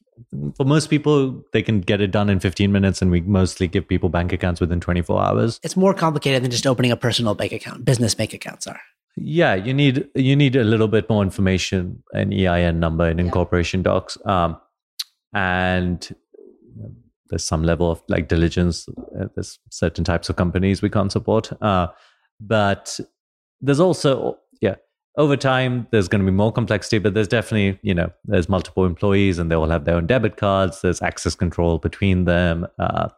for 0.57 0.65
most 0.65 0.91
people 0.91 1.43
they 1.53 1.63
can 1.63 1.81
get 1.81 2.01
it 2.01 2.11
done 2.11 2.29
in 2.29 2.41
15 2.41 2.71
minutes, 2.71 3.03
and 3.03 3.11
we 3.11 3.21
mostly 3.23 3.67
give 3.67 3.87
people 3.87 4.09
bank 4.09 4.33
accounts 4.33 4.61
within 4.61 4.81
24 4.81 5.23
hours. 5.23 5.61
It's 5.63 5.77
more 5.77 5.95
complicated 5.95 6.43
than 6.43 6.51
just 6.51 6.67
opening 6.67 6.93
a 6.93 6.97
personal 6.97 7.35
bank 7.35 7.53
account. 7.53 7.85
Business 7.85 8.15
bank 8.15 8.33
accounts 8.35 8.67
are. 8.67 8.81
Yeah, 9.17 9.55
you 9.55 9.75
need 9.75 10.09
you 10.15 10.35
need 10.37 10.57
a 10.57 10.65
little 10.65 10.89
bit 10.89 11.09
more 11.11 11.23
information, 11.23 12.03
an 12.13 12.33
EIN 12.33 12.81
number, 12.81 13.07
and 13.07 13.21
incorporation 13.21 13.83
docs, 13.83 14.17
um, 14.25 14.59
and 15.35 16.15
there's 17.29 17.45
some 17.45 17.63
level 17.63 17.91
of 17.91 18.03
like 18.09 18.29
diligence. 18.29 18.87
Uh, 18.89 19.27
There's 19.35 19.59
certain 19.71 20.05
types 20.05 20.29
of 20.29 20.37
companies 20.37 20.83
we 20.83 20.91
can't 20.91 21.13
support, 21.13 21.51
uh, 21.63 21.89
but 22.41 22.99
there's 23.61 23.81
also 23.81 24.39
yeah. 24.52 24.52
Over 25.16 25.37
time, 25.37 25.87
there's 25.90 26.09
going 26.09 26.25
to 26.25 26.31
be 26.31 26.35
more 26.35 26.53
complexity, 26.53 26.98
but 26.98 27.12
there's 27.14 27.29
definitely 27.29 27.79
you 27.83 27.94
know 27.94 28.11
there's 28.25 28.48
multiple 28.48 28.87
employees 28.87 29.38
and 29.38 29.51
they 29.51 29.55
all 29.55 29.68
have 29.68 29.85
their 29.85 29.96
own 29.96 30.07
debit 30.07 30.37
cards. 30.37 30.81
There's 30.81 31.03
access 31.03 31.35
control 31.35 31.79
between 31.79 32.25
them. 32.25 32.66
Uh, 32.79 33.09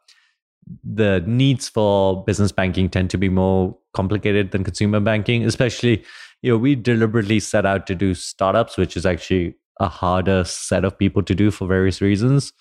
the 0.83 1.23
needs 1.27 1.69
for 1.69 2.25
business 2.25 2.53
banking 2.53 2.89
tend 2.89 3.11
to 3.11 3.19
be 3.19 3.29
more 3.29 3.77
complicated 3.95 4.51
than 4.51 4.65
consumer 4.65 5.01
banking 5.01 5.45
especially 5.45 6.03
you 6.43 6.51
know 6.51 6.59
we 6.59 6.75
deliberately 6.75 7.41
set 7.41 7.67
out 7.67 7.87
to 7.87 7.95
do 7.95 8.15
startups 8.15 8.77
which 8.77 8.97
is 8.97 9.07
actually 9.07 9.55
a 9.81 9.89
harder 9.89 10.45
set 10.45 10.85
of 10.85 10.99
people 10.99 11.23
to 11.23 11.35
do 11.35 11.51
for 11.51 11.67
various 11.67 12.01
reasons 12.01 12.53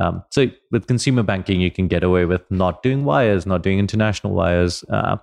um, 0.00 0.22
so 0.30 0.46
with 0.70 0.86
consumer 0.86 1.22
banking 1.22 1.60
you 1.60 1.70
can 1.70 1.86
get 1.86 2.02
away 2.02 2.24
with 2.24 2.42
not 2.50 2.82
doing 2.82 3.04
wires 3.04 3.46
not 3.46 3.62
doing 3.62 3.78
international 3.78 4.32
wires 4.32 4.84
uh, 4.90 5.16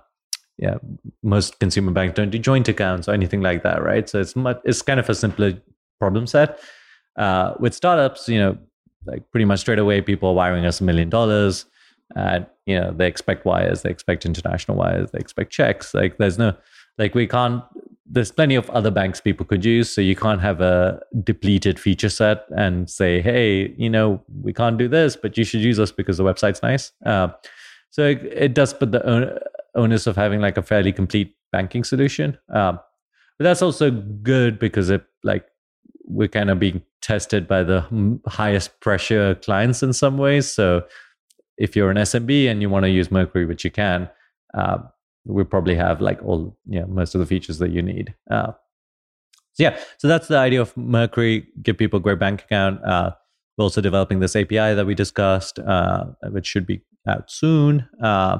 yeah 0.60 0.76
most 1.22 1.58
consumer 1.58 1.90
banks 1.90 2.14
don't 2.14 2.30
do 2.30 2.38
joint 2.38 2.68
accounts 2.68 3.08
or 3.08 3.12
anything 3.12 3.40
like 3.40 3.62
that 3.62 3.82
right? 3.82 4.08
So 4.08 4.20
it's 4.20 4.36
much 4.36 4.60
it's 4.64 4.82
kind 4.82 5.00
of 5.00 5.08
a 5.08 5.14
simpler 5.14 5.54
problem 5.98 6.26
set. 6.26 6.60
Uh, 7.16 7.54
with 7.58 7.74
startups 7.74 8.28
you 8.28 8.38
know 8.38 8.56
like 9.06 9.28
pretty 9.32 9.44
much 9.44 9.60
straight 9.60 9.78
away 9.78 10.00
people 10.00 10.28
are 10.28 10.34
wiring 10.34 10.64
us 10.64 10.80
a 10.80 10.84
million 10.84 11.10
dollars 11.10 11.66
and 12.14 12.46
you 12.66 12.78
know 12.78 12.92
they 12.92 13.06
expect 13.06 13.44
wires 13.44 13.82
they 13.82 13.90
expect 13.90 14.24
international 14.24 14.76
wires 14.76 15.10
they 15.10 15.18
expect 15.18 15.50
checks. 15.50 15.94
Like 15.94 16.18
there's 16.18 16.38
no 16.38 16.54
like 16.98 17.14
we 17.14 17.26
can't 17.26 17.64
there's 18.12 18.32
plenty 18.32 18.56
of 18.56 18.68
other 18.70 18.90
banks 18.90 19.20
people 19.20 19.46
could 19.46 19.64
use 19.64 19.88
so 19.88 20.00
you 20.00 20.16
can't 20.16 20.40
have 20.40 20.60
a 20.60 21.00
depleted 21.22 21.78
feature 21.78 22.08
set 22.08 22.44
and 22.56 22.90
say 22.90 23.20
hey 23.20 23.72
you 23.78 23.88
know 23.88 24.20
we 24.42 24.52
can't 24.52 24.78
do 24.78 24.88
this 24.88 25.14
but 25.14 25.38
you 25.38 25.44
should 25.44 25.60
use 25.60 25.78
us 25.78 25.92
because 25.92 26.18
the 26.18 26.24
website's 26.24 26.62
nice. 26.62 26.92
Uh, 27.06 27.28
so 27.90 28.06
it, 28.06 28.22
it 28.24 28.54
does 28.54 28.72
put 28.72 28.92
the 28.92 29.40
onus 29.74 30.06
of 30.06 30.16
having 30.16 30.40
like 30.40 30.56
a 30.56 30.62
fairly 30.62 30.92
complete 30.92 31.36
banking 31.52 31.84
solution 31.84 32.38
um, 32.54 32.78
but 33.38 33.44
that's 33.44 33.62
also 33.62 33.90
good 33.90 34.58
because 34.58 34.90
it 34.90 35.04
like 35.24 35.46
we're 36.06 36.28
kind 36.28 36.50
of 36.50 36.58
being 36.58 36.82
tested 37.00 37.48
by 37.48 37.62
the 37.62 37.84
highest 38.26 38.78
pressure 38.80 39.34
clients 39.36 39.82
in 39.82 39.92
some 39.92 40.18
ways 40.18 40.50
so 40.50 40.82
if 41.60 41.76
you're 41.76 41.90
an 41.90 41.98
SMB 41.98 42.50
and 42.50 42.62
you 42.62 42.70
want 42.70 42.84
to 42.84 42.90
use 42.90 43.10
Mercury, 43.10 43.44
which 43.44 43.64
you 43.64 43.70
can, 43.70 44.08
uh, 44.54 44.78
we 45.26 45.44
probably 45.44 45.74
have 45.74 46.00
like 46.00 46.18
all, 46.24 46.56
yeah, 46.66 46.86
most 46.86 47.14
of 47.14 47.20
the 47.20 47.26
features 47.26 47.58
that 47.58 47.70
you 47.70 47.82
need. 47.82 48.14
Uh, 48.30 48.52
so 49.52 49.64
yeah, 49.64 49.78
so 49.98 50.08
that's 50.08 50.26
the 50.26 50.38
idea 50.38 50.62
of 50.62 50.74
Mercury. 50.76 51.46
Give 51.62 51.76
people 51.76 51.98
a 51.98 52.02
great 52.02 52.18
bank 52.18 52.42
account. 52.42 52.82
Uh, 52.82 53.12
we're 53.56 53.64
also 53.64 53.82
developing 53.82 54.20
this 54.20 54.34
API 54.34 54.74
that 54.74 54.86
we 54.86 54.94
discussed, 54.94 55.58
uh, 55.58 56.06
which 56.30 56.46
should 56.46 56.66
be 56.66 56.80
out 57.06 57.30
soon. 57.30 57.86
Uh, 58.02 58.38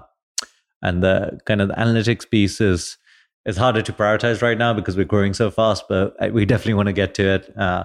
and 0.82 1.02
the 1.02 1.38
kind 1.46 1.60
of 1.60 1.68
the 1.68 1.74
analytics 1.74 2.28
piece 2.28 2.60
is 2.60 2.96
it's 3.46 3.58
harder 3.58 3.82
to 3.82 3.92
prioritize 3.92 4.42
right 4.42 4.58
now 4.58 4.74
because 4.74 4.96
we're 4.96 5.04
growing 5.04 5.34
so 5.34 5.50
fast, 5.50 5.84
but 5.88 6.14
we 6.32 6.44
definitely 6.44 6.74
want 6.74 6.88
to 6.88 6.92
get 6.92 7.14
to 7.14 7.26
it. 7.26 7.56
Uh, 7.56 7.84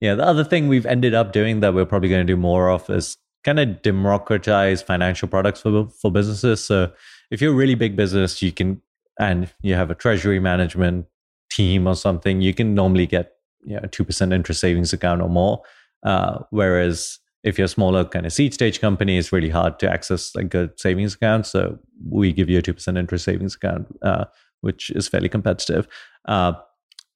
yeah, 0.00 0.14
the 0.14 0.24
other 0.24 0.44
thing 0.44 0.68
we've 0.68 0.86
ended 0.86 1.14
up 1.14 1.32
doing 1.32 1.60
that 1.60 1.74
we're 1.74 1.86
probably 1.86 2.08
going 2.08 2.26
to 2.26 2.32
do 2.32 2.36
more 2.36 2.70
of 2.70 2.88
is 2.90 3.16
kind 3.44 3.58
of 3.58 3.82
democratize 3.82 4.82
financial 4.82 5.28
products 5.28 5.60
for 5.60 5.88
for 5.88 6.10
businesses. 6.10 6.64
So 6.64 6.92
if 7.30 7.40
you're 7.40 7.52
a 7.52 7.56
really 7.56 7.74
big 7.74 7.96
business, 7.96 8.42
you 8.42 8.52
can 8.52 8.80
and 9.18 9.52
you 9.62 9.74
have 9.74 9.90
a 9.90 9.94
treasury 9.94 10.40
management 10.40 11.06
team 11.50 11.86
or 11.86 11.94
something, 11.94 12.40
you 12.40 12.52
can 12.54 12.74
normally 12.74 13.06
get 13.06 13.32
you 13.64 13.76
know 13.80 13.88
two 13.90 14.04
percent 14.04 14.32
interest 14.32 14.60
savings 14.60 14.92
account 14.92 15.22
or 15.22 15.28
more. 15.28 15.62
Uh, 16.04 16.40
whereas 16.50 17.18
if 17.44 17.58
you're 17.58 17.66
a 17.66 17.68
smaller 17.68 18.04
kind 18.04 18.26
of 18.26 18.32
seed 18.32 18.54
stage 18.54 18.80
company, 18.80 19.18
it's 19.18 19.32
really 19.32 19.50
hard 19.50 19.78
to 19.78 19.90
access 19.90 20.34
like 20.34 20.48
good 20.48 20.78
savings 20.80 21.14
account. 21.14 21.46
So 21.46 21.78
we 22.08 22.32
give 22.32 22.48
you 22.48 22.58
a 22.58 22.62
two 22.62 22.74
percent 22.74 22.98
interest 22.98 23.24
savings 23.24 23.54
account, 23.54 23.86
uh, 24.02 24.24
which 24.62 24.90
is 24.90 25.06
fairly 25.06 25.28
competitive. 25.28 25.86
Uh, 26.26 26.54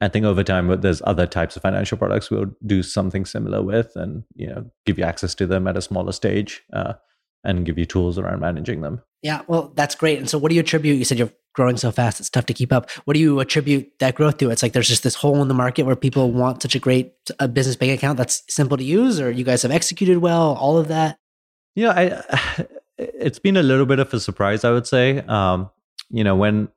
I 0.01 0.09
think 0.09 0.27
over 0.27 0.45
time, 0.45 0.81
there's 0.81 1.03
other 1.05 1.27
types 1.27 1.57
of 1.57 1.63
financial 1.63 1.99
products 1.99 2.31
we'll 2.31 2.55
do 2.65 2.83
something 2.83 3.25
similar 3.25 3.63
with, 3.63 3.97
and 3.97 4.23
you 4.37 4.47
know, 4.47 4.71
give 4.87 4.99
you 4.99 5.05
access 5.05 5.35
to 5.37 5.47
them 5.47 5.67
at 5.67 5.77
a 5.77 5.83
smaller 5.83 6.13
stage, 6.13 6.63
uh, 6.73 6.93
and 7.43 7.65
give 7.65 7.79
you 7.79 7.87
tools 7.87 8.19
around 8.19 8.41
managing 8.41 8.83
them. 8.83 9.03
Yeah, 9.23 9.43
well, 9.49 9.73
that's 9.75 9.97
great. 9.97 10.19
And 10.19 10.31
so, 10.31 10.39
what 10.39 10.51
do 10.51 10.55
you 10.55 10.61
attribute? 10.61 10.99
You 10.99 11.05
said 11.05 11.19
you're 11.19 11.33
growing 11.59 11.77
so 11.77 11.91
fast; 11.91 12.21
it's 12.21 12.31
tough 12.31 12.47
to 12.47 12.55
keep 12.55 12.73
up. 12.73 12.89
What 13.05 13.15
do 13.15 13.21
you 13.21 13.41
attribute 13.41 13.91
that 13.99 14.15
growth 14.15 14.39
to? 14.39 14.51
It's 14.51 14.63
like 14.63 14.73
there's 14.73 14.89
just 14.89 15.03
this 15.03 15.17
hole 15.17 15.43
in 15.43 15.49
the 15.49 15.55
market 15.55 15.85
where 15.85 15.97
people 15.97 16.33
want 16.33 16.63
such 16.63 16.75
a 16.75 16.79
great 16.79 17.13
business 17.53 17.77
bank 17.77 17.93
account 17.93 18.17
that's 18.17 18.45
simple 18.49 18.79
to 18.79 18.85
use, 18.85 19.21
or 19.21 19.31
you 19.31 19.45
guys 19.45 19.63
have 19.63 19.73
executed 19.73 20.19
well. 20.19 20.55
All 20.55 20.79
of 20.79 20.89
that. 20.89 21.19
Yeah, 21.75 21.91
I, 21.91 22.65
it's 22.99 23.41
been 23.41 23.57
a 23.57 23.63
little 23.63 23.87
bit 23.87 23.99
of 23.99 24.15
a 24.15 24.21
surprise, 24.21 24.65
I 24.65 24.71
would 24.71 24.87
say. 24.87 25.19
Um, 25.19 25.71
you 26.11 26.25
know, 26.25 26.37
when 26.37 26.69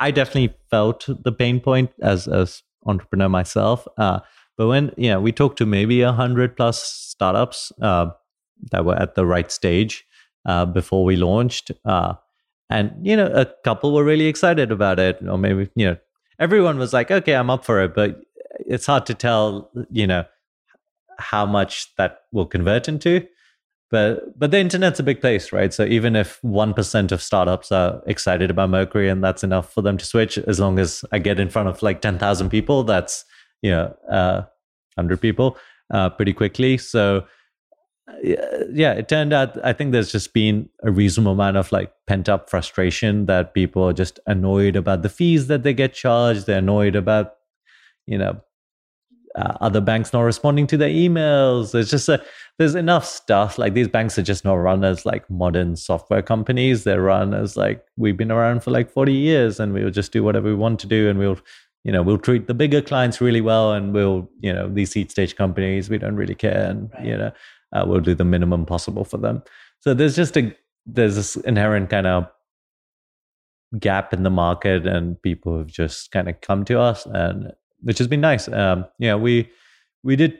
I 0.00 0.10
definitely 0.10 0.54
felt 0.70 1.06
the 1.08 1.32
pain 1.32 1.60
point 1.60 1.90
as 2.00 2.28
as 2.28 2.62
entrepreneur 2.86 3.28
myself. 3.28 3.86
Uh, 3.98 4.20
but 4.56 4.68
when 4.68 4.92
you 4.96 5.10
know 5.10 5.20
we 5.20 5.32
talked 5.32 5.58
to 5.58 5.66
maybe 5.66 6.02
a 6.02 6.12
hundred 6.12 6.56
plus 6.56 6.82
startups 6.82 7.72
uh, 7.82 8.10
that 8.70 8.84
were 8.84 8.96
at 8.96 9.14
the 9.14 9.26
right 9.26 9.50
stage 9.50 10.04
uh, 10.46 10.64
before 10.66 11.04
we 11.04 11.16
launched, 11.16 11.70
uh, 11.84 12.14
and 12.70 12.92
you 13.02 13.16
know 13.16 13.26
a 13.26 13.46
couple 13.64 13.92
were 13.92 14.04
really 14.04 14.26
excited 14.26 14.70
about 14.72 14.98
it, 14.98 15.18
or 15.26 15.38
maybe 15.38 15.70
you 15.74 15.86
know 15.86 15.96
everyone 16.38 16.78
was 16.78 16.92
like, 16.92 17.10
"Okay, 17.10 17.34
I'm 17.34 17.50
up 17.50 17.64
for 17.64 17.82
it," 17.82 17.94
but 17.94 18.20
it's 18.66 18.86
hard 18.86 19.06
to 19.06 19.14
tell, 19.14 19.70
you 19.90 20.06
know, 20.06 20.24
how 21.18 21.46
much 21.46 21.94
that 21.96 22.22
will 22.32 22.46
convert 22.46 22.88
into. 22.88 23.26
But 23.90 24.38
but 24.38 24.50
the 24.50 24.58
internet's 24.58 25.00
a 25.00 25.02
big 25.02 25.20
place 25.20 25.50
right? 25.52 25.72
So 25.72 25.84
even 25.84 26.14
if 26.14 26.40
1% 26.42 27.12
of 27.12 27.22
startups 27.22 27.72
are 27.72 28.02
excited 28.06 28.50
about 28.50 28.68
mercury 28.68 29.08
and 29.08 29.24
that's 29.24 29.42
enough 29.42 29.72
for 29.72 29.80
them 29.80 29.96
to 29.96 30.04
switch 30.04 30.36
as 30.36 30.60
long 30.60 30.78
as 30.78 31.04
i 31.10 31.18
get 31.18 31.40
in 31.40 31.48
front 31.48 31.68
of 31.68 31.82
like 31.82 32.02
10,000 32.02 32.50
people 32.50 32.84
that's 32.84 33.24
you 33.62 33.70
know 33.70 33.96
uh, 34.10 34.42
100 34.96 35.20
people 35.20 35.56
uh, 35.90 36.10
pretty 36.10 36.32
quickly. 36.32 36.76
So 36.76 37.24
yeah 38.22 38.92
it 38.92 39.08
turned 39.08 39.32
out 39.32 39.62
i 39.64 39.72
think 39.72 39.92
there's 39.92 40.12
just 40.12 40.32
been 40.32 40.68
a 40.82 40.90
reasonable 40.90 41.32
amount 41.32 41.56
of 41.56 41.70
like 41.72 41.92
pent 42.06 42.28
up 42.28 42.48
frustration 42.50 43.26
that 43.26 43.54
people 43.54 43.82
are 43.82 43.92
just 43.92 44.18
annoyed 44.26 44.76
about 44.76 45.02
the 45.02 45.08
fees 45.08 45.46
that 45.46 45.62
they 45.62 45.74
get 45.74 45.92
charged 45.92 46.46
they're 46.46 46.58
annoyed 46.58 46.96
about 46.96 47.34
you 48.06 48.18
know 48.18 48.40
uh, 49.38 49.56
other 49.60 49.80
banks 49.80 50.12
not 50.12 50.22
responding 50.22 50.66
to 50.66 50.76
their 50.76 50.90
emails. 50.90 51.70
There's 51.70 51.90
just 51.90 52.08
a 52.08 52.22
there's 52.58 52.74
enough 52.74 53.04
stuff. 53.04 53.56
Like 53.56 53.74
these 53.74 53.86
banks 53.86 54.18
are 54.18 54.22
just 54.22 54.44
not 54.44 54.54
run 54.54 54.84
as 54.84 55.06
like 55.06 55.28
modern 55.30 55.76
software 55.76 56.22
companies. 56.22 56.82
They're 56.82 57.02
run 57.02 57.34
as 57.34 57.56
like 57.56 57.84
we've 57.96 58.16
been 58.16 58.32
around 58.32 58.64
for 58.64 58.72
like 58.72 58.90
40 58.90 59.12
years 59.12 59.60
and 59.60 59.72
we'll 59.72 59.90
just 59.90 60.12
do 60.12 60.24
whatever 60.24 60.48
we 60.48 60.54
want 60.54 60.80
to 60.80 60.86
do 60.88 61.08
and 61.08 61.18
we'll 61.18 61.38
you 61.84 61.92
know 61.92 62.02
we'll 62.02 62.18
treat 62.18 62.48
the 62.48 62.54
bigger 62.54 62.82
clients 62.82 63.20
really 63.20 63.40
well 63.40 63.72
and 63.72 63.94
we'll 63.94 64.28
you 64.40 64.52
know 64.52 64.68
these 64.68 64.90
seed 64.90 65.10
stage 65.10 65.36
companies 65.36 65.88
we 65.88 65.98
don't 65.98 66.16
really 66.16 66.34
care 66.34 66.68
and 66.70 66.90
right. 66.94 67.06
you 67.06 67.16
know 67.16 67.30
uh, 67.72 67.84
we'll 67.86 68.00
do 68.00 68.14
the 68.14 68.24
minimum 68.24 68.66
possible 68.66 69.04
for 69.04 69.18
them. 69.18 69.42
So 69.80 69.94
there's 69.94 70.16
just 70.16 70.36
a 70.36 70.54
there's 70.86 71.16
this 71.16 71.36
inherent 71.36 71.90
kind 71.90 72.06
of 72.06 72.28
gap 73.78 74.14
in 74.14 74.22
the 74.22 74.30
market 74.30 74.86
and 74.86 75.20
people 75.22 75.58
have 75.58 75.66
just 75.66 76.10
kind 76.10 76.28
of 76.28 76.40
come 76.40 76.64
to 76.64 76.80
us 76.80 77.04
and 77.06 77.52
which 77.82 77.98
has 77.98 78.08
been 78.08 78.20
nice. 78.20 78.48
Um, 78.48 78.86
yeah, 78.98 79.14
we 79.14 79.50
we 80.02 80.16
did 80.16 80.38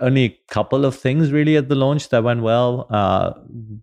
only 0.00 0.24
a 0.24 0.38
couple 0.50 0.84
of 0.84 0.96
things 0.96 1.32
really 1.32 1.56
at 1.56 1.68
the 1.68 1.74
launch 1.74 2.10
that 2.10 2.22
went 2.22 2.42
well. 2.42 2.86
Uh, 2.90 3.32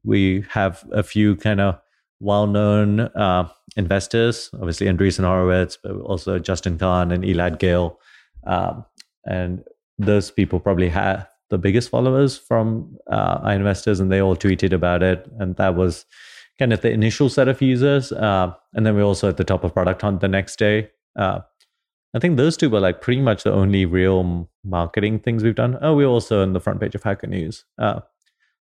we 0.03 0.45
have 0.49 0.85
a 0.91 1.03
few 1.03 1.35
kind 1.35 1.59
of 1.59 1.77
well-known 2.21 3.01
uh, 3.01 3.49
investors, 3.75 4.49
obviously 4.53 4.87
Andreessen 4.87 5.25
Horowitz, 5.25 5.77
but 5.81 5.93
also 5.97 6.39
Justin 6.39 6.77
Kan 6.77 7.11
and 7.11 7.23
Elad 7.25 7.59
Gil, 7.59 7.99
um, 8.47 8.85
and 9.25 9.63
those 9.97 10.31
people 10.31 10.59
probably 10.59 10.87
have 10.87 11.27
the 11.49 11.57
biggest 11.57 11.89
followers 11.89 12.37
from 12.37 12.97
uh, 13.11 13.39
our 13.43 13.53
investors, 13.53 13.99
and 13.99 14.11
they 14.11 14.21
all 14.21 14.35
tweeted 14.35 14.73
about 14.73 15.03
it, 15.03 15.27
and 15.39 15.55
that 15.57 15.75
was 15.75 16.05
kind 16.57 16.73
of 16.73 16.81
the 16.81 16.91
initial 16.91 17.29
set 17.29 17.47
of 17.47 17.61
users. 17.61 18.11
Uh, 18.11 18.53
and 18.73 18.85
then 18.85 18.95
we 18.95 19.01
also 19.01 19.29
at 19.29 19.37
the 19.37 19.43
top 19.43 19.63
of 19.63 19.73
Product 19.73 20.01
Hunt 20.01 20.21
the 20.21 20.27
next 20.27 20.57
day. 20.57 20.89
Uh, 21.17 21.39
I 22.13 22.19
think 22.19 22.37
those 22.37 22.55
two 22.55 22.69
were 22.69 22.79
like 22.79 23.01
pretty 23.01 23.21
much 23.21 23.43
the 23.43 23.51
only 23.51 23.85
real 23.85 24.49
marketing 24.63 25.19
things 25.19 25.43
we've 25.43 25.55
done. 25.55 25.77
Oh, 25.81 25.95
we're 25.95 26.07
also 26.07 26.41
on 26.41 26.53
the 26.53 26.61
front 26.61 26.79
page 26.79 26.95
of 26.95 27.03
Hacker 27.03 27.27
News. 27.27 27.65
Uh, 27.77 27.99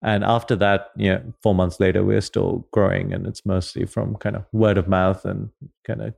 and 0.01 0.23
after 0.23 0.55
that, 0.57 0.91
you 0.95 1.13
know, 1.13 1.33
four 1.41 1.55
months 1.55 1.79
later, 1.79 2.03
we're 2.03 2.21
still 2.21 2.67
growing, 2.71 3.13
and 3.13 3.25
it's 3.25 3.45
mostly 3.45 3.85
from 3.85 4.15
kind 4.15 4.35
of 4.35 4.45
word 4.51 4.77
of 4.77 4.87
mouth 4.87 5.25
and 5.25 5.49
kind 5.85 6.01
of, 6.01 6.13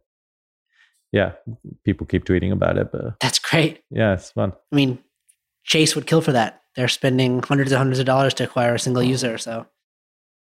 yeah, 1.11 1.33
people 1.83 2.07
keep 2.07 2.25
tweeting 2.25 2.51
about 2.51 2.77
it. 2.77 2.91
But 2.91 3.19
that's 3.19 3.39
great. 3.39 3.83
Yeah, 3.89 4.13
it's 4.13 4.31
fun. 4.31 4.53
I 4.71 4.75
mean, 4.75 4.99
Chase 5.64 5.95
would 5.95 6.07
kill 6.07 6.22
for 6.22 6.32
that. 6.32 6.64
They're 6.76 6.88
spending 6.88 7.41
hundreds 7.43 7.72
and 7.72 7.78
hundreds 7.78 7.99
of 7.99 8.05
dollars 8.05 8.34
to 8.36 8.45
acquire 8.45 8.76
a 8.76 8.80
single 8.80 9.03
hmm. 9.03 9.09
user. 9.09 9.38
So 9.38 9.68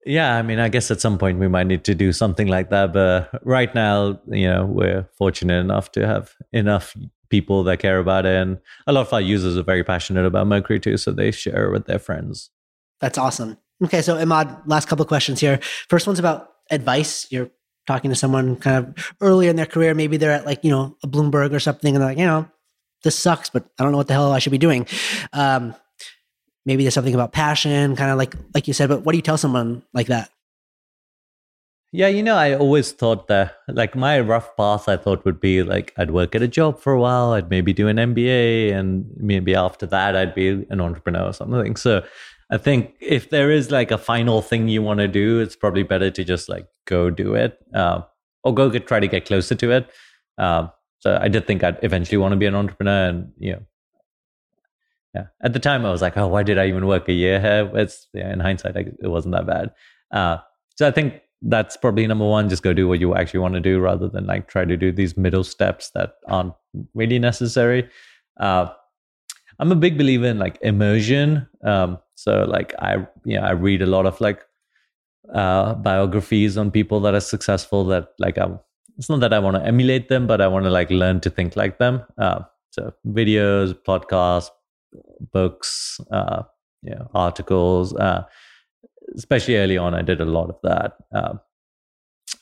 yeah, 0.07 0.37
I 0.37 0.43
mean, 0.43 0.59
I 0.59 0.69
guess 0.69 0.91
at 0.91 1.01
some 1.01 1.19
point 1.19 1.39
we 1.39 1.49
might 1.49 1.67
need 1.67 1.85
to 1.85 1.95
do 1.95 2.13
something 2.13 2.47
like 2.47 2.71
that. 2.71 2.93
But 2.93 3.31
right 3.45 3.75
now, 3.75 4.21
you 4.29 4.47
know, 4.47 4.67
we're 4.67 5.09
fortunate 5.17 5.59
enough 5.61 5.93
to 5.93 6.07
have 6.07 6.35
enough 6.53 6.95
people 7.31 7.65
that 7.65 7.79
care 7.79 7.99
about 7.99 8.27
it. 8.27 8.37
And 8.37 8.59
a 8.87 8.93
lot 8.93 9.07
of 9.07 9.13
our 9.13 9.21
users 9.21 9.57
are 9.57 9.63
very 9.63 9.83
passionate 9.83 10.27
about 10.27 10.47
Mercury 10.47 10.79
too. 10.79 10.97
So 10.97 11.11
they 11.11 11.31
share 11.31 11.71
with 11.71 11.87
their 11.87 11.99
friends. 11.99 12.51
That's 13.01 13.19
awesome. 13.19 13.59
Okay. 13.83 14.03
So, 14.03 14.17
Immad, 14.17 14.63
last 14.67 14.89
couple 14.89 15.05
questions 15.05 15.41
here. 15.41 15.59
First 15.89 16.07
one's 16.07 16.19
about 16.19 16.51
advice. 16.71 17.27
You're 17.31 17.51
talking 17.87 18.11
to 18.11 18.17
someone 18.17 18.57
kind 18.57 18.87
of 18.87 19.15
earlier 19.21 19.51
in 19.51 19.57
their 19.57 19.67
career. 19.67 19.95
Maybe 19.95 20.17
they're 20.17 20.33
at 20.33 20.47
like, 20.47 20.63
you 20.65 20.71
know, 20.71 20.97
a 21.03 21.09
Bloomberg 21.09 21.53
or 21.53 21.61
something. 21.61 21.95
And 21.95 22.03
they're 22.03 22.11
like, 22.11 22.19
you 22.19 22.27
know, 22.27 22.49
this 23.05 23.17
sucks, 23.17 23.51
but 23.51 23.65
I 23.79 23.85
don't 23.85 23.93
know 23.93 23.99
what 23.99 24.09
the 24.09 24.15
hell 24.15 24.33
I 24.33 24.41
should 24.41 24.51
be 24.51 24.59
doing. 24.59 24.87
Um, 25.33 25.75
maybe 26.67 26.83
there's 26.83 26.95
something 26.95 27.15
about 27.15 27.33
passion 27.33 27.95
kind 27.97 28.11
of 28.11 28.19
like 28.19 28.35
like 28.55 28.67
you 28.67 28.75
said 28.75 28.89
but 28.89 29.05
what 29.05 29.13
do 29.13 29.19
you 29.19 29.23
tell 29.23 29.39
someone 29.39 29.83
like 29.93 30.07
that? 30.09 30.31
Yeah 31.93 32.09
you 32.09 32.23
know 32.25 32.35
i 32.35 32.55
always 32.55 32.91
thought 32.91 33.29
that 33.29 33.59
like 33.69 33.95
my 33.95 34.19
rough 34.19 34.57
path 34.57 34.89
i 34.89 34.97
thought 34.97 35.25
would 35.25 35.41
be 35.41 35.63
like 35.63 35.93
i'd 35.97 36.11
work 36.11 36.35
at 36.35 36.43
a 36.43 36.49
job 36.49 36.81
for 36.81 36.93
a 36.93 36.99
while 36.99 37.33
i'd 37.35 37.51
maybe 37.51 37.73
do 37.73 37.87
an 37.87 37.99
mba 37.99 38.73
and 38.73 39.07
maybe 39.17 39.55
after 39.55 39.87
that 39.87 40.17
i'd 40.17 40.35
be 40.35 40.67
an 40.71 40.81
entrepreneur 40.81 41.27
or 41.27 41.33
something. 41.33 41.77
So 41.77 42.03
i 42.51 42.59
think 42.59 42.95
if 43.01 43.31
there 43.31 43.51
is 43.51 43.71
like 43.71 43.93
a 43.93 43.99
final 43.99 44.43
thing 44.43 44.67
you 44.67 44.83
want 44.83 44.99
to 45.01 45.09
do 45.09 45.39
it's 45.39 45.55
probably 45.55 45.85
better 45.85 46.11
to 46.11 46.25
just 46.25 46.49
like 46.49 46.67
go 46.85 47.11
do 47.11 47.35
it 47.35 47.59
uh, 47.75 48.01
or 48.45 48.55
go 48.55 48.71
get, 48.71 48.87
try 48.87 49.01
to 49.01 49.09
get 49.09 49.25
closer 49.25 49.55
to 49.55 49.71
it. 49.71 49.91
Uh, 50.39 50.69
so 51.05 51.19
i 51.21 51.29
did 51.29 51.47
think 51.47 51.63
i'd 51.63 51.79
eventually 51.83 52.19
want 52.25 52.33
to 52.33 52.43
be 52.45 52.47
an 52.47 52.55
entrepreneur 52.63 53.09
and 53.11 53.33
you 53.39 53.53
know 53.53 53.63
yeah. 55.15 55.27
At 55.43 55.53
the 55.53 55.61
time, 55.61 55.87
I 55.87 55.91
was 55.91 56.03
like, 56.03 56.17
oh, 56.17 56.27
why 56.27 56.43
did 56.43 56.59
I 56.59 56.67
even 56.67 56.87
work 56.87 57.09
a 57.09 57.13
year 57.13 57.41
here? 57.41 57.71
It's 57.75 58.09
yeah, 58.13 58.33
in 58.33 58.41
hindsight, 58.41 58.77
it 58.77 59.09
wasn't 59.17 59.35
that 59.35 59.47
bad. 59.47 59.71
Uh, 60.11 60.39
so 60.77 60.89
I 60.89 60.91
think 60.91 61.21
that's 61.43 61.77
probably 61.77 62.07
number 62.07 62.27
one. 62.27 62.49
Just 62.49 62.63
go 62.63 62.73
do 62.73 62.89
what 62.89 63.01
you 63.01 63.15
actually 63.15 63.41
want 63.41 63.55
to 63.55 63.61
do, 63.61 63.79
rather 63.79 64.09
than 64.09 64.27
like 64.27 64.49
try 64.49 64.65
to 64.65 64.77
do 64.77 64.91
these 64.91 65.17
middle 65.17 65.45
steps 65.45 65.91
that 65.95 66.15
aren't 66.29 66.55
really 66.95 67.19
necessary. 67.19 67.89
Uh, 68.41 68.67
I'm 69.61 69.71
a 69.71 69.77
big 69.77 69.97
believer 69.97 70.27
in 70.27 70.39
like 70.39 70.59
immersion. 70.63 71.47
Um, 71.63 71.99
so 72.17 72.45
like 72.45 72.75
I, 72.81 73.07
you 73.25 73.39
know, 73.39 73.43
I 73.43 73.53
read 73.53 73.83
a 73.83 73.87
lot 73.87 74.07
of 74.07 74.21
like 74.21 74.41
uh, 75.33 75.75
biographies 75.75 76.59
on 76.59 76.73
people 76.73 77.01
that 77.01 77.15
are 77.15 77.21
successful. 77.21 77.85
That 77.85 78.09
like 78.19 78.37
I'm. 78.37 78.59
It's 78.99 79.09
not 79.09 79.21
that 79.21 79.33
I 79.33 79.39
want 79.39 79.57
to 79.57 79.65
emulate 79.65 80.09
them, 80.09 80.27
but 80.27 80.41
I 80.41 80.47
want 80.47 80.65
to 80.65 80.71
like 80.71 80.91
learn 80.91 81.21
to 81.21 81.31
think 81.31 81.57
like 81.57 81.79
them. 81.79 82.03
Uh, 82.17 82.41
so 82.71 82.93
videos, 83.07 83.75
podcasts, 83.75 84.51
books, 85.33 86.01
uh, 86.11 86.43
yeah, 86.83 87.03
articles. 87.15 87.95
Uh, 87.95 88.25
especially 89.17 89.57
early 89.57 89.77
on, 89.77 89.95
I 89.95 90.03
did 90.03 90.21
a 90.21 90.25
lot 90.25 90.51
of 90.51 90.57
that. 90.63 90.97
Uh, 91.15 91.35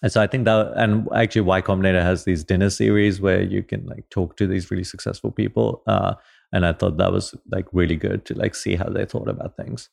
and 0.02 0.10
so 0.10 0.20
I 0.20 0.26
think 0.26 0.44
that, 0.46 0.72
and 0.76 1.08
actually, 1.14 1.42
Y 1.42 1.62
Combinator 1.62 2.02
has 2.02 2.24
these 2.24 2.44
dinner 2.44 2.70
series 2.70 3.20
where 3.20 3.42
you 3.42 3.62
can 3.62 3.86
like 3.86 4.08
talk 4.10 4.36
to 4.36 4.46
these 4.46 4.70
really 4.70 4.84
successful 4.84 5.30
people. 5.30 5.82
Uh, 5.86 6.14
and 6.52 6.66
I 6.66 6.72
thought 6.72 6.98
that 6.98 7.12
was 7.12 7.34
like 7.50 7.66
really 7.72 7.96
good 7.96 8.24
to 8.26 8.34
like 8.34 8.54
see 8.54 8.74
how 8.74 8.88
they 8.88 9.06
thought 9.06 9.28
about 9.28 9.56
things. 9.56 9.88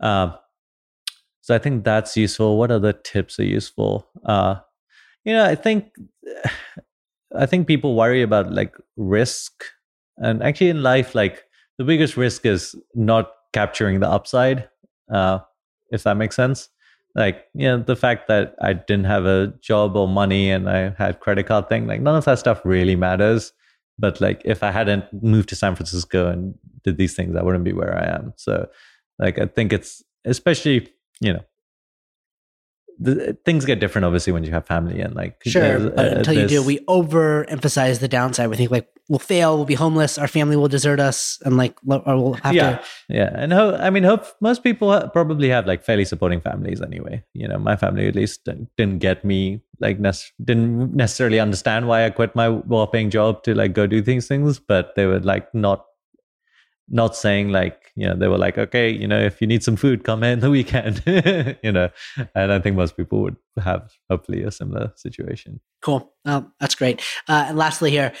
Uh, 0.00 0.32
so 1.42 1.54
I 1.54 1.58
think 1.58 1.84
that's 1.84 2.16
useful. 2.16 2.58
What 2.58 2.70
other 2.70 2.92
tips 2.92 3.38
are 3.38 3.44
useful? 3.44 4.08
Uh, 4.24 4.56
you 5.24 5.32
know, 5.32 5.44
I 5.44 5.54
think 5.54 5.92
I 7.36 7.46
think 7.46 7.66
people 7.66 7.94
worry 7.94 8.22
about 8.22 8.52
like 8.52 8.74
risk, 8.96 9.64
and 10.16 10.42
actually 10.42 10.70
in 10.70 10.82
life, 10.82 11.14
like 11.14 11.44
the 11.78 11.84
biggest 11.84 12.16
risk 12.16 12.46
is 12.46 12.74
not 12.94 13.32
capturing 13.52 14.00
the 14.00 14.08
upside. 14.08 14.68
Uh, 15.12 15.40
if 15.90 16.04
that 16.04 16.16
makes 16.16 16.36
sense. 16.36 16.68
Like, 17.14 17.46
you 17.54 17.66
know, 17.66 17.78
the 17.78 17.96
fact 17.96 18.28
that 18.28 18.54
I 18.62 18.72
didn't 18.72 19.06
have 19.06 19.26
a 19.26 19.52
job 19.60 19.96
or 19.96 20.06
money 20.06 20.50
and 20.50 20.70
I 20.70 20.90
had 20.96 21.20
credit 21.20 21.46
card 21.46 21.68
thing, 21.68 21.86
like 21.86 22.00
none 22.00 22.14
of 22.14 22.24
that 22.24 22.38
stuff 22.38 22.60
really 22.64 22.96
matters. 22.96 23.52
But 23.98 24.20
like 24.20 24.40
if 24.44 24.62
I 24.62 24.70
hadn't 24.70 25.04
moved 25.22 25.48
to 25.50 25.56
San 25.56 25.74
Francisco 25.74 26.28
and 26.28 26.54
did 26.84 26.96
these 26.96 27.14
things, 27.14 27.36
I 27.36 27.42
wouldn't 27.42 27.64
be 27.64 27.72
where 27.72 27.96
I 27.98 28.06
am. 28.14 28.32
So 28.36 28.68
like 29.18 29.38
I 29.38 29.46
think 29.46 29.72
it's 29.72 30.02
especially, 30.24 30.88
you 31.20 31.32
know, 31.32 31.44
the, 33.02 33.36
things 33.46 33.64
get 33.64 33.80
different 33.80 34.04
obviously 34.04 34.32
when 34.32 34.44
you 34.44 34.50
have 34.50 34.66
family 34.66 35.00
and 35.00 35.14
like 35.14 35.42
sure 35.44 35.90
but 35.90 35.98
uh, 35.98 36.16
until 36.18 36.34
you 36.34 36.46
do 36.46 36.62
we 36.62 36.78
overemphasize 36.80 38.00
the 38.00 38.08
downside. 38.08 38.50
We 38.50 38.56
think 38.56 38.70
like 38.70 38.88
we'll 39.08 39.18
fail 39.18 39.56
we'll 39.56 39.64
be 39.64 39.74
homeless 39.74 40.18
our 40.18 40.28
family 40.28 40.54
will 40.56 40.68
desert 40.68 41.00
us 41.00 41.38
and 41.44 41.56
like 41.56 41.74
or 41.86 42.02
we'll 42.04 42.34
have 42.34 42.54
yeah 42.54 42.76
to 42.76 42.84
yeah 43.08 43.30
and 43.34 43.52
ho- 43.52 43.76
i 43.80 43.88
mean 43.88 44.04
hope 44.04 44.26
most 44.40 44.62
people 44.62 45.08
probably 45.12 45.48
have 45.48 45.66
like 45.66 45.82
fairly 45.82 46.04
supporting 46.04 46.40
families 46.40 46.80
anyway. 46.82 47.24
You 47.32 47.48
know 47.48 47.58
my 47.58 47.76
family 47.76 48.06
at 48.06 48.14
least 48.14 48.44
didn't 48.76 48.98
get 48.98 49.24
me 49.24 49.62
like 49.80 49.98
ne- 49.98 50.12
didn't 50.44 50.94
necessarily 50.94 51.40
understand 51.40 51.88
why 51.88 52.04
i 52.04 52.10
quit 52.10 52.36
my 52.36 52.48
well-paying 52.48 53.08
job 53.08 53.42
to 53.44 53.54
like 53.54 53.72
go 53.72 53.86
do 53.86 54.02
these 54.02 54.28
things 54.28 54.58
but 54.58 54.94
they 54.94 55.06
were 55.06 55.20
like 55.20 55.52
not 55.54 55.86
not 56.90 57.16
saying 57.16 57.48
like 57.48 57.79
you 57.96 58.06
know 58.06 58.14
they 58.14 58.28
were 58.28 58.38
like 58.38 58.58
okay 58.58 58.90
you 58.90 59.06
know 59.06 59.18
if 59.18 59.40
you 59.40 59.46
need 59.46 59.62
some 59.62 59.76
food 59.76 60.04
come 60.04 60.22
in 60.22 60.40
the 60.44 60.50
weekend 60.50 61.02
you 61.62 61.72
know 61.72 61.88
and 62.34 62.52
i 62.52 62.58
think 62.58 62.76
most 62.76 62.96
people 62.96 63.20
would 63.20 63.36
have 63.60 63.90
hopefully 64.08 64.42
a 64.42 64.50
similar 64.50 64.92
situation. 64.96 65.60
Cool. 65.82 66.12
Um, 66.24 66.52
that's 66.60 66.74
great. 66.74 67.00
Uh, 67.28 67.46
and 67.48 67.58
lastly 67.58 67.90
here 67.90 68.12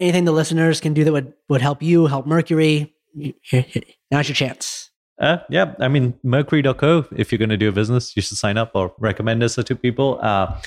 anything 0.00 0.24
the 0.24 0.32
listeners 0.32 0.80
can 0.80 0.94
do 0.94 1.04
that 1.04 1.12
would 1.12 1.32
would 1.48 1.62
help 1.62 1.82
you 1.82 2.06
help 2.06 2.26
mercury? 2.26 2.94
Now's 4.10 4.28
your 4.28 4.34
chance. 4.34 4.90
Uh, 5.18 5.38
yeah 5.48 5.74
i 5.80 5.88
mean 5.88 6.12
mercury.co 6.22 7.06
if 7.16 7.32
you're 7.32 7.38
going 7.38 7.48
to 7.48 7.56
do 7.56 7.70
a 7.70 7.72
business 7.72 8.14
you 8.14 8.20
should 8.20 8.36
sign 8.36 8.58
up 8.58 8.72
or 8.74 8.94
recommend 8.98 9.42
us 9.42 9.54
to 9.54 9.76
people. 9.76 10.18
Uh, 10.22 10.60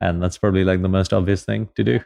and 0.00 0.22
that's 0.22 0.38
probably 0.38 0.64
like 0.64 0.82
the 0.82 0.88
most 0.88 1.12
obvious 1.12 1.44
thing 1.44 1.68
to 1.74 1.82
do. 1.82 2.00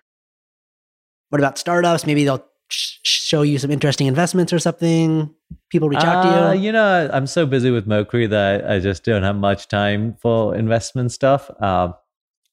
What 1.31 1.41
about 1.41 1.59
startups? 1.59 2.07
Maybe 2.07 2.25
they'll 2.25 2.45
show 2.71 3.43
you 3.43 3.59
some 3.59 3.71
interesting 3.71 4.07
investments 4.07 4.53
or 4.53 4.59
something? 4.59 5.35
People 5.71 5.89
reach 5.89 6.01
out 6.01 6.23
to 6.23 6.29
you? 6.29 6.35
Uh, 6.35 6.53
you 6.53 6.73
know, 6.73 7.11
I'm 7.13 7.27
so 7.27 7.47
busy 7.47 7.71
with 7.71 7.87
Mercury 7.87 8.27
that 8.27 8.69
I 8.69 8.79
just 8.79 9.05
don't 9.05 9.23
have 9.23 9.37
much 9.37 9.69
time 9.69 10.17
for 10.21 10.55
investment 10.55 11.13
stuff. 11.13 11.51
Uh, 11.61 11.93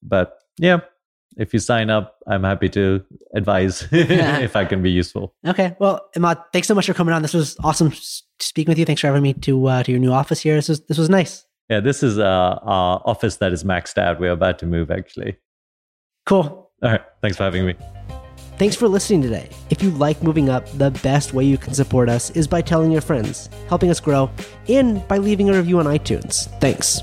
but 0.01 0.39
yeah, 0.57 0.79
if 1.37 1.53
you 1.53 1.59
sign 1.59 1.89
up, 1.89 2.17
I'm 2.27 2.43
happy 2.43 2.69
to 2.69 3.03
advise 3.33 3.87
if 3.91 4.55
I 4.55 4.65
can 4.65 4.81
be 4.81 4.91
useful. 4.91 5.35
Okay. 5.47 5.75
Well, 5.79 6.09
Immad, 6.15 6.43
thanks 6.51 6.67
so 6.67 6.75
much 6.75 6.87
for 6.87 6.93
coming 6.93 7.13
on. 7.13 7.21
This 7.21 7.33
was 7.33 7.55
awesome 7.63 7.91
speaking 8.39 8.71
with 8.71 8.79
you. 8.79 8.85
Thanks 8.85 9.01
for 9.01 9.07
having 9.07 9.23
me 9.23 9.33
to 9.33 9.65
uh, 9.67 9.83
to 9.83 9.91
your 9.91 9.99
new 9.99 10.11
office 10.11 10.41
here. 10.41 10.55
This 10.55 10.69
was 10.69 10.85
this 10.85 10.97
was 10.97 11.09
nice. 11.09 11.45
Yeah, 11.69 11.81
this 11.81 12.01
is 12.01 12.17
uh, 12.17 12.59
our 12.61 13.01
office 13.05 13.37
that 13.37 13.51
is 13.51 13.63
maxed 13.63 13.97
out. 13.97 14.19
We're 14.19 14.31
about 14.31 14.59
to 14.59 14.65
move, 14.65 14.89
actually. 14.89 15.37
Cool. 16.25 16.71
All 16.81 16.91
right. 16.91 17.01
Thanks 17.21 17.37
for 17.37 17.43
having 17.43 17.65
me. 17.65 17.75
Thanks 18.57 18.75
for 18.75 18.87
listening 18.87 19.21
today. 19.21 19.49
If 19.69 19.83
you 19.83 19.91
like 19.91 20.23
moving 20.23 20.49
up, 20.49 20.67
the 20.71 20.89
best 20.89 21.31
way 21.31 21.45
you 21.45 21.59
can 21.59 21.75
support 21.75 22.09
us 22.09 22.31
is 22.31 22.47
by 22.47 22.61
telling 22.61 22.91
your 22.91 23.01
friends, 23.01 23.51
helping 23.69 23.91
us 23.91 23.99
grow, 23.99 24.31
and 24.67 25.07
by 25.07 25.19
leaving 25.19 25.49
a 25.49 25.53
review 25.53 25.79
on 25.79 25.85
iTunes. 25.85 26.49
Thanks. 26.59 27.01